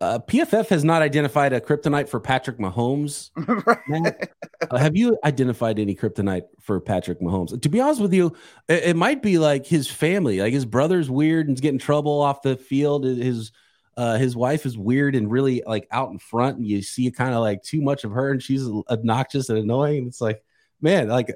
Uh, 0.00 0.20
PFF 0.20 0.68
has 0.68 0.84
not 0.84 1.02
identified 1.02 1.52
a 1.52 1.60
kryptonite 1.60 2.08
for 2.08 2.20
Patrick 2.20 2.58
Mahomes. 2.58 3.30
uh, 4.70 4.78
have 4.78 4.96
you 4.96 5.18
identified 5.24 5.80
any 5.80 5.96
kryptonite 5.96 6.44
for 6.60 6.80
Patrick 6.80 7.20
Mahomes? 7.20 7.60
To 7.60 7.68
be 7.68 7.80
honest 7.80 8.00
with 8.00 8.14
you, 8.14 8.36
it, 8.68 8.84
it, 8.84 8.96
might 8.96 9.22
be 9.22 9.38
like 9.38 9.66
his 9.66 9.88
family. 9.88 10.40
Like 10.40 10.52
his 10.52 10.64
brother's 10.64 11.10
weird 11.10 11.48
and 11.48 11.60
getting 11.60 11.80
trouble 11.80 12.20
off 12.20 12.42
the 12.42 12.56
field. 12.56 13.04
His 13.04 13.50
uh, 13.96 14.18
his 14.18 14.36
wife 14.36 14.64
is 14.66 14.78
weird 14.78 15.16
and 15.16 15.28
really 15.28 15.64
like 15.66 15.88
out 15.90 16.12
in 16.12 16.20
front, 16.20 16.58
and 16.58 16.66
you 16.66 16.80
see 16.80 17.10
kind 17.10 17.34
of 17.34 17.40
like 17.40 17.64
too 17.64 17.82
much 17.82 18.04
of 18.04 18.12
her, 18.12 18.30
and 18.30 18.40
she's 18.40 18.68
obnoxious 18.88 19.48
and 19.48 19.58
annoying. 19.58 20.06
It's 20.06 20.20
like, 20.20 20.44
man, 20.80 21.08
like 21.08 21.34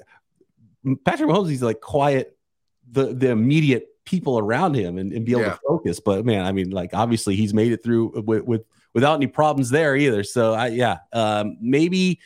Patrick 1.05 1.29
Mahomes, 1.31 1.49
he's 1.49 1.63
like 1.63 1.81
quiet, 1.81 2.37
the 2.91 3.15
the 3.15 3.31
immediate 3.31 3.89
people 4.05 4.39
around 4.39 4.75
him 4.75 4.99
and, 4.99 5.13
and 5.13 5.25
be 5.25 5.33
able 5.33 5.43
yeah. 5.43 5.51
to 5.51 5.61
focus. 5.67 6.01
But 6.01 6.25
man, 6.25 6.45
I 6.45 6.53
mean, 6.53 6.71
like 6.71 6.91
obviously 6.93 7.37
he's 7.37 7.55
made 7.55 7.73
it 7.73 7.83
through 7.83 8.23
with, 8.23 8.45
with 8.45 8.65
without 8.95 9.15
any 9.15 9.27
problems 9.27 9.71
there 9.71 9.97
either. 9.97 10.25
So 10.25 10.53
I 10.55 10.69
yeah, 10.69 10.99
um, 11.13 11.57
maybe 11.61 12.21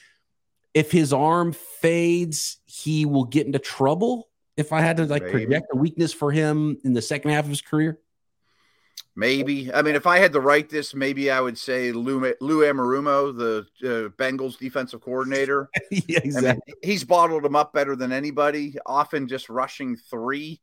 if 0.75 0.90
his 0.90 1.12
arm 1.12 1.53
fades, 1.53 2.59
he 2.66 3.07
will 3.07 3.25
get 3.25 3.47
into 3.47 3.59
trouble. 3.59 4.29
If 4.57 4.73
I 4.73 4.81
had 4.81 4.97
to 4.99 5.05
like 5.05 5.23
maybe. 5.23 5.47
project 5.47 5.66
a 5.73 5.77
weakness 5.77 6.12
for 6.12 6.33
him 6.33 6.79
in 6.83 6.95
the 6.95 7.03
second 7.03 7.31
half 7.33 7.45
of 7.45 7.51
his 7.51 7.61
career. 7.61 7.99
Maybe. 9.18 9.72
I 9.72 9.81
mean, 9.81 9.94
if 9.94 10.07
I 10.07 10.18
had 10.18 10.35
to 10.35 10.40
write 10.40 10.68
this, 10.68 10.94
maybe 10.94 11.31
I 11.31 11.40
would 11.40 11.57
say 11.57 11.90
Lou, 11.90 12.35
Lou 12.42 12.61
Anarumo, 12.61 13.35
the 13.37 13.66
uh, 13.83 14.09
Bengals 14.11 14.59
defensive 14.59 15.00
coordinator. 15.00 15.70
yeah, 15.90 16.20
exactly. 16.22 16.50
I 16.50 16.52
mean, 16.52 16.76
he's 16.83 17.02
bottled 17.02 17.42
them 17.42 17.57
up 17.57 17.72
better 17.72 17.96
than 17.96 18.12
anybody, 18.12 18.76
often 18.85 19.26
just 19.26 19.48
rushing 19.48 19.96
three. 19.96 20.61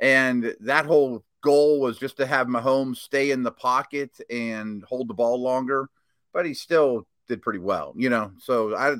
And 0.00 0.56
that 0.60 0.84
whole 0.84 1.24
goal 1.44 1.80
was 1.80 1.96
just 1.96 2.16
to 2.16 2.26
have 2.26 2.48
Mahomes 2.48 2.96
stay 2.96 3.30
in 3.30 3.44
the 3.44 3.52
pocket 3.52 4.18
and 4.28 4.82
hold 4.82 5.08
the 5.08 5.14
ball 5.14 5.40
longer. 5.40 5.88
But 6.32 6.44
he 6.44 6.54
still 6.54 7.06
did 7.28 7.40
pretty 7.40 7.60
well, 7.60 7.94
you 7.96 8.10
know. 8.10 8.32
So 8.38 8.74
I, 8.74 8.96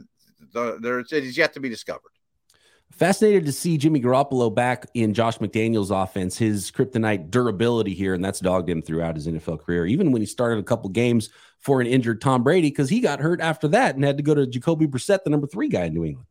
the, 0.53 0.79
there's 0.81 1.11
it's 1.11 1.37
yet 1.37 1.55
to 1.55 1.61
be 1.61 1.69
discovered. 1.69 2.13
Fascinated 2.93 3.47
to 3.47 3.53
see 3.53 3.79
Jimmy 3.79 4.01
Garoppolo 4.01 4.55
back 4.55 4.87
in 4.95 5.15
Josh 5.15 5.39
McDaniels' 5.39 5.91
offense. 5.91 6.37
His 6.37 6.71
kryptonite 6.71 7.31
durability 7.31 7.95
here, 7.95 8.15
and 8.15 8.25
that's 8.25 8.41
dogged 8.41 8.69
him 8.69 8.83
throughout 8.83 9.17
his 9.17 9.27
NFL 9.27 9.65
career. 9.65 9.87
Even 9.87 10.13
when 10.13 10.21
he 10.21 10.27
started 10.27 10.59
a 10.59 10.63
couple 10.63 10.91
games 10.91 11.31
for 11.59 11.81
an 11.81 11.87
injured 11.87 12.21
Tom 12.21 12.43
Brady, 12.43 12.69
because 12.69 12.91
he 12.91 13.01
got 13.01 13.21
hurt 13.21 13.41
after 13.41 13.69
that 13.69 13.95
and 13.95 14.05
had 14.05 14.19
to 14.19 14.23
go 14.23 14.35
to 14.35 14.47
Jacoby 14.47 14.87
Brissett, 14.87 15.25
the 15.25 15.31
number 15.31 15.47
three 15.47 15.69
guy 15.69 15.85
in 15.85 15.95
New 15.95 16.05
England. 16.05 16.27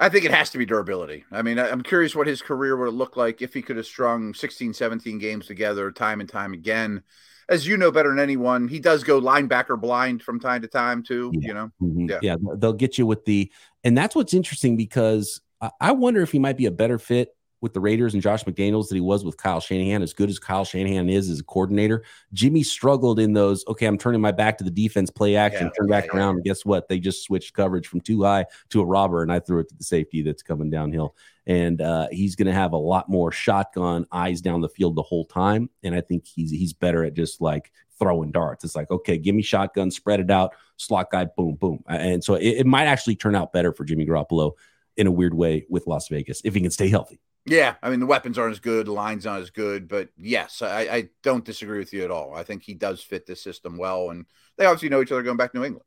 I 0.00 0.08
think 0.08 0.24
it 0.24 0.30
has 0.30 0.48
to 0.50 0.58
be 0.58 0.64
durability. 0.64 1.24
I 1.30 1.42
mean, 1.42 1.58
I'm 1.58 1.82
curious 1.82 2.16
what 2.16 2.26
his 2.26 2.40
career 2.40 2.74
would 2.74 2.94
look 2.94 3.18
like 3.18 3.42
if 3.42 3.52
he 3.52 3.60
could 3.60 3.76
have 3.76 3.84
strung 3.84 4.32
16, 4.32 4.72
17 4.72 5.18
games 5.18 5.46
together 5.46 5.92
time 5.92 6.20
and 6.20 6.28
time 6.28 6.54
again. 6.54 7.02
As 7.50 7.66
you 7.66 7.76
know 7.76 7.90
better 7.90 8.08
than 8.08 8.18
anyone, 8.18 8.66
he 8.66 8.78
does 8.78 9.04
go 9.04 9.20
linebacker 9.20 9.78
blind 9.78 10.22
from 10.22 10.40
time 10.40 10.62
to 10.62 10.68
time 10.68 11.02
too. 11.02 11.30
Yeah. 11.34 11.48
You 11.48 11.54
know, 11.54 11.70
mm-hmm. 11.82 12.08
yeah. 12.08 12.18
yeah, 12.22 12.36
they'll 12.56 12.72
get 12.72 12.96
you 12.96 13.04
with 13.04 13.26
the, 13.26 13.52
and 13.84 13.96
that's 13.96 14.14
what's 14.14 14.34
interesting 14.34 14.76
because 14.76 15.40
I 15.80 15.92
wonder 15.92 16.22
if 16.22 16.32
he 16.32 16.38
might 16.38 16.56
be 16.56 16.66
a 16.66 16.70
better 16.70 16.98
fit 16.98 17.34
with 17.60 17.74
the 17.74 17.80
Raiders 17.80 18.14
and 18.14 18.22
Josh 18.22 18.44
McDaniels 18.44 18.88
that 18.88 18.94
he 18.94 19.00
was 19.00 19.24
with 19.24 19.36
Kyle 19.36 19.60
Shanahan. 19.60 20.02
As 20.02 20.12
good 20.12 20.30
as 20.30 20.38
Kyle 20.38 20.64
Shanahan 20.64 21.08
is 21.10 21.28
as 21.28 21.40
a 21.40 21.44
coordinator, 21.44 22.04
Jimmy 22.32 22.62
struggled 22.62 23.18
in 23.18 23.34
those. 23.34 23.64
Okay, 23.68 23.86
I'm 23.86 23.98
turning 23.98 24.20
my 24.20 24.32
back 24.32 24.56
to 24.58 24.64
the 24.64 24.70
defense, 24.70 25.10
play 25.10 25.36
action, 25.36 25.66
yeah, 25.66 25.72
turn 25.78 25.88
back 25.88 26.06
yeah. 26.06 26.18
around. 26.18 26.36
And 26.36 26.44
guess 26.44 26.64
what? 26.64 26.88
They 26.88 26.98
just 26.98 27.22
switched 27.22 27.52
coverage 27.54 27.86
from 27.86 28.00
too 28.00 28.22
high 28.22 28.46
to 28.70 28.80
a 28.80 28.84
robber, 28.84 29.22
and 29.22 29.32
I 29.32 29.40
threw 29.40 29.60
it 29.60 29.68
to 29.68 29.74
the 29.76 29.84
safety 29.84 30.22
that's 30.22 30.42
coming 30.42 30.70
downhill. 30.70 31.14
And 31.46 31.80
uh, 31.80 32.08
he's 32.10 32.36
going 32.36 32.46
to 32.46 32.52
have 32.52 32.72
a 32.72 32.78
lot 32.78 33.08
more 33.08 33.32
shotgun 33.32 34.06
eyes 34.12 34.40
down 34.40 34.60
the 34.60 34.68
field 34.68 34.96
the 34.96 35.02
whole 35.02 35.24
time. 35.24 35.68
And 35.82 35.94
I 35.94 36.00
think 36.00 36.26
he's 36.26 36.50
he's 36.50 36.72
better 36.72 37.04
at 37.04 37.14
just 37.14 37.40
like 37.40 37.72
throwing 38.00 38.32
darts. 38.32 38.64
It's 38.64 38.74
like, 38.74 38.90
okay, 38.90 39.16
give 39.18 39.36
me 39.36 39.42
shotgun, 39.42 39.92
spread 39.92 40.18
it 40.18 40.30
out, 40.30 40.54
slot 40.76 41.12
guy, 41.12 41.26
boom, 41.36 41.54
boom. 41.54 41.84
And 41.86 42.24
so 42.24 42.34
it, 42.34 42.48
it 42.48 42.66
might 42.66 42.86
actually 42.86 43.14
turn 43.14 43.36
out 43.36 43.52
better 43.52 43.72
for 43.72 43.84
Jimmy 43.84 44.06
Garoppolo 44.06 44.54
in 44.96 45.06
a 45.06 45.12
weird 45.12 45.34
way 45.34 45.66
with 45.68 45.86
Las 45.86 46.08
Vegas 46.08 46.42
if 46.44 46.54
he 46.54 46.60
can 46.60 46.72
stay 46.72 46.88
healthy. 46.88 47.20
Yeah, 47.46 47.76
I 47.82 47.90
mean 47.90 48.00
the 48.00 48.06
weapons 48.06 48.38
aren't 48.38 48.52
as 48.52 48.60
good, 48.60 48.86
the 48.86 48.92
lines 48.92 49.26
aren't 49.26 49.42
as 49.42 49.50
good, 49.50 49.88
but 49.88 50.10
yes, 50.18 50.60
I, 50.60 50.80
I 50.80 51.08
don't 51.22 51.44
disagree 51.44 51.78
with 51.78 51.92
you 51.92 52.04
at 52.04 52.10
all. 52.10 52.34
I 52.34 52.42
think 52.42 52.62
he 52.62 52.74
does 52.74 53.00
fit 53.00 53.26
this 53.26 53.42
system 53.42 53.78
well, 53.78 54.10
and 54.10 54.26
they 54.58 54.66
obviously 54.66 54.90
know 54.90 55.00
each 55.00 55.10
other 55.10 55.22
going 55.22 55.38
back 55.38 55.52
to 55.52 55.58
New 55.58 55.64
England. 55.64 55.86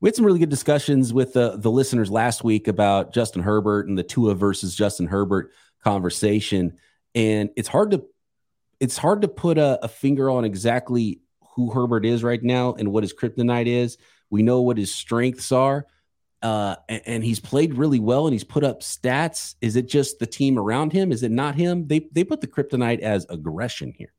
We 0.00 0.08
had 0.08 0.16
some 0.16 0.26
really 0.26 0.38
good 0.38 0.50
discussions 0.50 1.12
with 1.12 1.32
the 1.32 1.56
the 1.56 1.70
listeners 1.70 2.10
last 2.10 2.44
week 2.44 2.68
about 2.68 3.14
Justin 3.14 3.42
Herbert 3.42 3.88
and 3.88 3.96
the 3.96 4.02
Tua 4.02 4.34
versus 4.34 4.76
Justin 4.76 5.06
Herbert 5.06 5.52
conversation, 5.82 6.76
and 7.14 7.48
it's 7.56 7.68
hard 7.68 7.92
to 7.92 8.04
it's 8.78 8.98
hard 8.98 9.22
to 9.22 9.28
put 9.28 9.56
a, 9.56 9.82
a 9.82 9.88
finger 9.88 10.28
on 10.28 10.44
exactly 10.44 11.22
who 11.54 11.70
Herbert 11.70 12.04
is 12.04 12.22
right 12.22 12.42
now 12.42 12.74
and 12.74 12.92
what 12.92 13.04
his 13.04 13.14
kryptonite 13.14 13.66
is. 13.66 13.96
We 14.30 14.42
know 14.42 14.62
what 14.62 14.78
his 14.78 14.94
strengths 14.94 15.52
are, 15.52 15.86
uh, 16.42 16.76
and, 16.88 17.02
and, 17.06 17.24
he's 17.24 17.40
played 17.40 17.74
really 17.74 18.00
well 18.00 18.26
and 18.26 18.34
he's 18.34 18.44
put 18.44 18.64
up 18.64 18.80
stats. 18.80 19.54
Is 19.60 19.76
it 19.76 19.88
just 19.88 20.18
the 20.18 20.26
team 20.26 20.58
around 20.58 20.92
him? 20.92 21.12
Is 21.12 21.22
it 21.22 21.30
not 21.30 21.54
him? 21.54 21.86
They 21.86 22.08
they 22.12 22.24
put 22.24 22.40
the 22.40 22.46
kryptonite 22.46 23.00
as 23.00 23.26
aggression 23.30 23.94
here. 23.96 24.12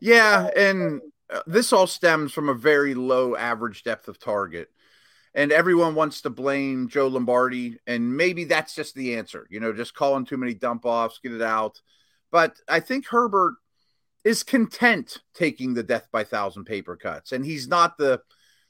Yeah, 0.00 0.48
and 0.56 1.00
uh, 1.32 1.42
this 1.46 1.72
all 1.72 1.86
stems 1.86 2.32
from 2.32 2.48
a 2.48 2.54
very 2.54 2.94
low 2.94 3.36
average 3.36 3.84
depth 3.84 4.08
of 4.08 4.18
target. 4.18 4.68
And 5.34 5.52
everyone 5.52 5.94
wants 5.94 6.22
to 6.22 6.30
blame 6.30 6.88
Joe 6.88 7.06
Lombardi, 7.06 7.78
and 7.86 8.16
maybe 8.16 8.44
that's 8.44 8.74
just 8.74 8.94
the 8.94 9.16
answer. 9.16 9.46
You 9.50 9.60
know, 9.60 9.72
just 9.72 9.94
calling 9.94 10.24
too 10.24 10.38
many 10.38 10.54
dump 10.54 10.84
offs, 10.84 11.20
get 11.22 11.32
it 11.32 11.42
out. 11.42 11.80
But 12.32 12.56
I 12.68 12.80
think 12.80 13.06
Herbert 13.06 13.54
is 14.24 14.42
content 14.42 15.18
taking 15.34 15.74
the 15.74 15.82
death 15.82 16.08
by 16.12 16.24
thousand 16.24 16.64
paper 16.64 16.96
cuts, 16.96 17.32
and 17.32 17.44
he's 17.44 17.68
not 17.68 17.98
the 17.98 18.20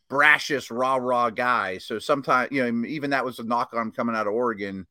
brashest 0.08 0.70
rah 0.70 0.96
rah 0.96 1.30
guy. 1.30 1.78
So 1.78 1.98
sometimes 1.98 2.50
you 2.52 2.70
know 2.70 2.86
even 2.86 3.10
that 3.10 3.24
was 3.24 3.38
a 3.38 3.44
knock 3.44 3.74
on 3.74 3.90
coming 3.92 4.16
out 4.16 4.26
of 4.26 4.32
Oregon. 4.32 4.86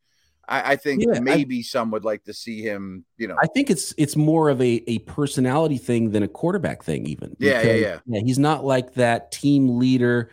I, 0.50 0.74
I 0.74 0.76
think 0.78 1.04
yeah, 1.06 1.20
maybe 1.20 1.60
I, 1.60 1.62
some 1.62 1.92
would 1.92 2.06
like 2.06 2.24
to 2.26 2.34
see 2.34 2.62
him. 2.62 3.06
You 3.18 3.28
know, 3.28 3.36
I 3.42 3.48
think 3.48 3.70
it's 3.70 3.94
it's 3.98 4.16
more 4.16 4.50
of 4.50 4.62
a 4.62 4.84
a 4.88 5.00
personality 5.00 5.78
thing 5.78 6.12
than 6.12 6.24
a 6.24 6.28
quarterback 6.28 6.84
thing. 6.84 7.06
Even 7.08 7.36
yeah, 7.40 7.62
yeah, 7.62 7.74
yeah, 7.74 8.00
yeah. 8.06 8.22
He's 8.24 8.40
not 8.40 8.64
like 8.64 8.94
that 8.96 9.32
team 9.32 9.78
leader 9.78 10.32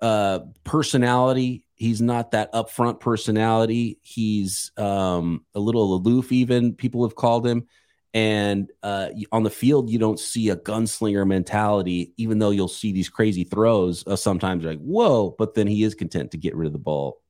uh 0.00 0.40
personality. 0.64 1.64
He's 1.74 2.00
not 2.00 2.30
that 2.32 2.52
upfront 2.52 3.00
personality. 3.00 3.98
He's 4.02 4.70
um 4.76 5.44
a 5.54 5.60
little 5.60 5.94
aloof. 5.94 6.30
Even 6.30 6.74
people 6.74 7.02
have 7.04 7.16
called 7.16 7.46
him 7.46 7.66
and 8.14 8.70
uh, 8.82 9.08
on 9.30 9.42
the 9.42 9.50
field 9.50 9.88
you 9.88 9.98
don't 9.98 10.20
see 10.20 10.50
a 10.50 10.56
gunslinger 10.56 11.26
mentality 11.26 12.12
even 12.16 12.38
though 12.38 12.50
you'll 12.50 12.68
see 12.68 12.92
these 12.92 13.08
crazy 13.08 13.44
throws 13.44 14.06
uh, 14.06 14.16
sometimes 14.16 14.64
like 14.64 14.80
whoa 14.80 15.34
but 15.38 15.54
then 15.54 15.66
he 15.66 15.82
is 15.82 15.94
content 15.94 16.30
to 16.30 16.36
get 16.36 16.54
rid 16.54 16.66
of 16.66 16.72
the 16.72 16.78
ball 16.78 17.22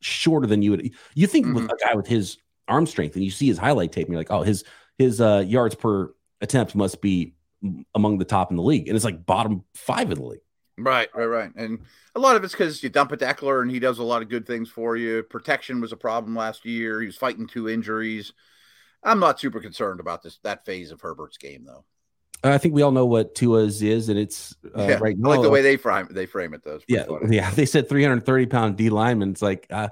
shorter 0.00 0.46
than 0.46 0.62
you 0.62 0.70
would 0.70 0.90
you 1.14 1.26
think 1.26 1.46
mm-hmm. 1.46 1.56
with 1.56 1.64
a 1.64 1.76
guy 1.84 1.94
with 1.94 2.06
his 2.06 2.38
arm 2.68 2.86
strength 2.86 3.14
and 3.16 3.24
you 3.24 3.30
see 3.30 3.48
his 3.48 3.58
highlight 3.58 3.90
tape 3.90 4.06
and 4.06 4.12
you're 4.12 4.20
like 4.20 4.30
oh 4.30 4.42
his 4.42 4.64
his 5.00 5.20
uh, 5.20 5.42
yards 5.46 5.74
per 5.74 6.12
attempt 6.42 6.74
must 6.74 7.00
be 7.00 7.34
among 7.94 8.18
the 8.18 8.24
top 8.24 8.50
in 8.50 8.56
the 8.56 8.62
league. 8.62 8.88
And 8.88 8.96
it's 8.96 9.04
like 9.04 9.24
bottom 9.24 9.64
five 9.74 10.10
in 10.10 10.18
the 10.18 10.24
league. 10.24 10.40
Right 10.78 11.08
right 11.14 11.26
right. 11.26 11.50
And 11.56 11.80
a 12.14 12.20
lot 12.20 12.36
of 12.36 12.44
it's 12.44 12.54
because 12.54 12.82
you 12.82 12.88
dump 12.88 13.12
a 13.12 13.16
Ekeler 13.16 13.62
and 13.62 13.70
he 13.70 13.78
does 13.78 13.98
a 13.98 14.02
lot 14.02 14.22
of 14.22 14.28
good 14.28 14.46
things 14.46 14.68
for 14.68 14.96
you. 14.96 15.22
Protection 15.22 15.80
was 15.80 15.92
a 15.92 15.96
problem 15.96 16.34
last 16.34 16.64
year. 16.64 17.00
He 17.00 17.06
was 17.06 17.16
fighting 17.16 17.46
two 17.46 17.68
injuries 17.68 18.32
I'm 19.02 19.20
not 19.20 19.40
super 19.40 19.60
concerned 19.60 20.00
about 20.00 20.22
this 20.22 20.38
that 20.42 20.64
phase 20.64 20.90
of 20.90 21.00
Herbert's 21.00 21.38
game 21.38 21.64
though. 21.64 21.84
I 22.42 22.56
think 22.56 22.74
we 22.74 22.80
all 22.80 22.90
know 22.90 23.04
what 23.04 23.34
Tua's 23.34 23.82
is, 23.82 24.08
and 24.08 24.18
it's 24.18 24.56
uh, 24.76 24.86
yeah, 24.88 24.98
right 24.98 25.16
now. 25.18 25.30
I 25.30 25.36
like 25.36 25.42
the 25.42 25.50
way 25.50 25.60
they 25.60 25.76
frame 25.76 26.08
they 26.10 26.26
frame 26.26 26.54
it 26.54 26.64
though. 26.64 26.80
Yeah, 26.88 27.04
funny. 27.04 27.36
yeah. 27.36 27.50
They 27.54 27.66
said 27.66 27.88
330 27.88 28.46
pound 28.46 28.76
D 28.76 28.88
lineman. 28.88 29.30
It's 29.30 29.42
like 29.42 29.66
uh, 29.70 29.88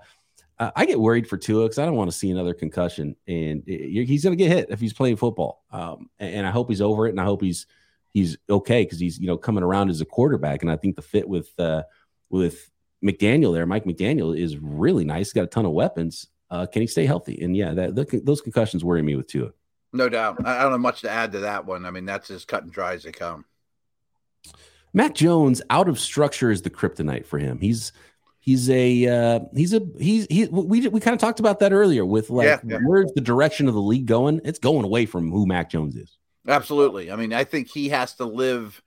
I 0.58 0.86
get 0.86 0.98
worried 0.98 1.28
for 1.28 1.36
Tua 1.36 1.64
because 1.64 1.78
I 1.78 1.84
don't 1.84 1.94
want 1.94 2.10
to 2.10 2.16
see 2.16 2.30
another 2.30 2.54
concussion, 2.54 3.16
and 3.26 3.62
he's 3.66 4.24
going 4.24 4.36
to 4.36 4.44
get 4.44 4.50
hit 4.50 4.70
if 4.70 4.80
he's 4.80 4.92
playing 4.92 5.16
football. 5.16 5.64
Um, 5.70 6.10
and 6.18 6.46
I 6.46 6.50
hope 6.50 6.68
he's 6.68 6.80
over 6.80 7.06
it, 7.06 7.10
and 7.10 7.20
I 7.20 7.24
hope 7.24 7.42
he's 7.42 7.66
he's 8.12 8.36
okay 8.48 8.82
because 8.82 8.98
he's 8.98 9.18
you 9.18 9.26
know 9.26 9.36
coming 9.36 9.62
around 9.62 9.90
as 9.90 10.00
a 10.00 10.06
quarterback, 10.06 10.62
and 10.62 10.70
I 10.70 10.76
think 10.76 10.96
the 10.96 11.02
fit 11.02 11.28
with 11.28 11.48
uh, 11.60 11.82
with 12.28 12.70
McDaniel 13.04 13.54
there, 13.54 13.66
Mike 13.66 13.84
McDaniel 13.84 14.36
is 14.36 14.56
really 14.56 15.04
nice. 15.04 15.28
He's 15.28 15.32
got 15.32 15.44
a 15.44 15.48
ton 15.48 15.66
of 15.66 15.72
weapons. 15.72 16.26
Uh, 16.50 16.66
can 16.66 16.82
he 16.82 16.88
stay 16.88 17.06
healthy? 17.06 17.42
And 17.42 17.56
yeah, 17.56 17.72
that, 17.74 18.22
those 18.24 18.40
concussions 18.40 18.84
worry 18.84 19.02
me 19.02 19.16
with 19.16 19.26
Tua. 19.26 19.52
No 19.92 20.08
doubt. 20.08 20.46
I 20.46 20.62
don't 20.62 20.72
have 20.72 20.80
much 20.80 21.02
to 21.02 21.10
add 21.10 21.32
to 21.32 21.40
that 21.40 21.66
one. 21.66 21.84
I 21.86 21.90
mean, 21.90 22.04
that's 22.04 22.30
as 22.30 22.44
cut 22.44 22.62
and 22.62 22.72
dry 22.72 22.94
as 22.94 23.04
they 23.04 23.12
come. 23.12 23.44
Mac 24.92 25.14
Jones 25.14 25.62
out 25.70 25.88
of 25.88 25.98
structure 25.98 26.50
is 26.50 26.62
the 26.62 26.70
kryptonite 26.70 27.26
for 27.26 27.38
him. 27.38 27.58
He's 27.60 27.92
he's 28.40 28.68
a 28.70 29.06
uh, 29.06 29.40
he's 29.54 29.74
a 29.74 29.80
he's 29.98 30.26
he 30.30 30.46
we 30.46 30.88
we 30.88 31.00
kind 31.00 31.14
of 31.14 31.20
talked 31.20 31.40
about 31.40 31.58
that 31.60 31.72
earlier 31.72 32.04
with 32.04 32.30
like 32.30 32.46
yeah, 32.46 32.60
yeah. 32.64 32.78
where's 32.84 33.12
the 33.12 33.20
direction 33.20 33.68
of 33.68 33.74
the 33.74 33.80
league 33.80 34.06
going? 34.06 34.40
It's 34.44 34.58
going 34.58 34.84
away 34.84 35.06
from 35.06 35.30
who 35.30 35.46
Mac 35.46 35.70
Jones 35.70 35.96
is. 35.96 36.18
Absolutely. 36.46 37.10
I 37.10 37.16
mean, 37.16 37.32
I 37.32 37.44
think 37.44 37.68
he 37.68 37.90
has 37.90 38.14
to 38.16 38.24
live 38.24 38.82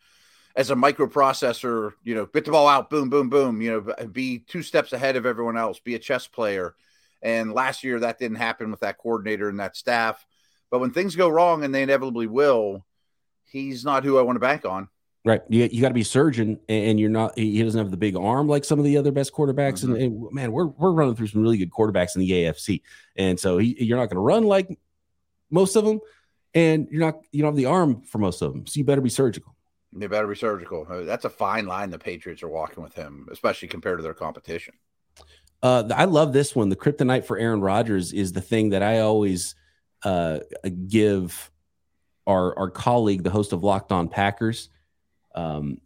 as 0.56 0.71
a 0.71 0.76
microprocessor, 0.76 1.93
you 2.04 2.15
know, 2.15 2.26
get 2.26 2.45
the 2.45 2.52
ball 2.52 2.67
out, 2.67 2.89
boom, 2.89 3.10
boom, 3.10 3.30
boom, 3.30 3.62
you 3.62 3.71
know, 3.71 4.08
be 4.08 4.39
two 4.39 4.63
steps 4.63 4.93
ahead 4.93 5.15
of 5.15 5.26
everyone 5.26 5.58
else, 5.58 5.80
be 5.80 5.95
a 5.95 6.00
chess 6.00 6.28
player. 6.28 6.76
And 7.21 7.53
last 7.53 7.84
year 7.84 7.99
that 7.99 8.19
didn't 8.19 8.38
happen 8.38 8.71
with 8.71 8.79
that 8.81 8.97
coordinator 8.97 9.49
and 9.49 9.60
that 9.60 9.75
staff. 9.75 10.25
But 10.69 10.79
when 10.79 10.91
things 10.91 11.15
go 11.15 11.29
wrong, 11.29 11.63
and 11.63 11.75
they 11.75 11.84
inevitably 11.84 12.27
will, 12.27 12.86
he's 13.43 13.84
not 13.84 14.03
who 14.03 14.17
I 14.17 14.21
want 14.21 14.38
to 14.38 14.39
bank 14.39 14.65
on. 14.65 14.88
Right. 15.23 15.41
You, 15.49 15.69
you 15.71 15.81
got 15.81 15.89
to 15.89 15.93
be 15.93 16.03
surgeon, 16.03 16.60
and 16.67 16.99
you're 16.99 17.10
not. 17.10 17.38
He 17.38 17.62
doesn't 17.62 17.77
have 17.77 17.91
the 17.91 17.97
big 17.97 18.15
arm 18.15 18.47
like 18.47 18.65
some 18.65 18.79
of 18.79 18.86
the 18.86 18.97
other 18.97 19.12
best 19.12 19.34
quarterbacks. 19.34 19.84
Mm-hmm. 19.84 19.93
And, 19.93 20.01
and, 20.01 20.31
man, 20.31 20.51
we're 20.51 20.65
we're 20.65 20.91
running 20.91 21.15
through 21.15 21.27
some 21.27 21.43
really 21.43 21.57
good 21.57 21.69
quarterbacks 21.69 22.15
in 22.15 22.21
the 22.21 22.31
AFC, 22.31 22.81
and 23.15 23.39
so 23.39 23.60
he, 23.60 23.84
you're 23.84 23.97
not 23.97 24.05
going 24.05 24.15
to 24.15 24.21
run 24.21 24.45
like 24.45 24.79
most 25.51 25.75
of 25.75 25.86
them, 25.86 25.99
and 26.55 26.88
you're 26.89 27.01
not 27.01 27.19
you 27.31 27.43
don't 27.43 27.49
have 27.49 27.57
the 27.57 27.67
arm 27.67 28.01
for 28.01 28.17
most 28.17 28.41
of 28.41 28.51
them. 28.51 28.65
So 28.65 28.79
you 28.79 28.84
better 28.84 29.01
be 29.01 29.10
surgical. 29.10 29.55
You 29.95 30.10
better 30.10 30.25
be 30.25 30.36
surgical. 30.36 30.88
That's 30.89 31.25
a 31.25 31.29
fine 31.29 31.67
line 31.67 31.91
the 31.91 31.99
Patriots 31.99 32.41
are 32.41 32.49
walking 32.49 32.81
with 32.81 32.95
him, 32.95 33.27
especially 33.31 33.67
compared 33.67 33.99
to 33.99 34.03
their 34.03 34.13
competition. 34.15 34.73
Uh, 35.63 35.84
I 35.95 36.06
love 36.06 36.34
this 36.34 36.56
one. 36.56 36.69
The 36.69 36.76
kryptonite 36.76 37.26
for 37.26 37.38
Aaron 37.38 37.62
Rodgers 37.62 38.13
is 38.13 38.32
the 38.32 38.41
thing 38.41 38.71
that 38.71 38.82
I 38.82 39.00
always 39.00 39.56
uh, 40.04 40.39
give 40.88 41.52
our 42.28 42.58
our 42.58 42.69
colleague, 42.69 43.24
the 43.24 43.30
host 43.30 43.54
of 43.54 43.63
Locked 43.63 43.91
On 43.91 44.08
Packers, 44.08 44.69
um, 45.36 45.78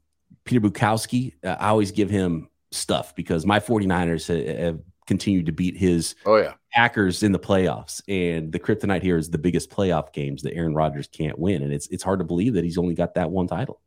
Peter 0.45 0.61
Bukowski. 0.61 1.33
Uh, 1.43 1.57
I 1.59 1.69
always 1.69 1.91
give 1.91 2.09
him 2.09 2.49
stuff 2.71 3.15
because 3.15 3.45
my 3.45 3.59
49ers 3.59 4.27
have, 4.27 4.59
have 4.59 4.79
continued 5.07 5.45
to 5.45 5.51
beat 5.51 5.77
his 5.77 6.15
oh 6.25 6.37
yeah 6.37 6.53
Packers 6.71 7.23
in 7.23 7.31
the 7.31 7.39
playoffs, 7.39 8.01
and 8.07 8.51
the 8.51 8.59
kryptonite 8.59 9.01
here 9.01 9.17
is 9.17 9.29
the 9.29 9.37
biggest 9.37 9.69
playoff 9.69 10.11
games 10.11 10.41
that 10.43 10.53
Aaron 10.55 10.73
Rodgers 10.73 11.07
can't 11.07 11.39
win, 11.39 11.63
and 11.63 11.73
it's 11.73 11.87
it's 11.87 12.03
hard 12.03 12.19
to 12.19 12.25
believe 12.25 12.53
that 12.53 12.63
he's 12.63 12.77
only 12.77 12.95
got 12.95 13.15
that 13.15 13.31
one 13.31 13.47
title. 13.47 13.81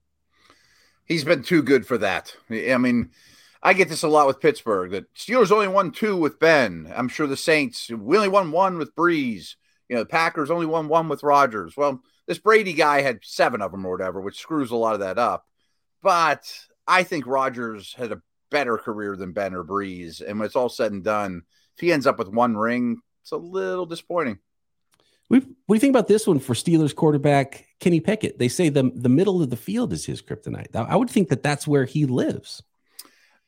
He's 1.05 1.25
been 1.25 1.43
too 1.43 1.63
good 1.63 1.87
for 1.87 1.97
that. 1.99 2.35
I 2.51 2.77
mean, 2.77 3.11
I 3.63 3.73
get 3.73 3.89
this 3.89 4.03
a 4.03 4.09
lot 4.09 4.27
with 4.27 4.41
Pittsburgh. 4.41 4.93
That 4.93 5.13
Steelers 5.15 5.51
only 5.51 5.69
won 5.69 5.91
two 5.91 6.17
with 6.17 6.39
Ben. 6.39 6.93
I'm 6.95 7.09
sure 7.09 7.27
the 7.27 7.37
Saints 7.37 7.91
we 7.91 8.17
only 8.17 8.29
won 8.29 8.53
one 8.53 8.79
with 8.79 8.95
Brees. 8.95 9.57
You 9.89 9.97
know, 9.97 10.03
the 10.03 10.09
Packers 10.09 10.51
only 10.51 10.67
won 10.67 10.89
one 10.89 11.09
with 11.09 11.23
Rodgers. 11.23 11.77
Well, 11.77 12.03
this 12.27 12.39
Brady 12.39 12.75
guy 12.75 13.01
had 13.01 13.21
seven 13.23 13.63
of 13.63 13.73
them 13.73 13.87
or 13.87 13.93
whatever, 13.93 14.21
which 14.21 14.39
screws 14.39 14.71
a 14.71 14.77
lot 14.77 14.95
of 14.95 15.01
that 15.01 15.19
up. 15.19 15.47
But 16.03 16.53
I 16.87 17.03
think 17.03 17.27
Rodgers 17.27 17.95
had 17.95 18.13
a 18.13 18.23
better 18.51 18.79
career 18.79 19.17
than 19.17 19.33
Ben 19.33 19.55
or 19.55 19.65
Brees. 19.65 20.21
And 20.21 20.39
when 20.39 20.47
it's 20.47 20.57
all 20.57 20.69
said 20.69 20.93
and 20.93 21.03
done, 21.03 21.43
if 21.75 21.81
he 21.81 21.93
ends 21.93 22.07
up 22.07 22.19
with 22.19 22.29
one 22.29 22.57
ring, 22.57 23.01
it's 23.23 23.33
a 23.33 23.37
little 23.37 23.87
disappointing. 23.87 24.39
what 25.29 25.41
do 25.41 25.75
you 25.75 25.81
think 25.81 25.93
about 25.93 26.09
this 26.09 26.27
one 26.27 26.39
for 26.39 26.55
Steelers 26.55 26.95
quarterback 26.95 27.67
Kenny 27.81 28.01
Pickett? 28.01 28.39
They 28.39 28.49
say 28.49 28.69
the 28.69 28.91
the 28.95 29.09
middle 29.09 29.43
of 29.43 29.51
the 29.51 29.57
field 29.57 29.93
is 29.93 30.05
his 30.05 30.23
kryptonite. 30.23 30.75
I 30.77 30.97
would 30.97 31.11
think 31.11 31.29
that 31.29 31.43
that's 31.43 31.67
where 31.67 31.85
he 31.85 32.07
lives. 32.07 32.63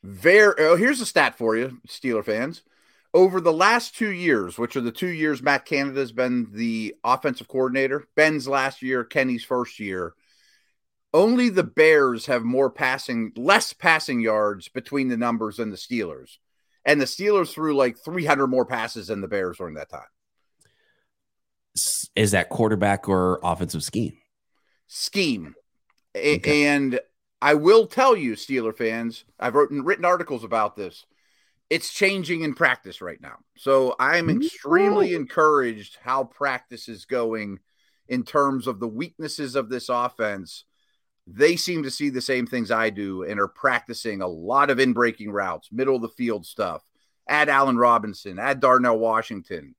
Very. 0.03 0.53
Oh, 0.59 0.75
here's 0.75 1.01
a 1.01 1.05
stat 1.05 1.37
for 1.37 1.55
you, 1.55 1.79
Steeler 1.87 2.23
fans. 2.23 2.63
Over 3.13 3.41
the 3.41 3.53
last 3.53 3.95
two 3.95 4.11
years, 4.11 4.57
which 4.57 4.75
are 4.77 4.81
the 4.81 4.91
two 4.91 5.09
years 5.09 5.41
Matt 5.41 5.65
Canada 5.65 5.99
has 5.99 6.13
been 6.13 6.47
the 6.53 6.95
offensive 7.03 7.47
coordinator, 7.47 8.07
Ben's 8.15 8.47
last 8.47 8.81
year, 8.81 9.03
Kenny's 9.03 9.43
first 9.43 9.79
year, 9.79 10.13
only 11.13 11.49
the 11.49 11.63
Bears 11.63 12.27
have 12.27 12.43
more 12.43 12.69
passing, 12.69 13.33
less 13.35 13.73
passing 13.73 14.21
yards 14.21 14.69
between 14.69 15.09
the 15.09 15.17
numbers 15.17 15.57
than 15.57 15.69
the 15.69 15.75
Steelers. 15.75 16.37
And 16.85 17.01
the 17.01 17.05
Steelers 17.05 17.53
threw 17.53 17.75
like 17.75 17.97
300 17.97 18.47
more 18.47 18.65
passes 18.65 19.07
than 19.07 19.21
the 19.21 19.27
Bears 19.27 19.57
during 19.57 19.75
that 19.75 19.89
time. 19.89 20.01
Is 22.15 22.31
that 22.31 22.49
quarterback 22.49 23.07
or 23.07 23.39
offensive 23.43 23.83
scheme? 23.83 24.17
Scheme. 24.87 25.55
Okay. 26.15 26.65
And 26.67 26.99
I 27.41 27.55
will 27.55 27.87
tell 27.87 28.15
you, 28.15 28.33
Steeler 28.33 28.75
fans, 28.75 29.25
I've 29.39 29.55
written 29.55 29.83
written 29.83 30.05
articles 30.05 30.43
about 30.43 30.75
this 30.75 31.05
it's 31.71 31.93
changing 31.93 32.41
in 32.41 32.53
practice 32.53 33.01
right 33.01 33.21
now. 33.21 33.37
So 33.55 33.95
I'm 33.97 34.29
extremely 34.29 35.13
encouraged 35.15 35.97
how 36.03 36.25
practice 36.25 36.89
is 36.89 37.05
going 37.05 37.59
in 38.09 38.23
terms 38.23 38.67
of 38.67 38.81
the 38.81 38.89
weaknesses 38.89 39.55
of 39.55 39.69
this 39.69 39.87
offense. 39.87 40.65
They 41.25 41.55
seem 41.55 41.83
to 41.83 41.91
see 41.91 42.09
the 42.09 42.19
same 42.19 42.45
things 42.45 42.71
I 42.71 42.89
do 42.89 43.23
and 43.23 43.39
are 43.39 43.47
practicing 43.47 44.21
a 44.21 44.27
lot 44.27 44.69
of 44.69 44.81
in 44.81 44.91
breaking 44.91 45.31
routes, 45.31 45.69
middle 45.71 45.95
of 45.95 46.01
the 46.01 46.09
field 46.09 46.45
stuff. 46.45 46.83
Add 47.29 47.47
Allen 47.47 47.77
Robinson, 47.77 48.37
add 48.37 48.59
Darnell 48.59 48.99
Washington. 48.99 49.73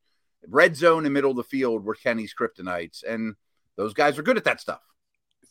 Red 0.48 0.75
zone 0.77 1.05
and 1.05 1.12
middle 1.12 1.33
of 1.33 1.37
the 1.37 1.44
field 1.44 1.85
were 1.85 1.94
Kenny's 1.94 2.35
kryptonites. 2.35 3.05
And 3.07 3.35
those 3.77 3.92
guys 3.92 4.18
are 4.18 4.22
good 4.22 4.38
at 4.38 4.44
that 4.44 4.62
stuff. 4.62 4.81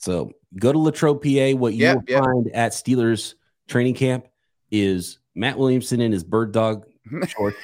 So 0.02 0.32
go 0.60 0.72
to 0.72 0.80
Latrobe, 0.80 1.22
PA. 1.22 1.58
What 1.58 1.74
you 1.74 1.86
will 1.86 2.20
find 2.20 2.52
at 2.54 2.72
Steelers 2.72 3.36
training 3.68 3.94
camp 3.94 4.28
is 4.72 5.20
Matt 5.36 5.58
Williamson 5.58 6.02
in 6.02 6.12
his 6.12 6.24
bird 6.24 6.52
dog 6.52 6.86
short 7.28 7.56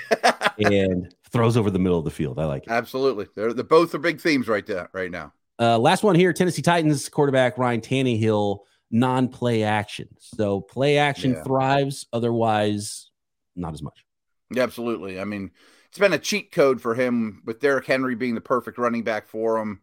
and 0.59 1.13
throws 1.31 1.57
over 1.57 1.71
the 1.71 1.79
middle 1.79 1.97
of 1.97 2.05
the 2.05 2.11
field. 2.11 2.39
I 2.39 2.45
like 2.45 2.63
it. 2.63 2.69
Absolutely. 2.69 3.27
They're 3.35 3.53
the 3.53 3.63
both 3.63 3.93
are 3.95 3.99
big 3.99 4.21
themes 4.21 4.47
right 4.47 4.65
there 4.65 4.89
right 4.93 5.09
now. 5.11 5.33
Uh, 5.59 5.79
last 5.79 6.03
one 6.03 6.15
here, 6.15 6.31
Tennessee 6.31 6.61
Titans 6.61 7.09
quarterback 7.09 7.57
Ryan 7.57 7.81
Tannehill, 7.81 8.59
non-play 8.91 9.63
action. 9.63 10.07
So 10.19 10.61
play 10.61 10.99
action 10.99 11.33
yeah. 11.33 11.43
thrives, 11.43 12.05
otherwise 12.13 13.09
not 13.55 13.73
as 13.73 13.81
much. 13.81 14.05
Yeah, 14.51 14.61
absolutely. 14.61 15.19
I 15.19 15.23
mean, 15.23 15.49
it's 15.87 15.97
been 15.97 16.13
a 16.13 16.19
cheat 16.19 16.51
code 16.51 16.79
for 16.79 16.93
him 16.93 17.41
with 17.45 17.59
Derrick 17.59 17.87
Henry 17.87 18.13
being 18.13 18.35
the 18.35 18.41
perfect 18.41 18.77
running 18.77 19.03
back 19.03 19.27
for 19.27 19.57
him. 19.57 19.81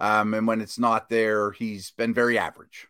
Um, 0.00 0.34
and 0.34 0.46
when 0.46 0.60
it's 0.60 0.78
not 0.78 1.08
there, 1.08 1.52
he's 1.52 1.90
been 1.92 2.14
very 2.14 2.38
average. 2.38 2.88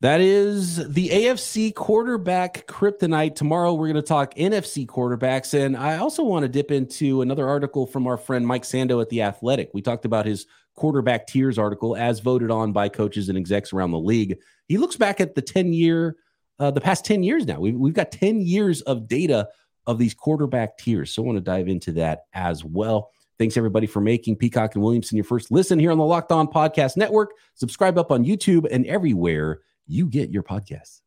That 0.00 0.20
is 0.20 0.86
the 0.92 1.08
AFC 1.08 1.74
quarterback 1.74 2.66
kryptonite. 2.66 3.36
Tomorrow, 3.36 3.72
we're 3.72 3.86
going 3.86 3.94
to 3.94 4.02
talk 4.02 4.34
NFC 4.34 4.86
quarterbacks. 4.86 5.54
And 5.58 5.76
I 5.76 5.96
also 5.96 6.22
want 6.22 6.42
to 6.42 6.48
dip 6.48 6.70
into 6.70 7.22
another 7.22 7.48
article 7.48 7.86
from 7.86 8.06
our 8.06 8.18
friend 8.18 8.46
Mike 8.46 8.64
Sando 8.64 9.00
at 9.00 9.08
The 9.08 9.22
Athletic. 9.22 9.70
We 9.72 9.80
talked 9.80 10.04
about 10.04 10.26
his 10.26 10.46
quarterback 10.74 11.26
tiers 11.26 11.58
article 11.58 11.96
as 11.96 12.20
voted 12.20 12.50
on 12.50 12.72
by 12.72 12.90
coaches 12.90 13.30
and 13.30 13.38
execs 13.38 13.72
around 13.72 13.92
the 13.92 13.98
league. 13.98 14.36
He 14.68 14.76
looks 14.76 14.96
back 14.96 15.22
at 15.22 15.34
the 15.34 15.42
10 15.42 15.72
year, 15.72 16.16
uh, 16.58 16.70
the 16.70 16.82
past 16.82 17.06
10 17.06 17.22
years 17.22 17.46
now. 17.46 17.58
We've, 17.58 17.74
we've 17.74 17.94
got 17.94 18.12
10 18.12 18.42
years 18.42 18.82
of 18.82 19.08
data 19.08 19.48
of 19.86 19.98
these 19.98 20.12
quarterback 20.12 20.76
tiers. 20.76 21.12
So 21.12 21.22
I 21.22 21.26
want 21.26 21.36
to 21.36 21.42
dive 21.42 21.68
into 21.68 21.92
that 21.92 22.24
as 22.34 22.62
well. 22.62 23.10
Thanks 23.38 23.56
everybody 23.56 23.86
for 23.86 24.00
making 24.00 24.36
Peacock 24.36 24.74
and 24.74 24.84
Williamson 24.84 25.16
your 25.16 25.24
first 25.24 25.50
listen 25.50 25.78
here 25.78 25.90
on 25.90 25.98
the 25.98 26.04
Locked 26.04 26.32
On 26.32 26.46
Podcast 26.46 26.96
Network. 26.96 27.32
Subscribe 27.54 27.98
up 27.98 28.10
on 28.10 28.24
YouTube 28.24 28.66
and 28.70 28.86
everywhere 28.86 29.60
you 29.86 30.06
get 30.06 30.30
your 30.30 30.42
podcasts. 30.42 31.03